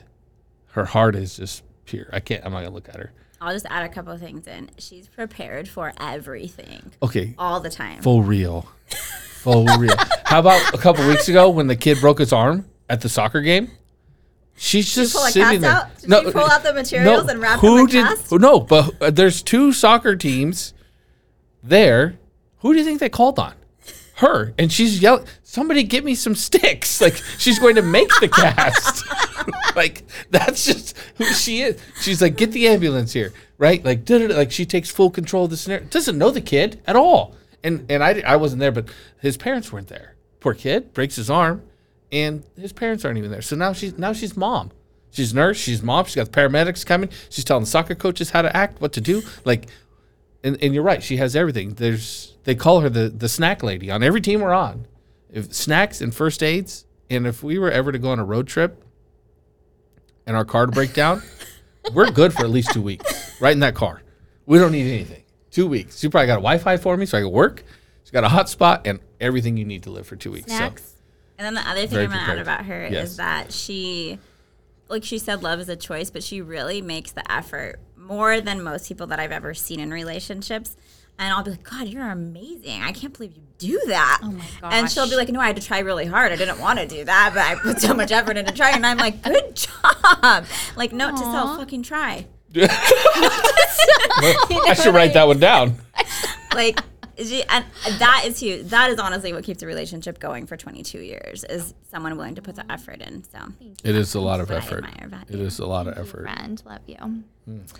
her 0.71 0.85
heart 0.85 1.15
is 1.15 1.37
just 1.37 1.63
pure. 1.85 2.09
I 2.11 2.19
can't. 2.19 2.45
I'm 2.45 2.51
not 2.51 2.63
gonna 2.63 2.75
look 2.75 2.89
at 2.89 2.97
her. 2.97 3.13
I'll 3.41 3.53
just 3.53 3.65
add 3.69 3.83
a 3.83 3.89
couple 3.89 4.13
of 4.13 4.19
things 4.19 4.45
in. 4.47 4.69
She's 4.77 5.07
prepared 5.07 5.67
for 5.67 5.91
everything 5.99 6.91
Okay, 7.01 7.33
all 7.39 7.59
the 7.59 7.71
time. 7.71 8.01
full 8.03 8.21
real, 8.21 8.67
full 8.87 9.65
real. 9.79 9.95
How 10.25 10.39
about 10.39 10.73
a 10.73 10.77
couple 10.77 11.07
weeks 11.07 11.27
ago 11.27 11.49
when 11.49 11.65
the 11.67 11.75
kid 11.75 11.99
broke 11.99 12.19
his 12.19 12.31
arm 12.31 12.65
at 12.87 13.01
the 13.01 13.09
soccer 13.09 13.41
game? 13.41 13.71
She's 14.55 14.93
just 14.93 15.15
pull 15.15 15.23
a 15.25 15.31
sitting 15.31 15.61
there. 15.61 15.71
out? 15.71 15.97
Did 15.99 16.25
she 16.25 16.31
pull 16.31 16.43
out 16.45 16.61
the 16.61 16.73
materials 16.73 17.27
and 17.29 17.41
wrap 17.41 17.59
who 17.61 17.87
did? 17.87 18.05
cast? 18.05 18.31
No, 18.31 18.59
but 18.59 18.93
uh, 19.01 19.09
there's 19.09 19.41
two 19.41 19.73
soccer 19.73 20.15
teams 20.15 20.75
there. 21.63 22.19
Who 22.59 22.73
do 22.73 22.79
you 22.79 22.85
think 22.85 22.99
they 22.99 23.09
called 23.09 23.39
on? 23.39 23.55
Her, 24.17 24.53
and 24.59 24.71
she's 24.71 25.01
yelling, 25.01 25.25
"Somebody 25.41 25.81
get 25.81 26.03
me 26.05 26.13
some 26.13 26.35
sticks!" 26.35 27.01
Like 27.01 27.15
she's 27.39 27.57
going 27.57 27.73
to 27.77 27.81
make 27.81 28.09
the 28.19 28.27
cast. 28.27 29.03
like 29.75 30.03
that's 30.29 30.65
just 30.65 30.97
who 31.15 31.25
she 31.25 31.61
is. 31.61 31.81
She's 32.01 32.21
like, 32.21 32.37
"Get 32.37 32.51
the 32.51 32.67
ambulance 32.67 33.13
here!" 33.13 33.33
Right? 33.57 33.83
Like, 33.83 34.09
like 34.09 34.51
she 34.51 34.65
takes 34.65 34.89
full 34.89 35.11
control 35.11 35.45
of 35.45 35.51
the 35.51 35.57
scenario. 35.57 35.85
Doesn't 35.85 36.17
know 36.17 36.31
the 36.31 36.41
kid 36.41 36.81
at 36.85 36.95
all. 36.95 37.35
And 37.63 37.85
and 37.89 38.03
I 38.03 38.21
I 38.21 38.35
wasn't 38.37 38.59
there, 38.59 38.71
but 38.71 38.85
his 39.19 39.37
parents 39.37 39.71
weren't 39.71 39.87
there. 39.87 40.15
Poor 40.39 40.53
kid 40.53 40.93
breaks 40.93 41.15
his 41.15 41.29
arm, 41.29 41.61
and 42.11 42.43
his 42.57 42.73
parents 42.73 43.05
aren't 43.05 43.17
even 43.17 43.31
there. 43.31 43.41
So 43.41 43.55
now 43.55 43.73
she's 43.73 43.97
now 43.97 44.13
she's 44.13 44.35
mom. 44.35 44.71
She's 45.11 45.33
nurse. 45.33 45.57
She's 45.57 45.83
mom. 45.83 46.05
She's 46.05 46.15
got 46.15 46.31
the 46.31 46.39
paramedics 46.39 46.85
coming. 46.85 47.09
She's 47.29 47.43
telling 47.43 47.63
the 47.63 47.69
soccer 47.69 47.95
coaches 47.95 48.31
how 48.31 48.41
to 48.41 48.55
act, 48.55 48.81
what 48.81 48.93
to 48.93 49.01
do. 49.01 49.21
Like, 49.43 49.67
and, 50.43 50.57
and 50.63 50.73
you're 50.73 50.83
right. 50.83 51.03
She 51.03 51.17
has 51.17 51.35
everything. 51.35 51.73
There's 51.73 52.35
they 52.45 52.55
call 52.55 52.79
her 52.79 52.89
the 52.89 53.09
the 53.09 53.29
snack 53.29 53.61
lady 53.61 53.91
on 53.91 54.03
every 54.03 54.21
team 54.21 54.41
we're 54.41 54.53
on. 54.53 54.87
If 55.29 55.53
snacks 55.53 56.01
and 56.01 56.13
first 56.13 56.41
aids, 56.41 56.85
and 57.09 57.27
if 57.27 57.43
we 57.43 57.59
were 57.59 57.71
ever 57.71 57.91
to 57.91 57.99
go 57.99 58.09
on 58.09 58.19
a 58.19 58.25
road 58.25 58.47
trip, 58.47 58.83
and 60.25 60.35
our 60.35 60.45
car 60.45 60.65
to 60.65 60.71
break 60.71 60.93
down, 60.93 61.21
we're 61.93 62.09
good 62.11 62.33
for 62.33 62.41
at 62.43 62.49
least 62.49 62.71
two 62.73 62.81
weeks. 62.81 63.39
Right 63.41 63.53
in 63.53 63.59
that 63.61 63.75
car, 63.75 64.01
we 64.45 64.57
don't 64.59 64.71
need 64.71 64.91
anything. 64.91 65.23
Two 65.49 65.67
weeks. 65.67 65.99
She 65.99 66.07
probably 66.09 66.27
got 66.27 66.33
a 66.33 66.41
Wi-Fi 66.41 66.77
for 66.77 66.95
me, 66.95 67.05
so 67.05 67.17
I 67.17 67.21
can 67.21 67.31
work. 67.31 67.63
She's 68.03 68.11
got 68.11 68.23
a 68.23 68.27
hotspot 68.27 68.81
and 68.85 68.99
everything 69.19 69.57
you 69.57 69.65
need 69.65 69.83
to 69.83 69.89
live 69.89 70.07
for 70.07 70.15
two 70.15 70.31
weeks. 70.31 70.49
So 70.51 70.57
Snacks. 70.57 70.95
And 71.37 71.45
then 71.45 71.53
the 71.55 71.69
other 71.69 71.87
thing 71.87 71.99
I'm 71.99 72.09
gonna 72.09 72.21
add 72.33 72.37
about 72.39 72.65
her 72.65 72.87
Yes. 72.89 73.09
is 73.11 73.17
that 73.17 73.51
she, 73.51 74.19
like 74.89 75.03
she 75.03 75.17
said, 75.17 75.43
love 75.43 75.59
is 75.59 75.69
a 75.69 75.75
choice, 75.75 76.09
but 76.09 76.23
she 76.23 76.41
really 76.41 76.81
makes 76.81 77.11
the 77.11 77.29
effort 77.31 77.79
more 77.97 78.39
than 78.41 78.61
most 78.63 78.87
people 78.87 79.07
that 79.07 79.19
I've 79.19 79.31
ever 79.31 79.53
seen 79.53 79.79
in 79.79 79.91
relationships. 79.91 80.77
And 81.21 81.31
I'll 81.31 81.43
be 81.43 81.51
like, 81.51 81.61
God, 81.63 81.87
you're 81.87 82.09
amazing. 82.09 82.81
I 82.81 82.91
can't 82.93 83.15
believe 83.15 83.35
you 83.35 83.43
do 83.59 83.79
that. 83.89 84.21
Oh 84.23 84.31
my 84.31 84.43
And 84.75 84.89
she'll 84.89 85.07
be 85.07 85.15
like, 85.15 85.29
No, 85.29 85.39
I 85.39 85.45
had 85.45 85.55
to 85.55 85.61
try 85.61 85.77
really 85.79 86.07
hard. 86.07 86.31
I 86.31 86.35
didn't 86.35 86.59
want 86.59 86.79
to 86.79 86.87
do 86.87 87.05
that, 87.05 87.31
but 87.35 87.43
I 87.43 87.53
put 87.61 87.79
so 87.79 87.93
much 87.93 88.11
effort 88.11 88.37
into 88.37 88.51
trying. 88.51 88.77
And 88.77 88.87
I'm 88.87 88.97
like, 88.97 89.21
Good 89.21 89.55
job. 90.23 90.45
Like, 90.75 90.93
note 90.93 91.11
to 91.11 91.17
self, 91.19 91.59
fucking 91.59 91.83
try. 91.83 92.25
I 92.55 94.73
should 94.73 94.95
write 94.95 95.13
that 95.13 95.27
one 95.27 95.39
down. 95.39 95.75
like 96.55 96.79
she, 97.17 97.43
and 97.43 97.65
that 97.99 98.23
is 98.25 98.39
huge. 98.39 98.65
That 98.69 98.89
is 98.89 98.99
honestly 98.99 99.31
what 99.31 99.43
keeps 99.43 99.61
a 99.61 99.67
relationship 99.67 100.19
going 100.19 100.47
for 100.47 100.57
22 100.57 101.01
years 101.01 101.43
is 101.43 101.75
someone 101.91 102.17
willing 102.17 102.33
to 102.33 102.41
put 102.41 102.55
the 102.55 102.69
effort 102.71 102.99
in. 102.99 103.23
So 103.25 103.37
It 103.83 103.95
is 103.95 104.15
a 104.15 104.21
lot 104.21 104.39
of 104.39 104.49
effort. 104.49 104.85
It 105.29 105.39
is 105.39 105.59
a 105.59 105.67
lot 105.67 105.87
of 105.87 105.99
effort. 105.99 106.23
Friend, 106.23 106.63
love 106.65 106.81
you. 106.87 106.97
Mm. 107.47 107.71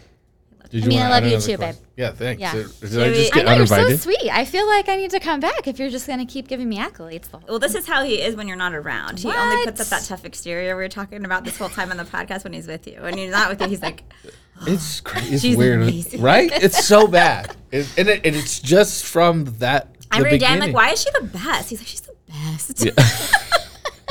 Did 0.69 0.83
I 0.83 0.87
mean, 0.87 0.99
wanna 0.99 1.09
I 1.09 1.19
love 1.19 1.25
you 1.25 1.39
too, 1.39 1.57
question? 1.57 1.83
babe. 1.83 1.93
Yeah, 1.97 2.11
thanks. 2.11 2.41
Yeah. 2.41 2.53
Did, 2.53 2.79
did 2.79 2.99
I 2.99 3.13
just 3.13 3.33
get 3.33 3.47
I 3.47 3.51
know 3.51 3.57
you're 3.57 3.67
so 3.67 3.95
sweet. 3.95 4.29
I 4.31 4.45
feel 4.45 4.67
like 4.67 4.89
I 4.89 4.95
need 4.95 5.11
to 5.11 5.19
come 5.19 5.39
back 5.39 5.67
if 5.67 5.79
you're 5.79 5.89
just 5.89 6.07
gonna 6.07 6.25
keep 6.25 6.47
giving 6.47 6.69
me 6.69 6.77
accolades. 6.77 7.27
Well, 7.47 7.59
this 7.59 7.75
is 7.75 7.87
how 7.87 8.03
he 8.03 8.21
is 8.21 8.35
when 8.35 8.47
you're 8.47 8.57
not 8.57 8.73
around. 8.73 9.19
He 9.19 9.27
only 9.31 9.65
puts 9.65 9.81
up 9.81 9.87
that 9.87 10.03
tough 10.03 10.25
exterior 10.25 10.75
we 10.75 10.83
were 10.83 10.89
talking 10.89 11.25
about 11.25 11.43
this 11.43 11.57
whole 11.57 11.69
time 11.69 11.91
on 11.91 11.97
the 11.97 12.03
podcast 12.03 12.43
when 12.43 12.53
he's 12.53 12.67
with 12.67 12.87
you. 12.87 13.01
When 13.01 13.17
he's 13.17 13.31
not 13.31 13.49
with 13.49 13.61
you, 13.61 13.67
he's 13.67 13.81
like, 13.81 14.03
It's 14.67 15.01
crazy. 15.01 15.49
It's 15.49 15.57
weird, 15.57 15.81
amazing. 15.81 16.21
right? 16.21 16.51
It's 16.53 16.85
so 16.85 17.07
bad, 17.19 17.55
it, 17.71 17.91
and, 17.97 18.07
it, 18.09 18.25
and 18.25 18.35
it's 18.35 18.59
just 18.59 19.05
from 19.05 19.45
that. 19.59 19.95
I'm 20.11 20.21
the 20.21 20.27
every 20.27 20.37
day. 20.37 20.45
I'm 20.45 20.59
like, 20.59 20.73
why 20.73 20.91
is 20.91 21.01
she 21.01 21.09
the 21.19 21.25
best? 21.25 21.69
He's 21.69 21.79
like, 21.79 21.87
she's 21.87 22.01
the 22.01 22.13
best. 22.27 23.47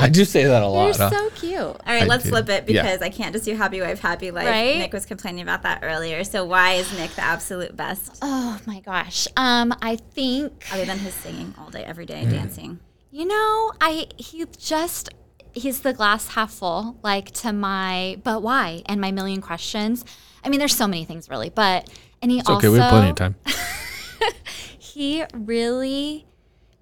I 0.01 0.09
do 0.09 0.25
say 0.25 0.43
that 0.45 0.61
a 0.63 0.67
lot. 0.67 0.85
You're 0.97 1.09
so 1.09 1.29
cute. 1.31 1.59
All 1.59 1.79
right, 1.85 2.03
I 2.03 2.05
let's 2.05 2.23
do. 2.23 2.29
flip 2.31 2.49
it 2.49 2.69
Yeah. 2.69 2.81
because 2.83 3.01
I 3.01 3.09
can't 3.09 3.33
just 3.33 3.45
do 3.45 3.55
happy 3.55 3.81
wife, 3.81 3.99
happy 3.99 4.31
life. 4.31 4.47
Right? 4.47 4.77
Nick 4.77 4.93
was 4.93 5.05
complaining 5.05 5.41
about 5.41 5.63
that 5.63 5.79
earlier. 5.83 6.23
So 6.23 6.43
why 6.45 6.73
is 6.73 6.91
Nick 6.97 7.11
the 7.11 7.23
absolute 7.23 7.75
best? 7.77 8.17
Oh 8.21 8.59
my 8.65 8.79
gosh. 8.81 9.27
Um, 9.37 9.73
I 9.81 9.95
think 9.95 10.65
Other 10.73 10.85
than 10.85 10.99
his 10.99 11.13
singing 11.13 11.53
all 11.59 11.69
day, 11.69 11.83
every 11.83 12.05
day, 12.05 12.23
Mm. 12.25 12.31
dancing. 12.31 12.79
you 13.11 13.25
know, 13.25 13.71
I 13.81 14.07
he 14.17 14.45
just 14.57 15.09
he's 15.53 15.81
the 15.81 15.91
glass 15.93 16.29
half 16.29 16.51
full, 16.53 16.97
like 17.03 17.31
to 17.31 17.51
my 17.53 18.17
but 18.23 18.41
why 18.41 18.83
and 18.85 19.01
my 19.01 19.11
million 19.11 19.41
questions. 19.41 20.05
I 20.43 20.49
mean, 20.49 20.59
there's 20.59 20.75
so 20.75 20.87
many 20.87 21.03
things 21.05 21.29
really, 21.29 21.49
but 21.49 21.89
and 22.21 22.31
he 22.31 22.39
It's 22.39 22.47
also 22.49 22.67
okay. 22.67 22.69
We 22.73 22.79
have 22.79 22.89
plenty 22.89 23.09
of 23.09 23.15
time. 23.15 23.35
he 24.79 25.23
really, 25.33 26.25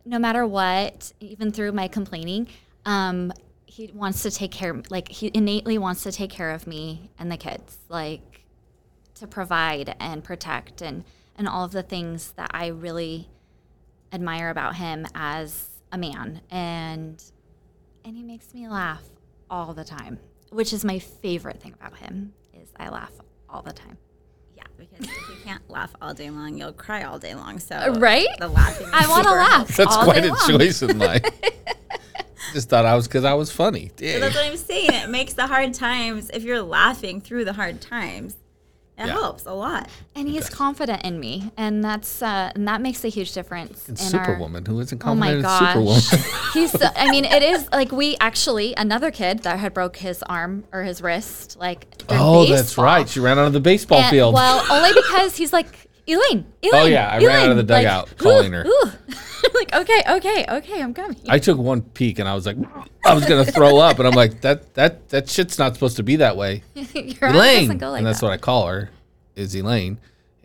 no 0.05 0.19
matter 0.19 0.45
what, 0.45 1.11
even 1.19 1.51
through 1.51 1.71
my 1.71 1.87
complaining, 1.87 2.47
um, 2.85 3.31
he 3.65 3.91
wants 3.93 4.23
to 4.23 4.31
take 4.31 4.51
care. 4.51 4.81
Like 4.89 5.09
he 5.09 5.31
innately 5.33 5.77
wants 5.77 6.03
to 6.03 6.11
take 6.11 6.29
care 6.31 6.51
of 6.51 6.67
me 6.67 7.11
and 7.19 7.31
the 7.31 7.37
kids, 7.37 7.77
like 7.87 8.45
to 9.15 9.27
provide 9.27 9.95
and 9.99 10.23
protect 10.23 10.81
and 10.81 11.03
and 11.35 11.47
all 11.47 11.63
of 11.65 11.71
the 11.71 11.83
things 11.83 12.31
that 12.33 12.51
I 12.53 12.67
really 12.67 13.29
admire 14.11 14.49
about 14.49 14.75
him 14.75 15.05
as 15.13 15.69
a 15.91 15.97
man 15.97 16.41
and 16.49 17.23
and 18.03 18.15
he 18.15 18.23
makes 18.23 18.53
me 18.53 18.67
laugh 18.67 19.03
all 19.49 19.73
the 19.73 19.83
time 19.83 20.17
which 20.51 20.73
is 20.73 20.83
my 20.83 20.97
favorite 20.99 21.61
thing 21.61 21.73
about 21.79 21.95
him 21.97 22.33
is 22.53 22.69
i 22.77 22.89
laugh 22.89 23.11
all 23.49 23.61
the 23.61 23.73
time 23.73 23.97
Yeah, 24.55 24.63
because 24.77 24.99
if 25.07 25.29
you 25.29 25.35
can't 25.43 25.67
laugh 25.69 25.93
all 26.01 26.13
day 26.13 26.29
long, 26.29 26.57
you'll 26.57 26.73
cry 26.73 27.03
all 27.03 27.17
day 27.19 27.33
long. 27.35 27.59
So 27.59 27.93
right? 27.97 28.27
the 28.39 28.47
laughing. 28.47 28.87
is 28.87 28.93
i 28.93 29.07
want 29.07 29.25
to 29.25 29.31
laugh. 29.33 29.67
That's 29.75 29.95
all 29.95 30.03
quite 30.03 30.21
day 30.23 30.29
a 30.29 30.33
long. 30.33 30.47
choice 30.49 30.81
in 30.81 30.97
life. 30.99 31.23
Just 32.53 32.69
thought 32.69 32.85
I 32.85 32.95
was 32.95 33.07
because 33.07 33.23
I 33.25 33.33
was 33.33 33.51
funny. 33.51 33.91
So 33.97 34.19
that's 34.19 34.35
what 34.35 34.45
I'm 34.45 34.57
saying. 34.57 34.89
It 34.93 35.09
makes 35.09 35.33
the 35.33 35.47
hard 35.47 35.73
times. 35.73 36.29
If 36.33 36.43
you're 36.43 36.61
laughing 36.61 37.21
through 37.21 37.45
the 37.45 37.53
hard 37.53 37.81
times, 37.81 38.33
it 38.97 39.05
Yeah. 39.07 39.13
helps 39.13 39.45
a 39.45 39.53
lot. 39.53 39.87
and 40.15 40.27
he's 40.27 40.49
confident 40.49 41.03
in 41.05 41.17
me 41.21 41.51
and 41.55 41.81
that's 41.81 42.21
uh 42.21 42.51
and 42.53 42.67
that 42.67 42.81
makes 42.81 43.05
a 43.05 43.07
huge 43.07 43.31
difference 43.33 43.87
And 43.87 43.97
in 43.97 44.03
our 44.19 44.25
Superwoman, 44.25 44.65
who 44.65 44.77
isn't 44.81 44.97
confident 44.99 45.45
Oh 45.45 45.49
my 45.49 45.49
confident 45.49 45.79
in 45.79 45.85
gosh. 45.93 46.03
Superwoman. 46.03 46.41
He's 46.53 46.71
so, 46.71 46.87
I 46.97 47.09
mean 47.09 47.23
it 47.23 47.41
is 47.41 47.69
like 47.71 47.93
we 47.93 48.17
actually 48.19 48.73
another 48.75 49.09
kid 49.09 49.43
that 49.43 49.57
had 49.57 49.73
broke 49.73 49.95
his 49.95 50.21
arm 50.23 50.65
or 50.73 50.83
his 50.83 51.01
wrist 51.01 51.55
like 51.57 51.97
during 52.07 52.21
oh, 52.21 52.45
that's 52.45 52.77
right. 52.77 53.07
She 53.07 53.21
ran 53.21 53.39
out 53.39 53.47
of 53.47 53.53
the 53.53 53.61
baseball 53.61 53.99
And- 53.99 54.09
field. 54.09 54.33
Well, 54.33 54.65
only 54.69 54.91
because 54.93 55.37
he's 55.37 55.53
like, 55.53 55.67
Elaine, 56.09 56.45
Elaine. 56.63 56.73
Oh, 56.73 56.85
yeah, 56.85 57.09
I 57.09 57.17
ran 57.19 57.49
out 57.49 57.57
of 57.57 57.67
the 57.67 57.73
Elaine," 57.73 57.83
dugout 57.83 58.17
calling 58.17 58.53
her. 58.53 58.65
"Ooh." 58.65 58.91
like, 59.53 59.73
okay, 59.73 60.03
okay, 60.09 60.45
okay, 60.49 60.81
I'm 60.81 60.93
coming. 60.93 61.17
I 61.27 61.39
took 61.39 61.57
one 61.57 61.81
peek 61.81 62.19
and 62.19 62.27
I 62.27 62.35
was 62.35 62.45
like, 62.45 62.57
I 63.05 63.13
was 63.13 63.25
gonna 63.25 63.45
throw 63.45 63.77
up, 63.77 63.99
and 63.99 64.07
I'm 64.07 64.13
like, 64.13 64.41
that 64.41 64.73
that 64.73 65.09
that 65.09 65.29
shit's 65.29 65.57
not 65.57 65.73
supposed 65.73 65.97
to 65.97 66.03
be 66.03 66.17
that 66.17 66.35
way. 66.37 66.63
Elaine, 66.75 67.67
like 67.69 67.81
and 67.81 68.05
that's 68.05 68.19
that. 68.19 68.25
what 68.25 68.33
I 68.33 68.37
call 68.37 68.67
her, 68.67 68.89
is 69.35 69.55
Elaine, 69.55 69.99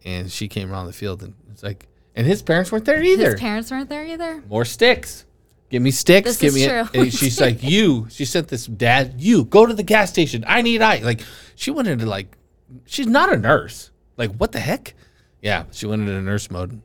and 0.05 0.31
she 0.31 0.49
came 0.49 0.73
around 0.73 0.87
the 0.87 0.93
field 0.93 1.23
and 1.23 1.35
it's 1.51 1.63
like, 1.63 1.87
and 2.15 2.27
his 2.27 2.43
parents 2.43 2.71
weren't 2.71 2.85
there 2.85 3.03
either. 3.03 3.33
His 3.33 3.41
parents 3.41 3.71
weren't 3.71 3.89
there 3.89 4.05
either. 4.05 4.43
More 4.49 4.65
sticks. 4.65 5.25
Give 5.71 5.83
me 5.83 5.91
sticks. 5.91 6.29
This 6.29 6.39
give 6.39 6.49
is 6.51 6.55
me. 6.57 6.69
true. 6.69 7.03
And 7.03 7.13
she's 7.13 7.41
like, 7.41 7.63
you. 7.63 8.07
She 8.11 8.25
sent 8.25 8.49
this 8.49 8.67
dad. 8.67 9.15
You 9.19 9.45
go 9.45 9.67
to 9.67 9.75
the 9.75 9.83
gas 9.83 10.11
station. 10.11 10.45
I 10.47 10.63
need 10.63 10.83
ice. 10.83 11.03
Like 11.03 11.23
she 11.57 11.71
went 11.71 11.89
into 11.89 12.07
like, 12.07 12.37
she's 12.85 13.07
not 13.07 13.33
a 13.33 13.37
nurse. 13.37 13.91
Like 14.17 14.33
what 14.37 14.53
the 14.53 14.61
heck? 14.61 14.95
Yeah, 15.45 15.65
she 15.73 15.85
went 15.87 16.01
into 16.01 16.19
nurse 16.23 16.51
mode. 16.51 16.81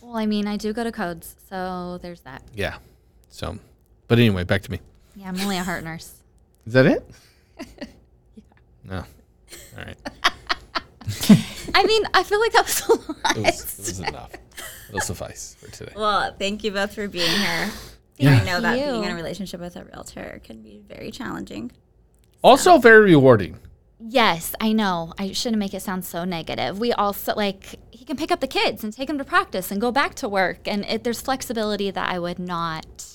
Well, 0.00 0.16
I 0.16 0.26
mean, 0.26 0.46
I 0.46 0.56
do 0.56 0.72
go 0.72 0.84
to 0.84 0.92
codes, 0.92 1.34
so 1.50 1.98
there's 2.00 2.20
that. 2.20 2.40
Yeah. 2.54 2.76
So, 3.30 3.58
but 4.06 4.20
anyway, 4.20 4.44
back 4.44 4.62
to 4.62 4.70
me. 4.70 4.78
Yeah, 5.16 5.26
I'm 5.28 5.40
only 5.40 5.58
a 5.58 5.64
heart 5.64 5.82
nurse. 5.82 6.22
Is 6.66 6.72
that 6.72 6.86
it? 6.86 7.04
No. 8.88 8.98
All 8.98 9.84
right. 9.84 9.96
I 11.74 11.82
mean, 11.82 12.04
I 12.14 12.22
feel 12.22 12.38
like 12.38 12.52
that 12.52 12.64
was 12.66 12.82
a 12.88 12.92
lot. 12.92 13.36
It 13.36 13.42
was, 13.42 13.78
it 13.80 13.86
was 13.88 13.98
enough. 13.98 14.30
It'll 14.88 15.00
suffice 15.00 15.56
for 15.58 15.68
today. 15.72 15.92
Well, 15.96 16.32
thank 16.38 16.62
you 16.62 16.70
both 16.70 16.94
for 16.94 17.08
being 17.08 17.28
here. 17.28 17.70
Yeah. 18.18 18.30
I 18.30 18.44
know 18.44 18.60
that 18.62 18.78
you. 18.78 18.86
being 18.86 19.04
in 19.04 19.10
a 19.10 19.14
relationship 19.14 19.60
with 19.60 19.76
a 19.76 19.84
realtor 19.84 20.40
can 20.42 20.62
be 20.62 20.80
very 20.88 21.10
challenging. 21.10 21.70
Also 22.42 22.78
very 22.78 23.10
rewarding. 23.10 23.58
Yes, 23.98 24.54
I 24.60 24.72
know. 24.72 25.14
I 25.18 25.32
shouldn't 25.32 25.58
make 25.58 25.72
it 25.72 25.80
sound 25.80 26.04
so 26.04 26.24
negative. 26.24 26.78
We 26.78 26.92
also 26.92 27.34
like 27.34 27.76
he 27.90 28.04
can 28.04 28.16
pick 28.16 28.30
up 28.30 28.40
the 28.40 28.46
kids 28.46 28.84
and 28.84 28.92
take 28.92 29.08
them 29.08 29.18
to 29.18 29.24
practice 29.24 29.70
and 29.70 29.80
go 29.80 29.90
back 29.90 30.14
to 30.16 30.28
work, 30.28 30.68
and 30.68 30.84
it, 30.84 31.02
there's 31.04 31.20
flexibility 31.20 31.90
that 31.90 32.08
I 32.08 32.18
would 32.18 32.38
not 32.38 33.06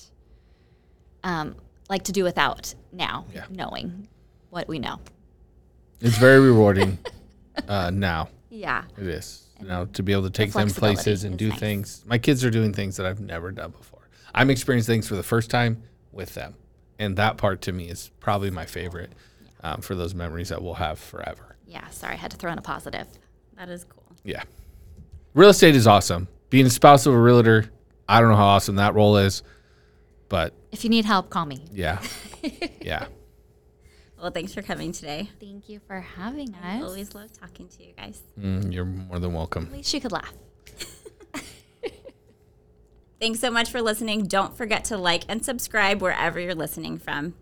um, 1.24 1.56
like 1.90 2.04
to 2.04 2.12
do 2.12 2.24
without 2.24 2.74
now, 2.92 3.26
Yeah. 3.34 3.46
knowing 3.50 4.08
what 4.50 4.68
we 4.68 4.80
know. 4.80 5.00
It's 6.00 6.18
very 6.18 6.40
rewarding 6.52 6.98
uh, 7.68 7.92
now. 7.94 8.30
Yeah, 8.50 8.84
It 8.98 9.08
is. 9.08 9.48
You 9.62 9.68
know, 9.68 9.86
to 9.94 10.02
be 10.02 10.12
able 10.12 10.24
to 10.24 10.30
take 10.32 10.52
them 10.52 10.70
places 10.70 11.24
and 11.24 11.38
do 11.38 11.50
nice. 11.50 11.60
things. 11.60 12.04
My 12.08 12.18
kids 12.18 12.44
are 12.44 12.50
doing 12.50 12.74
things 12.74 12.98
that 12.98 13.06
I've 13.06 13.20
never 13.22 13.52
done 13.52 13.70
before. 13.70 14.10
I'm 14.34 14.50
experiencing 14.50 14.96
things 14.96 15.08
for 15.08 15.16
the 15.16 15.22
first 15.24 15.52
time 15.52 15.84
with 16.12 16.34
them. 16.34 16.56
And 16.98 17.16
that 17.18 17.38
part 17.38 17.62
to 17.62 17.72
me 17.72 17.86
is 17.88 18.10
probably 18.20 18.50
my 18.50 18.66
favorite 18.66 19.14
um, 19.64 19.82
for 19.82 19.96
those 19.96 20.14
memories 20.16 20.50
that 20.50 20.62
we'll 20.62 20.74
have 20.76 21.00
forever. 21.00 21.56
yeah. 21.66 21.88
Sorry, 21.90 22.14
I 22.14 22.18
had 22.18 22.32
to 22.32 22.38
throw 22.38 22.52
in 22.52 22.58
a 22.58 22.62
positive. 22.62 23.08
That 23.58 23.70
is 23.70 23.84
cool. 23.84 24.04
Yeah. 24.24 24.44
Real 25.34 25.50
estate 25.50 25.76
is 25.76 25.88
awesome. 25.88 26.28
Being 26.50 26.66
a 26.66 26.70
spouse 26.70 27.06
of 27.06 27.14
a 27.14 27.20
realtor, 27.20 27.70
I 28.10 28.20
don't 28.20 28.30
know 28.30 28.36
how 28.36 28.46
awesome 28.48 28.76
that 28.76 28.94
role 28.96 29.18
is, 29.18 29.44
but 30.30 30.54
If 30.72 30.84
you 30.84 30.90
need 30.90 31.06
help, 31.06 31.30
call 31.30 31.46
me. 31.46 31.66
yeah. 31.72 32.02
yeah. 32.82 33.06
Well, 34.20 34.32
thanks 34.32 34.54
for 34.54 34.62
coming 34.62 34.92
today. 34.92 35.30
Thank 35.40 35.70
you 35.70 35.80
for 35.88 36.00
having 36.02 36.54
I 36.62 36.78
us. 36.78 36.84
always 36.84 37.16
love 37.16 37.32
talking 37.32 37.68
to 37.70 37.84
you 37.84 37.94
guys. 37.98 38.22
Mm, 38.40 38.72
you're 38.74 38.86
more 38.86 39.20
than 39.20 39.34
welcome. 39.34 39.66
At 39.68 39.72
least 39.74 39.94
you 39.94 40.02
could 40.02 40.12
laugh. 40.12 40.34
Thanks 43.20 43.40
so 43.40 43.52
much 43.52 43.70
for 43.70 43.82
listening. 43.82 44.26
Don't 44.26 44.56
forget 44.58 44.84
to 44.86 44.98
like 44.98 45.24
and 45.30 45.46
subscribe 45.46 46.02
wherever 46.02 46.40
you're 46.40 46.56
listening 46.56 46.98
from. 46.98 47.36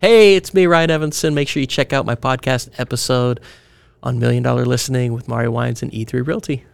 Hey, 0.00 0.34
it's 0.34 0.54
me, 0.54 0.64
Ryan 0.64 0.88
Evanson. 0.88 1.34
Make 1.34 1.46
sure 1.46 1.60
you 1.60 1.66
check 1.66 1.92
out 1.92 2.06
my 2.06 2.14
podcast 2.14 2.70
episode 2.78 3.38
on 4.02 4.18
Million 4.18 4.42
Dollar 4.42 4.64
Listening 4.64 5.12
with 5.12 5.28
Mario 5.28 5.50
Wines 5.50 5.82
and 5.82 5.92
E3 5.92 6.26
Realty. 6.26 6.64